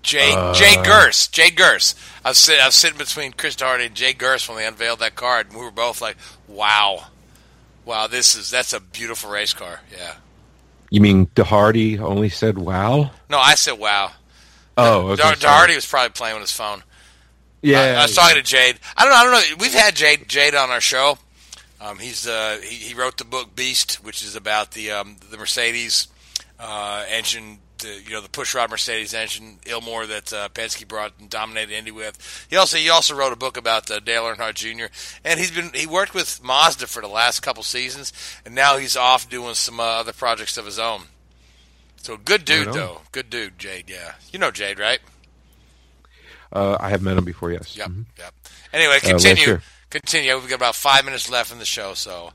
Jade 0.01 0.35
uh, 0.35 0.53
Jade 0.53 0.79
Gurss. 0.79 1.31
Jade 1.31 1.55
Gurss. 1.55 1.95
I 2.23 2.29
was, 2.29 2.37
sit, 2.37 2.59
I 2.59 2.67
was 2.67 2.75
sitting 2.75 2.97
between 2.97 3.33
Chris 3.33 3.59
Hardy 3.59 3.85
and 3.85 3.95
Jade 3.95 4.17
Gurss 4.17 4.47
when 4.47 4.57
they 4.57 4.65
unveiled 4.65 4.99
that 4.99 5.15
car, 5.15 5.39
and 5.39 5.51
we 5.51 5.61
were 5.61 5.71
both 5.71 6.01
like, 6.01 6.17
"Wow, 6.47 7.05
wow, 7.85 8.07
this 8.07 8.35
is 8.35 8.49
that's 8.49 8.73
a 8.73 8.79
beautiful 8.79 9.29
race 9.29 9.53
car." 9.53 9.81
Yeah. 9.91 10.15
You 10.89 11.01
mean 11.01 11.27
DeHardy 11.27 11.99
only 11.99 12.29
said 12.29 12.57
"Wow"? 12.57 13.11
No, 13.29 13.37
I 13.37 13.55
said 13.55 13.77
"Wow." 13.77 14.11
Oh, 14.77 15.09
okay, 15.09 15.21
DeHardy 15.21 15.75
was 15.75 15.85
probably 15.85 16.11
playing 16.11 16.35
with 16.35 16.43
his 16.43 16.51
phone. 16.51 16.83
Yeah, 17.61 17.81
I, 17.81 17.87
I 17.89 18.01
was 18.03 18.15
talking 18.15 18.37
to 18.37 18.41
Jade. 18.41 18.79
I 18.95 19.03
don't 19.03 19.11
know. 19.11 19.17
I 19.17 19.23
don't 19.23 19.51
know. 19.51 19.63
We've 19.63 19.73
had 19.73 19.95
Jade 19.95 20.27
Jade 20.29 20.55
on 20.55 20.69
our 20.69 20.81
show. 20.81 21.17
Um, 21.81 21.97
he's 21.97 22.27
uh, 22.27 22.59
he, 22.61 22.75
he, 22.75 22.93
wrote 22.93 23.17
the 23.17 23.25
book 23.25 23.55
Beast, 23.55 24.03
which 24.03 24.21
is 24.21 24.35
about 24.35 24.71
the 24.71 24.91
um, 24.91 25.17
the 25.29 25.37
Mercedes 25.37 26.07
uh, 26.59 27.05
engine 27.09 27.59
the 27.79 28.01
you 28.01 28.11
know 28.11 28.21
the 28.21 28.29
pushrod 28.29 28.69
Mercedes 28.69 29.13
engine 29.13 29.59
Ilmor 29.65 30.07
that 30.07 30.33
uh, 30.33 30.49
Penske 30.49 30.87
brought 30.87 31.13
and 31.19 31.29
dominated 31.29 31.73
Indy 31.73 31.91
with. 31.91 32.47
He 32.49 32.55
also 32.55 32.77
he 32.77 32.89
also 32.89 33.15
wrote 33.15 33.33
a 33.33 33.37
book 33.37 33.57
about 33.57 33.89
uh, 33.89 33.99
Dale 33.99 34.23
Earnhardt 34.23 34.55
Jr. 34.55 34.85
and 35.23 35.39
he's 35.39 35.51
been 35.51 35.71
he 35.73 35.87
worked 35.87 36.13
with 36.13 36.43
Mazda 36.43 36.87
for 36.87 37.01
the 37.01 37.07
last 37.07 37.41
couple 37.41 37.63
seasons, 37.63 38.13
and 38.45 38.55
now 38.55 38.77
he's 38.77 38.95
off 38.95 39.29
doing 39.29 39.55
some 39.55 39.79
uh, 39.79 39.83
other 39.83 40.13
projects 40.13 40.57
of 40.57 40.65
his 40.65 40.79
own. 40.79 41.03
So 41.97 42.17
good 42.17 42.45
dude 42.45 42.73
though, 42.73 43.01
good 43.11 43.29
dude, 43.29 43.57
Jade. 43.57 43.89
Yeah, 43.89 44.13
you 44.31 44.39
know 44.39 44.51
Jade, 44.51 44.79
right? 44.79 44.99
Uh, 46.51 46.77
I 46.79 46.89
have 46.89 47.01
met 47.01 47.17
him 47.17 47.25
before. 47.25 47.51
Yes. 47.51 47.75
Yep. 47.77 47.87
Mm-hmm. 47.89 48.01
Yep. 48.17 48.33
Anyway, 48.73 48.95
uh, 48.95 48.99
continue. 48.99 49.59
continue. 49.89 50.35
We've 50.35 50.49
got 50.49 50.55
about 50.55 50.75
five 50.75 51.05
minutes 51.05 51.29
left 51.29 51.51
in 51.51 51.59
the 51.59 51.65
show, 51.65 51.93
so 51.93 52.31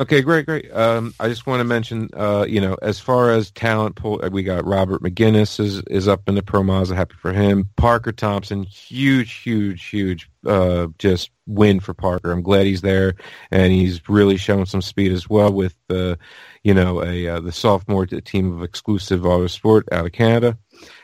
Okay, 0.00 0.22
great, 0.22 0.46
great. 0.46 0.72
Um, 0.72 1.12
I 1.18 1.26
just 1.28 1.48
want 1.48 1.58
to 1.58 1.64
mention, 1.64 2.08
uh, 2.14 2.46
you 2.48 2.60
know, 2.60 2.76
as 2.80 3.00
far 3.00 3.32
as 3.32 3.50
talent 3.50 3.96
pool, 3.96 4.20
we 4.30 4.44
got 4.44 4.64
Robert 4.64 5.02
Megennis 5.02 5.58
is 5.58 5.80
is 5.90 6.06
up 6.06 6.28
in 6.28 6.36
the 6.36 6.42
Pro 6.42 6.62
Mazda. 6.62 6.94
Happy 6.94 7.16
for 7.20 7.32
him. 7.32 7.68
Parker 7.74 8.12
Thompson, 8.12 8.62
huge, 8.62 9.32
huge, 9.32 9.84
huge, 9.86 10.30
uh, 10.46 10.86
just 10.98 11.30
win 11.48 11.80
for 11.80 11.94
Parker. 11.94 12.30
I'm 12.30 12.42
glad 12.42 12.66
he's 12.66 12.80
there, 12.80 13.14
and 13.50 13.72
he's 13.72 14.08
really 14.08 14.36
showing 14.36 14.66
some 14.66 14.82
speed 14.82 15.10
as 15.10 15.28
well 15.28 15.52
with 15.52 15.74
the, 15.88 16.16
you 16.62 16.74
know, 16.74 17.02
a 17.02 17.26
uh, 17.26 17.40
the 17.40 17.50
sophomore 17.50 18.06
team 18.06 18.52
of 18.52 18.62
Exclusive 18.62 19.22
Autosport 19.22 19.82
out 19.90 20.06
of 20.06 20.12
Canada. 20.12 20.58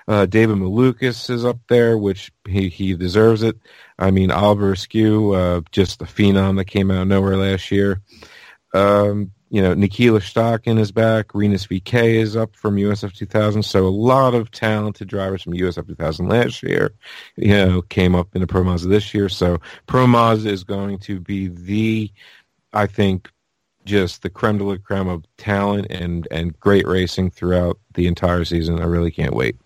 Uh, 0.07 0.27
David 0.27 0.59
Malukas 0.59 1.31
is 1.31 1.45
up 1.45 1.59
there, 1.69 1.99
which 1.99 2.31
he, 2.47 2.69
he 2.69 2.95
deserves 2.95 3.43
it. 3.43 3.57
I 3.99 4.13
mean, 4.13 4.31
Oliver 4.31 4.73
Askew, 4.73 5.33
uh, 5.33 5.63
just 5.73 5.99
the 5.99 6.05
phenom 6.05 6.59
that 6.59 6.67
came 6.67 6.93
out 6.93 7.03
of 7.03 7.09
nowhere 7.09 7.37
last 7.37 7.73
year. 7.73 8.01
Um, 8.75 9.31
you 9.51 9.63
know, 9.63 9.73
Nikita 9.73 10.13
Lastochkin 10.13 10.81
is 10.81 10.91
back. 10.91 11.33
Rinus 11.33 11.69
VeeKay 11.69 12.15
is 12.15 12.37
up 12.37 12.57
from 12.57 12.75
USF 12.75 13.15
2000. 13.15 13.63
So 13.63 13.87
a 13.87 13.89
lot 13.89 14.35
of 14.35 14.51
talented 14.51 15.09
drivers 15.09 15.43
from 15.43 15.53
USF 15.53 15.87
2000 15.87 16.29
last 16.29 16.61
year, 16.63 16.93
you 17.37 17.55
know, 17.55 17.83
came 17.83 18.17
up 18.17 18.35
in 18.35 18.41
the 18.41 18.49
Pro 18.49 18.65
Mazda 18.65 18.89
this 18.89 19.15
year. 19.15 19.29
So 19.29 19.61
Pro 19.87 20.09
Mazda 20.09 20.51
is 20.51 20.65
going 20.65 20.99
to 21.01 21.21
be 21.21 21.49
the, 21.49 22.11
I 22.73 22.87
think, 22.87 23.31
just 23.85 24.23
the 24.23 24.31
creme 24.31 24.59
de 24.59 24.65
la 24.65 24.77
creme 24.83 25.09
of 25.09 25.25
talent 25.37 25.87
and 25.91 26.27
and 26.31 26.59
great 26.59 26.87
racing 26.87 27.31
throughout 27.31 27.79
the 27.93 28.07
entire 28.07 28.45
season. 28.45 28.81
I 28.81 28.85
really 28.85 29.11
can't 29.11 29.35
wait. 29.35 29.57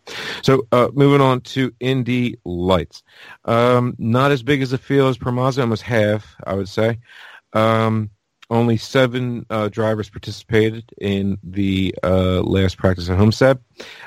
So 0.43 0.67
uh, 0.73 0.89
moving 0.93 1.21
on 1.21 1.41
to 1.43 1.73
Indy 1.81 2.37
Lights, 2.45 3.03
um, 3.45 3.95
not 3.97 4.33
as 4.33 4.43
big 4.43 4.61
as 4.61 4.73
a 4.73 4.79
field 4.79 5.11
as 5.11 5.19
Promazda, 5.19 5.61
almost 5.61 5.83
half, 5.83 6.37
I 6.45 6.55
would 6.55 6.69
say. 6.69 6.99
Um, 7.53 8.11
only 8.51 8.77
seven 8.77 9.45
uh, 9.51 9.69
drivers 9.69 10.09
participated 10.09 10.91
in 10.99 11.39
the 11.43 11.95
uh, 12.03 12.41
last 12.43 12.79
practice 12.79 13.09
at 13.11 13.19
Homestead. 13.19 13.59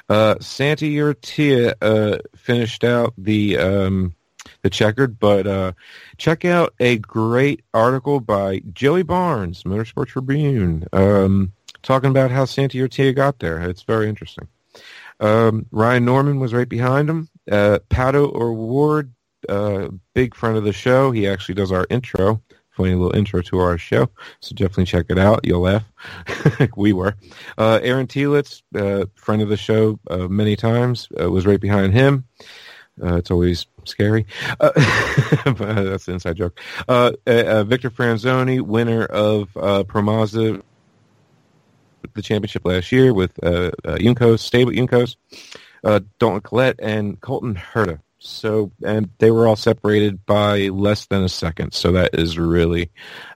Uh, 0.10 0.36
Santi 0.40 0.96
Urrutia 0.96 1.74
uh, 1.82 2.18
finished 2.36 2.84
out 2.84 3.14
the 3.18 3.58
um, 3.58 4.16
the 4.64 4.70
checkered, 4.70 5.20
but 5.20 5.48
uh, 5.48 5.72
check 6.18 6.46
out 6.46 6.74
a 6.80 6.98
great 6.98 7.64
article 7.74 8.20
by 8.20 8.62
Joey 8.74 9.04
Barnes, 9.04 9.64
Motorsport 9.64 10.08
Tribune, 10.08 10.88
um, 10.94 11.52
talking 11.84 12.10
about 12.10 12.32
how 12.32 12.46
Santi 12.46 12.80
Urrutia 12.80 13.16
got 13.16 13.40
there. 13.40 13.62
It's 13.62 13.84
very 13.84 14.10
interesting. 14.10 14.48
Um, 15.20 15.68
Ryan 15.72 16.06
Norman 16.06 16.40
was 16.40 16.54
right 16.54 16.70
behind 16.70 17.10
him. 17.10 17.30
Uh, 17.50 17.80
Pato 17.90 18.34
O'Ward, 18.34 19.14
uh, 19.48 19.90
big 20.16 20.34
friend 20.34 20.58
of 20.58 20.64
the 20.64 20.74
show. 20.74 21.12
He 21.12 21.28
actually 21.28 21.56
does 21.56 21.72
our 21.72 21.86
intro 21.92 22.42
funny 22.82 22.96
little 22.96 23.16
intro 23.16 23.42
to 23.44 23.60
our 23.60 23.78
show. 23.78 24.10
So 24.40 24.56
definitely 24.56 24.86
check 24.86 25.06
it 25.10 25.20
out. 25.20 25.42
You'll 25.44 25.62
laugh. 25.62 25.84
we 26.76 26.94
were. 26.94 27.16
Uh, 27.58 27.80
Aaron 27.84 28.08
Telitz, 28.08 28.64
uh, 28.76 29.06
friend 29.16 29.42
of 29.42 29.50
the 29.50 29.58
show 29.58 30.00
uh, 30.10 30.28
many 30.28 30.56
times, 30.56 31.08
uh, 31.20 31.30
was 31.30 31.46
right 31.46 31.60
behind 31.60 31.94
him. 31.94 32.26
Uh, 33.02 33.18
it's 33.18 33.30
always 33.30 33.68
scary. 33.86 34.26
Uh, 34.60 34.72
that's 35.46 36.08
an 36.08 36.16
inside 36.16 36.38
joke. 36.38 36.60
Victor 36.88 37.90
Franzoni, 37.92 38.62
winner 38.62 39.06
of 39.06 39.56
uh, 39.56 39.84
Pro 39.84 40.02
Mazda, 40.02 40.62
the 42.14 42.22
championship 42.22 42.66
last 42.66 42.92
year 42.92 43.14
with 43.14 43.32
uh, 43.44 43.72
Juncos, 43.84 44.40
stable 44.40 44.72
Juncos. 44.72 45.16
Dalton 45.84 46.42
Kellett 46.42 46.80
and 46.80 47.20
Colton 47.22 47.56
Herta 47.56 48.00
so, 48.24 48.72
and 48.86 49.10
they 49.18 49.32
were 49.32 49.48
all 49.48 49.56
separated 49.56 50.26
by 50.28 50.68
less 50.68 51.08
than 51.08 51.24
a 51.24 51.30
second. 51.30 51.74
So 51.74 51.94
that 51.94 52.12
is 52.14 52.38
really 52.38 52.92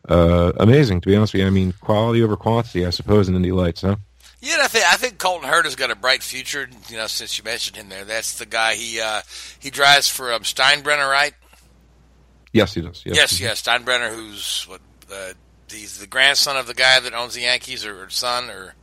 uh, 0.07 0.51
amazing, 0.57 1.01
to 1.01 1.07
be 1.07 1.15
honest 1.15 1.33
with 1.33 1.41
you. 1.41 1.47
I 1.47 1.49
mean, 1.49 1.73
quality 1.81 2.21
over 2.21 2.37
quantity, 2.37 2.85
I 2.85 2.91
suppose, 2.91 3.27
in 3.27 3.35
Indy 3.35 3.51
Lights, 3.51 3.81
huh? 3.81 3.95
Yeah, 4.41 4.57
I 4.61 4.67
think 4.67 4.85
I 4.85 4.95
think 4.97 5.17
Colton 5.17 5.49
Herta's 5.49 5.75
got 5.75 5.89
a 5.89 5.95
bright 5.95 6.21
future. 6.21 6.69
You 6.87 6.97
know, 6.97 7.07
since 7.07 7.35
you 7.35 7.43
mentioned 7.43 7.77
him 7.77 7.89
there, 7.89 8.05
that's 8.05 8.37
the 8.37 8.45
guy. 8.45 8.75
He 8.75 9.01
uh, 9.01 9.21
he 9.59 9.71
drives 9.71 10.07
for 10.07 10.31
um, 10.31 10.43
Steinbrenner, 10.43 11.09
right? 11.09 11.33
Yes, 12.53 12.75
he 12.75 12.81
does. 12.81 13.01
Yes, 13.05 13.15
yes, 13.15 13.39
yes. 13.39 13.63
Steinbrenner, 13.63 14.13
who's 14.13 14.65
what? 14.69 14.81
Uh, 15.11 15.33
he's 15.71 15.97
the 15.97 16.05
grandson 16.05 16.57
of 16.57 16.67
the 16.67 16.75
guy 16.75 16.99
that 16.99 17.13
owns 17.15 17.33
the 17.33 17.41
Yankees, 17.41 17.83
or, 17.85 18.03
or 18.03 18.09
son, 18.09 18.51
or 18.51 18.75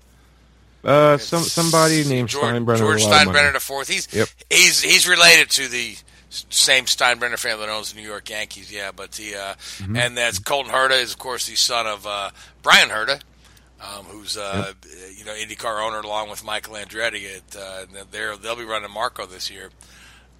uh, 0.84 1.18
some 1.18 1.42
somebody 1.42 2.04
named 2.04 2.28
George, 2.28 2.44
Steinbrenner. 2.44 2.78
George 2.78 3.02
Steinbrenner 3.02 3.52
the 3.52 3.60
fourth. 3.60 3.88
He's 3.88 4.12
yep. 4.12 4.28
he's 4.50 4.82
he's 4.82 5.08
related 5.08 5.50
to 5.50 5.68
the 5.68 5.96
same 6.30 6.86
Steinbrenner 6.86 7.38
family 7.38 7.66
that 7.66 7.72
owns 7.72 7.92
the 7.92 8.00
New 8.00 8.06
York 8.06 8.28
Yankees. 8.30 8.72
Yeah, 8.72 8.90
but 8.94 9.12
the 9.12 9.34
uh, 9.34 9.54
mm-hmm. 9.54 9.96
and 9.96 10.16
that's 10.16 10.38
Colton 10.38 10.72
Herta 10.72 11.00
is 11.02 11.12
of 11.12 11.18
course 11.18 11.46
the 11.46 11.56
son 11.56 11.86
of 11.86 12.06
uh, 12.06 12.30
Bryan 12.62 12.88
Herta, 12.88 13.20
um, 13.80 14.04
who's 14.06 14.36
uh, 14.36 14.72
yep. 14.82 14.92
you 15.16 15.24
know 15.24 15.32
IndyCar 15.32 15.86
owner 15.86 16.00
along 16.00 16.30
with 16.30 16.44
Michael 16.44 16.74
Andretti. 16.74 17.36
At, 17.36 17.56
uh, 17.56 18.04
they're 18.10 18.36
they'll 18.36 18.56
be 18.56 18.64
running 18.64 18.90
Marco 18.90 19.26
this 19.26 19.50
year. 19.50 19.70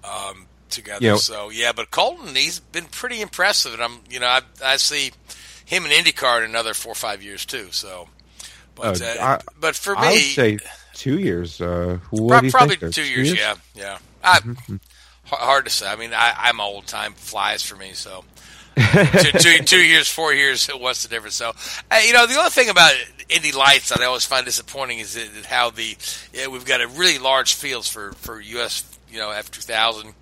Um, 0.03 0.47
together. 0.69 1.05
Yep. 1.05 1.17
So 1.19 1.49
yeah, 1.49 1.71
but 1.71 1.91
Colton 1.91 2.35
he's 2.35 2.59
been 2.59 2.85
pretty 2.85 3.21
impressive, 3.21 3.73
and 3.73 3.81
I'm 3.81 3.99
you 4.09 4.19
know 4.19 4.27
I 4.27 4.41
I 4.63 4.77
see 4.77 5.11
him 5.65 5.85
in 5.85 5.91
IndyCar 5.91 6.39
in 6.39 6.49
another 6.49 6.73
four 6.73 6.91
or 6.91 6.95
five 6.95 7.23
years 7.23 7.45
too. 7.45 7.67
So 7.71 8.09
but 8.75 9.01
uh, 9.01 9.05
uh, 9.05 9.23
I, 9.23 9.39
but 9.59 9.75
for 9.75 9.95
me, 9.95 10.01
I 10.01 10.11
would 10.11 10.21
say 10.21 10.59
two 10.93 11.19
years. 11.19 11.61
Uh, 11.61 11.99
what 12.09 12.49
probably 12.51 12.77
two, 12.77 12.91
two 12.91 13.03
years, 13.03 13.27
years, 13.27 13.39
Yeah, 13.39 13.55
yeah. 13.75 13.97
I, 14.23 14.39
mm-hmm. 14.39 14.75
Hard 15.25 15.65
to 15.65 15.71
say. 15.71 15.87
I 15.87 15.95
mean, 15.95 16.13
I, 16.13 16.49
am 16.49 16.59
old 16.59 16.85
time 16.85 17.13
flies 17.13 17.63
for 17.63 17.75
me, 17.75 17.93
so. 17.93 18.23
two, 18.91 19.31
two, 19.37 19.57
two 19.59 19.81
years, 19.81 20.09
four 20.09 20.33
years, 20.33 20.67
what's 20.77 21.03
the 21.03 21.09
difference? 21.09 21.35
So, 21.35 21.53
uh, 21.91 21.99
you 22.05 22.13
know, 22.13 22.25
the 22.25 22.39
other 22.39 22.49
thing 22.49 22.69
about 22.69 22.93
Indy 23.29 23.51
Lights 23.51 23.89
that 23.89 24.01
I 24.01 24.05
always 24.05 24.25
find 24.25 24.45
disappointing 24.45 24.99
is 24.99 25.13
that 25.13 25.45
how 25.45 25.69
the 25.69 25.95
yeah, 26.33 26.47
we've 26.47 26.65
got 26.65 26.81
a 26.81 26.87
really 26.87 27.19
large 27.19 27.53
fields 27.53 27.87
for 27.87 28.13
for 28.13 28.41
US, 28.41 28.83
you 29.11 29.19
know, 29.19 29.31
F 29.31 29.51
two 29.51 29.61
thousand 29.61 30.13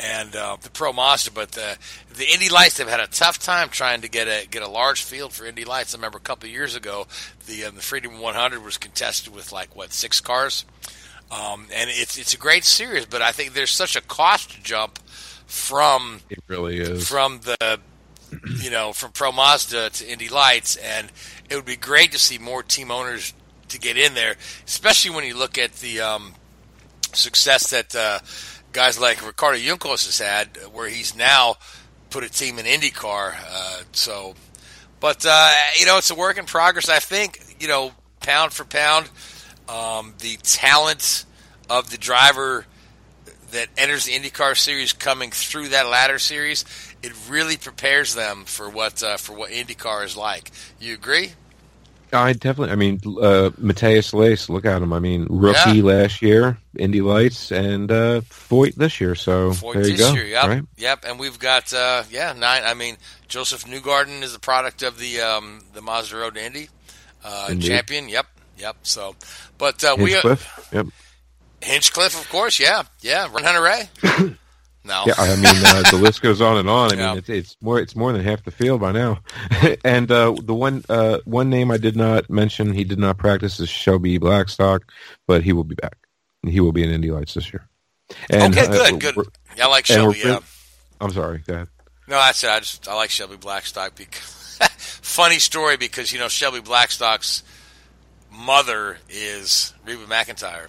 and 0.00 0.34
uh, 0.34 0.56
the 0.60 0.70
Pro 0.70 0.92
Mazda, 0.92 1.30
but 1.30 1.52
the 1.52 1.76
the 2.14 2.28
Indy 2.32 2.48
Lights 2.48 2.78
have 2.78 2.88
had 2.88 3.00
a 3.00 3.06
tough 3.06 3.38
time 3.38 3.68
trying 3.68 4.00
to 4.02 4.08
get 4.08 4.26
a 4.26 4.46
get 4.48 4.62
a 4.62 4.68
large 4.68 5.02
field 5.02 5.32
for 5.32 5.46
Indy 5.46 5.64
Lights. 5.64 5.94
I 5.94 5.98
remember 5.98 6.18
a 6.18 6.22
couple 6.22 6.48
of 6.48 6.52
years 6.52 6.74
ago, 6.74 7.06
the 7.46 7.64
uh, 7.64 7.70
the 7.70 7.80
Freedom 7.80 8.20
100 8.20 8.62
was 8.64 8.78
contested 8.78 9.34
with 9.34 9.52
like 9.52 9.74
what 9.76 9.92
six 9.92 10.20
cars, 10.20 10.64
um, 11.30 11.66
and 11.72 11.90
it's 11.90 12.18
it's 12.18 12.34
a 12.34 12.38
great 12.38 12.64
series, 12.64 13.06
but 13.06 13.22
I 13.22 13.32
think 13.32 13.52
there's 13.52 13.70
such 13.70 13.96
a 13.96 14.00
cost 14.00 14.62
jump 14.62 14.98
from 15.46 16.20
it 16.30 16.42
really 16.48 16.78
is 16.78 17.06
from 17.06 17.40
the 17.40 17.78
you 18.62 18.70
know 18.70 18.92
from 18.92 19.12
Pro 19.12 19.30
Mazda 19.32 19.90
to 19.90 20.10
Indy 20.10 20.28
Lights, 20.28 20.76
and 20.76 21.12
it 21.48 21.56
would 21.56 21.66
be 21.66 21.76
great 21.76 22.12
to 22.12 22.18
see 22.18 22.38
more 22.38 22.62
team 22.62 22.90
owners 22.90 23.34
to 23.68 23.78
get 23.78 23.96
in 23.96 24.14
there, 24.14 24.36
especially 24.66 25.14
when 25.14 25.24
you 25.24 25.36
look 25.36 25.58
at 25.58 25.74
the 25.74 26.00
um, 26.00 26.34
success 27.12 27.70
that. 27.70 27.94
Uh, 27.94 28.18
guys 28.72 28.98
like 28.98 29.24
Ricardo 29.24 29.58
Juncos 29.58 30.06
has 30.06 30.18
had, 30.18 30.56
where 30.72 30.88
he's 30.88 31.14
now 31.14 31.56
put 32.10 32.24
a 32.24 32.28
team 32.28 32.58
in 32.58 32.66
IndyCar. 32.66 33.34
Uh, 33.48 33.82
so, 33.92 34.34
but 35.00 35.24
uh, 35.28 35.52
you 35.78 35.86
know, 35.86 35.98
it's 35.98 36.10
a 36.10 36.14
work 36.14 36.38
in 36.38 36.44
progress. 36.44 36.88
I 36.88 36.98
think 36.98 37.56
you 37.60 37.68
know, 37.68 37.92
pound 38.20 38.52
for 38.52 38.64
pound, 38.64 39.08
um, 39.68 40.14
the 40.18 40.36
talent 40.42 41.24
of 41.70 41.90
the 41.90 41.98
driver 41.98 42.66
that 43.52 43.68
enters 43.76 44.06
the 44.06 44.12
IndyCar 44.12 44.56
series 44.56 44.92
coming 44.92 45.30
through 45.30 45.68
that 45.68 45.86
ladder 45.86 46.18
series, 46.18 46.64
it 47.02 47.12
really 47.28 47.56
prepares 47.56 48.14
them 48.14 48.44
for 48.44 48.68
what 48.68 49.02
uh, 49.02 49.16
for 49.16 49.34
what 49.34 49.50
IndyCar 49.50 50.04
is 50.04 50.16
like. 50.16 50.50
You 50.80 50.94
agree? 50.94 51.32
I 52.12 52.32
definitely. 52.34 52.72
I 52.72 52.76
mean, 52.76 53.00
uh, 53.04 53.50
Matheus 53.58 54.12
Leist, 54.12 54.48
look 54.48 54.66
at 54.66 54.82
him. 54.82 54.92
I 54.92 54.98
mean, 54.98 55.26
rookie 55.30 55.78
yeah. 55.78 55.82
last 55.82 56.20
year, 56.20 56.58
Indy 56.76 57.00
Lights, 57.00 57.50
and 57.50 57.90
uh, 57.90 58.20
Foyt 58.22 58.74
this 58.74 59.00
year. 59.00 59.14
So 59.14 59.52
Foyt 59.52 59.74
there 59.74 59.88
you 59.88 59.96
go. 59.96 60.12
Year, 60.12 60.24
yep, 60.24 60.44
right? 60.44 60.62
yep. 60.76 61.04
And 61.06 61.18
we've 61.18 61.38
got 61.38 61.72
uh, 61.72 62.04
yeah 62.10 62.32
nine. 62.34 62.62
I 62.64 62.74
mean, 62.74 62.96
Josef 63.28 63.64
Newgarden 63.64 64.22
is 64.22 64.32
the 64.32 64.38
product 64.38 64.82
of 64.82 64.98
the 64.98 65.20
um, 65.20 65.62
the 65.72 65.80
Mazda 65.80 66.16
Road 66.16 66.36
Indy 66.36 66.68
uh, 67.24 67.54
champion. 67.54 68.08
Yep, 68.08 68.26
yep. 68.58 68.76
So, 68.82 69.16
but 69.58 69.82
uh, 69.82 69.96
we 69.98 70.14
uh, 70.14 70.36
yep. 70.70 70.86
Hinchcliffe, 71.62 72.20
of 72.20 72.28
course. 72.28 72.60
Yeah, 72.60 72.82
yeah. 73.00 73.28
Ron 73.32 73.44
Hunter-Reay. 73.44 74.36
No. 74.84 75.04
Yeah, 75.06 75.14
I 75.16 75.36
mean 75.36 75.64
uh, 75.64 75.82
the 75.90 75.96
list 75.96 76.22
goes 76.22 76.40
on 76.40 76.56
and 76.56 76.68
on. 76.68 76.92
I 76.92 76.96
yeah. 76.98 77.08
mean 77.10 77.18
it's, 77.18 77.28
it's 77.28 77.56
more 77.60 77.78
it's 77.78 77.94
more 77.94 78.12
than 78.12 78.22
half 78.22 78.44
the 78.44 78.50
field 78.50 78.80
by 78.80 78.92
now. 78.92 79.20
and 79.84 80.10
uh, 80.10 80.34
the 80.42 80.54
one 80.54 80.84
uh, 80.88 81.18
one 81.24 81.50
name 81.50 81.70
I 81.70 81.76
did 81.76 81.96
not 81.96 82.28
mention, 82.28 82.72
he 82.72 82.84
did 82.84 82.98
not 82.98 83.16
practice 83.16 83.60
is 83.60 83.68
Shelby 83.68 84.18
Blackstock, 84.18 84.90
but 85.26 85.44
he 85.44 85.52
will 85.52 85.64
be 85.64 85.76
back. 85.76 85.96
He 86.44 86.60
will 86.60 86.72
be 86.72 86.82
in 86.82 86.90
Indy 86.90 87.12
Lights 87.12 87.34
this 87.34 87.52
year. 87.52 87.68
And, 88.28 88.56
okay, 88.56 88.66
uh, 88.66 88.90
good, 88.90 89.14
good. 89.14 89.28
Yeah, 89.56 89.66
I 89.66 89.68
like 89.68 89.86
Shelby. 89.86 90.18
Yeah. 90.24 90.40
I'm 91.00 91.10
sorry. 91.12 91.38
Go 91.46 91.54
ahead. 91.54 91.68
No, 92.08 92.16
that's 92.16 92.42
it. 92.42 92.50
I 92.50 92.58
just 92.60 92.88
I 92.88 92.94
like 92.94 93.10
Shelby 93.10 93.36
Blackstock 93.36 93.94
because 93.94 94.58
funny 94.76 95.38
story 95.38 95.76
because 95.76 96.12
you 96.12 96.18
know 96.18 96.28
Shelby 96.28 96.60
Blackstock's 96.60 97.42
mother 98.30 98.98
is 99.08 99.72
Reba 99.86 100.04
McEntire, 100.06 100.66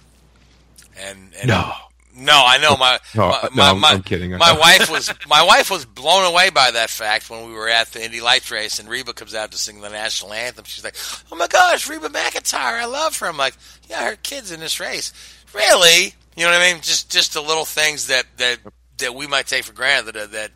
and, 0.96 1.32
and 1.38 1.48
no. 1.48 1.72
No, 2.16 2.42
I 2.46 2.58
know 2.58 2.76
my 2.76 3.00
no, 3.14 3.28
my, 3.54 3.72
no, 3.72 3.74
my, 3.74 3.88
I'm 3.88 4.02
kidding. 4.02 4.30
my 4.36 4.56
wife 4.56 4.90
was 4.90 5.12
my 5.28 5.42
wife 5.42 5.70
was 5.70 5.84
blown 5.84 6.24
away 6.24 6.50
by 6.50 6.70
that 6.70 6.90
fact 6.90 7.28
when 7.28 7.46
we 7.46 7.54
were 7.54 7.68
at 7.68 7.88
the 7.88 8.04
Indy 8.04 8.20
Lights 8.20 8.50
race 8.50 8.78
and 8.78 8.88
Reba 8.88 9.12
comes 9.12 9.34
out 9.34 9.50
to 9.50 9.58
sing 9.58 9.80
the 9.80 9.90
national 9.90 10.32
anthem. 10.32 10.64
She's 10.64 10.84
like, 10.84 10.96
"Oh 11.32 11.36
my 11.36 11.48
gosh, 11.48 11.88
Reba 11.88 12.08
McEntire, 12.08 12.80
I 12.80 12.84
love 12.86 13.16
her." 13.18 13.26
I'm 13.26 13.36
like, 13.36 13.54
"Yeah, 13.88 14.04
her 14.04 14.16
kid's 14.16 14.52
in 14.52 14.60
this 14.60 14.78
race." 14.78 15.12
Really? 15.52 16.14
You 16.36 16.44
know 16.44 16.50
what 16.50 16.60
I 16.60 16.72
mean? 16.72 16.82
Just 16.82 17.10
just 17.10 17.34
the 17.34 17.40
little 17.40 17.64
things 17.64 18.06
that 18.06 18.26
that 18.36 18.58
that 18.98 19.14
we 19.14 19.26
might 19.26 19.46
take 19.46 19.64
for 19.64 19.72
granted 19.72 20.14
that 20.14 20.32
that 20.32 20.50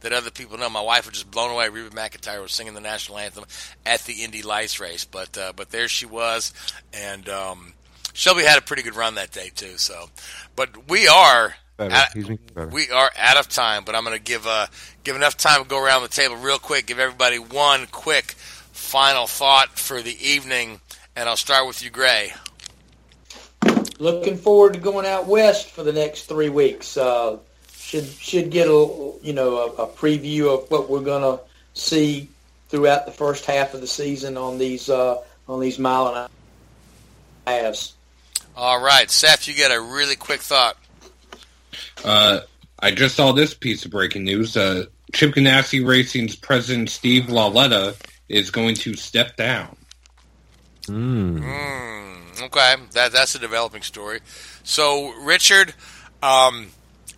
that 0.00 0.12
other 0.12 0.30
people 0.30 0.58
know. 0.58 0.68
My 0.68 0.82
wife 0.82 1.06
was 1.06 1.14
just 1.14 1.30
blown 1.30 1.50
away. 1.50 1.68
Reba 1.68 1.94
McEntire 1.94 2.42
was 2.42 2.52
singing 2.52 2.74
the 2.74 2.80
national 2.80 3.18
anthem 3.18 3.44
at 3.84 4.00
the 4.00 4.24
Indy 4.24 4.42
Lights 4.42 4.80
race, 4.80 5.04
but 5.04 5.36
uh, 5.38 5.52
but 5.54 5.70
there 5.70 5.88
she 5.88 6.06
was, 6.06 6.52
and 6.92 7.28
um, 7.28 7.72
Shelby 8.16 8.44
had 8.44 8.56
a 8.56 8.62
pretty 8.62 8.82
good 8.82 8.96
run 8.96 9.16
that 9.16 9.30
day 9.30 9.50
too. 9.54 9.76
So, 9.76 10.08
but 10.56 10.88
we 10.88 11.06
are 11.06 11.54
at, 11.78 12.14
we 12.72 12.90
are 12.90 13.10
out 13.18 13.36
of 13.36 13.48
time. 13.50 13.84
But 13.84 13.94
I'm 13.94 14.04
going 14.04 14.16
to 14.16 14.22
give 14.22 14.46
uh, 14.46 14.68
give 15.04 15.16
enough 15.16 15.36
time 15.36 15.62
to 15.62 15.68
go 15.68 15.82
around 15.82 16.02
the 16.02 16.08
table 16.08 16.36
real 16.36 16.58
quick. 16.58 16.86
Give 16.86 16.98
everybody 16.98 17.38
one 17.38 17.86
quick 17.88 18.32
final 18.72 19.26
thought 19.26 19.78
for 19.78 20.00
the 20.00 20.16
evening, 20.26 20.80
and 21.14 21.28
I'll 21.28 21.36
start 21.36 21.66
with 21.66 21.82
you, 21.84 21.90
Gray. 21.90 22.32
Looking 23.98 24.38
forward 24.38 24.72
to 24.72 24.80
going 24.80 25.04
out 25.04 25.26
west 25.26 25.70
for 25.70 25.82
the 25.82 25.92
next 25.92 26.22
three 26.22 26.48
weeks. 26.48 26.96
Uh, 26.96 27.36
should 27.74 28.06
should 28.06 28.50
get 28.50 28.66
a 28.66 29.12
you 29.22 29.34
know 29.34 29.58
a, 29.58 29.82
a 29.82 29.86
preview 29.88 30.54
of 30.54 30.70
what 30.70 30.88
we're 30.88 31.00
going 31.02 31.22
to 31.22 31.42
see 31.74 32.30
throughout 32.70 33.04
the 33.04 33.12
first 33.12 33.44
half 33.44 33.74
of 33.74 33.82
the 33.82 33.86
season 33.86 34.38
on 34.38 34.56
these 34.56 34.88
uh, 34.88 35.18
on 35.48 35.60
these 35.60 35.78
mile 35.78 36.08
and 36.08 36.16
a 36.16 36.30
halves. 37.50 37.95
All 38.56 38.80
right, 38.80 39.10
Seth, 39.10 39.46
you 39.46 39.54
get 39.54 39.70
a 39.70 39.80
really 39.80 40.16
quick 40.16 40.40
thought. 40.40 40.76
Uh, 42.04 42.40
I 42.78 42.90
just 42.90 43.14
saw 43.16 43.32
this 43.32 43.52
piece 43.52 43.84
of 43.84 43.90
breaking 43.90 44.24
news. 44.24 44.56
Uh, 44.56 44.86
Chip 45.12 45.34
Ganassi 45.34 45.86
Racing's 45.86 46.36
president 46.36 46.90
Steve 46.90 47.28
Lauletta 47.28 47.96
is 48.28 48.50
going 48.50 48.74
to 48.76 48.94
step 48.94 49.36
down. 49.36 49.76
Mm. 50.84 51.40
Mm, 51.40 52.42
okay, 52.44 52.76
that 52.92 53.12
that's 53.12 53.34
a 53.34 53.38
developing 53.38 53.82
story. 53.82 54.20
So, 54.62 55.12
Richard, 55.22 55.74
um, 56.22 56.68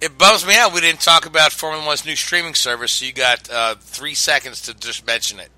it 0.01 0.17
bums 0.19 0.47
me 0.47 0.57
out 0.57 0.73
we 0.73 0.81
didn't 0.81 1.01
talk 1.01 1.27
about 1.27 1.53
Formula 1.53 1.85
One's 1.85 2.05
new 2.05 2.17
streaming 2.17 2.55
service. 2.55 2.93
So 2.93 3.07
you 3.07 3.13
got 3.13 3.51
uh, 3.51 3.75
three 3.79 4.15
seconds 4.15 4.63
to 4.63 4.75
just 4.75 5.07
mention 5.07 5.39
it. 5.41 5.51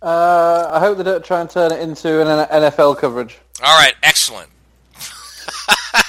Uh, 0.00 0.70
I 0.72 0.80
hope 0.80 0.98
they 0.98 1.04
don't 1.04 1.24
try 1.24 1.40
and 1.40 1.48
turn 1.48 1.72
it 1.72 1.80
into 1.80 2.20
an 2.20 2.46
NFL 2.48 2.98
coverage. 2.98 3.38
All 3.62 3.78
right, 3.78 3.94
excellent. 4.02 4.50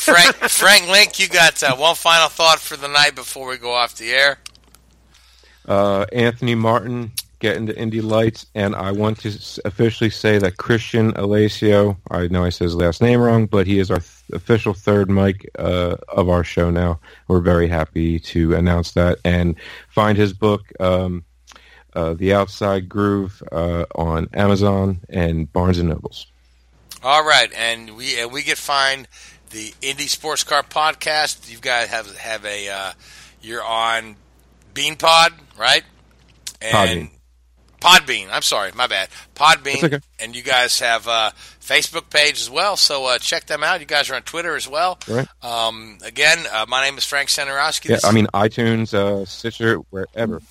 Frank, 0.00 0.34
Frank 0.34 0.88
Link, 0.88 1.18
you 1.18 1.28
got 1.28 1.62
uh, 1.62 1.76
one 1.76 1.94
final 1.94 2.28
thought 2.28 2.58
for 2.58 2.76
the 2.76 2.88
night 2.88 3.14
before 3.14 3.48
we 3.48 3.56
go 3.56 3.72
off 3.72 3.96
the 3.96 4.10
air. 4.12 4.38
Uh, 5.66 6.06
Anthony 6.12 6.54
Martin 6.54 7.12
get 7.40 7.56
into 7.56 7.76
Indy 7.76 8.00
Lights, 8.00 8.46
and 8.54 8.74
I 8.76 8.92
want 8.92 9.20
to 9.20 9.60
officially 9.64 10.10
say 10.10 10.38
that 10.38 10.58
Christian 10.58 11.10
Alessio, 11.16 11.96
I 12.10 12.28
know 12.28 12.44
I 12.44 12.50
said 12.50 12.64
his 12.64 12.74
last 12.76 13.00
name 13.00 13.20
wrong, 13.20 13.46
but 13.46 13.66
he 13.66 13.78
is 13.78 13.90
our 13.90 13.98
th- 13.98 14.10
official 14.32 14.74
third 14.74 15.10
mic 15.10 15.48
uh, 15.58 15.96
of 16.08 16.28
our 16.28 16.44
show 16.44 16.70
now. 16.70 17.00
We're 17.28 17.40
very 17.40 17.66
happy 17.66 18.20
to 18.20 18.54
announce 18.54 18.92
that 18.92 19.18
and 19.24 19.56
find 19.88 20.18
his 20.18 20.32
book, 20.32 20.70
um, 20.80 21.24
uh, 21.94 22.14
The 22.14 22.34
Outside 22.34 22.88
Groove, 22.88 23.42
uh, 23.50 23.86
on 23.94 24.28
Amazon 24.34 25.00
and 25.08 25.50
Barnes 25.52 25.78
and 25.78 25.88
Nobles. 25.88 26.26
All 27.02 27.24
right, 27.24 27.50
and 27.54 27.96
we 27.96 28.20
and 28.20 28.30
we 28.30 28.42
get 28.42 28.58
find 28.58 29.08
the 29.50 29.72
Indy 29.80 30.06
Sports 30.06 30.44
Car 30.44 30.62
Podcast. 30.62 31.50
You've 31.50 31.62
got 31.62 31.84
to 31.84 31.90
have 31.90 32.14
have 32.18 32.44
a 32.44 32.68
uh, 32.68 32.92
you're 33.40 33.64
on 33.64 34.16
Bean 34.74 34.96
Pod, 34.96 35.32
right? 35.58 35.82
And 36.60 37.08
Podbean. 37.08 37.10
Podbean. 37.80 38.28
I'm 38.30 38.42
sorry, 38.42 38.72
my 38.74 38.86
bad. 38.86 39.08
Podbean, 39.34 39.82
okay. 39.82 40.00
and 40.18 40.36
you 40.36 40.42
guys 40.42 40.80
have 40.80 41.06
a 41.06 41.32
Facebook 41.62 42.10
page 42.10 42.38
as 42.38 42.50
well. 42.50 42.76
So 42.76 43.06
uh, 43.06 43.18
check 43.18 43.46
them 43.46 43.64
out. 43.64 43.80
You 43.80 43.86
guys 43.86 44.10
are 44.10 44.14
on 44.14 44.22
Twitter 44.22 44.54
as 44.54 44.68
well. 44.68 44.98
Right. 45.08 45.26
Um, 45.42 45.96
again, 46.04 46.38
uh, 46.52 46.66
my 46.68 46.84
name 46.84 46.98
is 46.98 47.06
Frank 47.06 47.30
Santorowski. 47.30 47.88
Yeah, 47.88 48.00
I 48.04 48.12
mean 48.12 48.26
iTunes, 48.34 48.92
uh, 48.92 49.24
Stitcher, 49.24 49.76
wherever. 49.88 50.42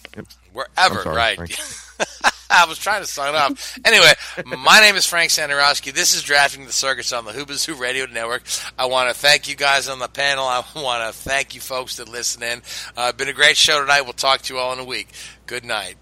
Wherever, 0.53 1.03
sorry, 1.03 1.15
right? 1.15 1.83
Frank. 2.49 2.61
I 2.65 2.65
was 2.69 2.77
trying 2.79 3.01
to 3.01 3.07
sign 3.07 3.35
off. 3.35 3.79
Anyway, 3.85 4.11
my 4.57 4.79
name 4.79 4.95
is 4.95 5.05
Frank 5.05 5.31
Santorowski. 5.31 5.93
This 5.93 6.15
is 6.15 6.23
Drafting 6.23 6.65
the 6.65 6.71
Circus 6.71 7.11
on 7.13 7.25
the 7.25 7.31
Whoobazoo 7.31 7.79
Radio 7.79 8.05
Network. 8.05 8.43
I 8.77 8.85
want 8.85 9.09
to 9.09 9.15
thank 9.15 9.47
you 9.47 9.55
guys 9.55 9.87
on 9.87 9.99
the 9.99 10.07
panel. 10.07 10.45
I 10.45 10.63
want 10.75 11.13
to 11.13 11.19
thank 11.19 11.55
you 11.55 11.61
folks 11.61 11.97
that 11.97 12.09
listen 12.09 12.43
in. 12.43 12.61
Uh, 12.97 13.11
been 13.11 13.29
a 13.29 13.33
great 13.33 13.57
show 13.57 13.79
tonight. 13.81 14.01
We'll 14.01 14.13
talk 14.13 14.41
to 14.43 14.53
you 14.53 14.59
all 14.59 14.73
in 14.73 14.79
a 14.79 14.83
week. 14.83 15.09
Good 15.45 15.65
night. 15.65 15.95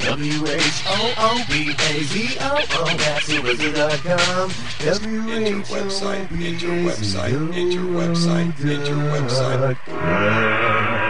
W-H-O-O-B-A-Z-O-O, 0.00 0.56
that's 2.96 3.28
Whoobazoo.com. 3.28 4.50
Enter 4.80 5.08
website, 5.68 6.30
enter 6.32 6.68
website, 6.68 7.52
enter 7.54 7.82
website, 7.82 8.60
enter 8.64 8.94
website. 8.94 9.76
W-H-O-O-B-A-Z-O-O. 9.76 11.09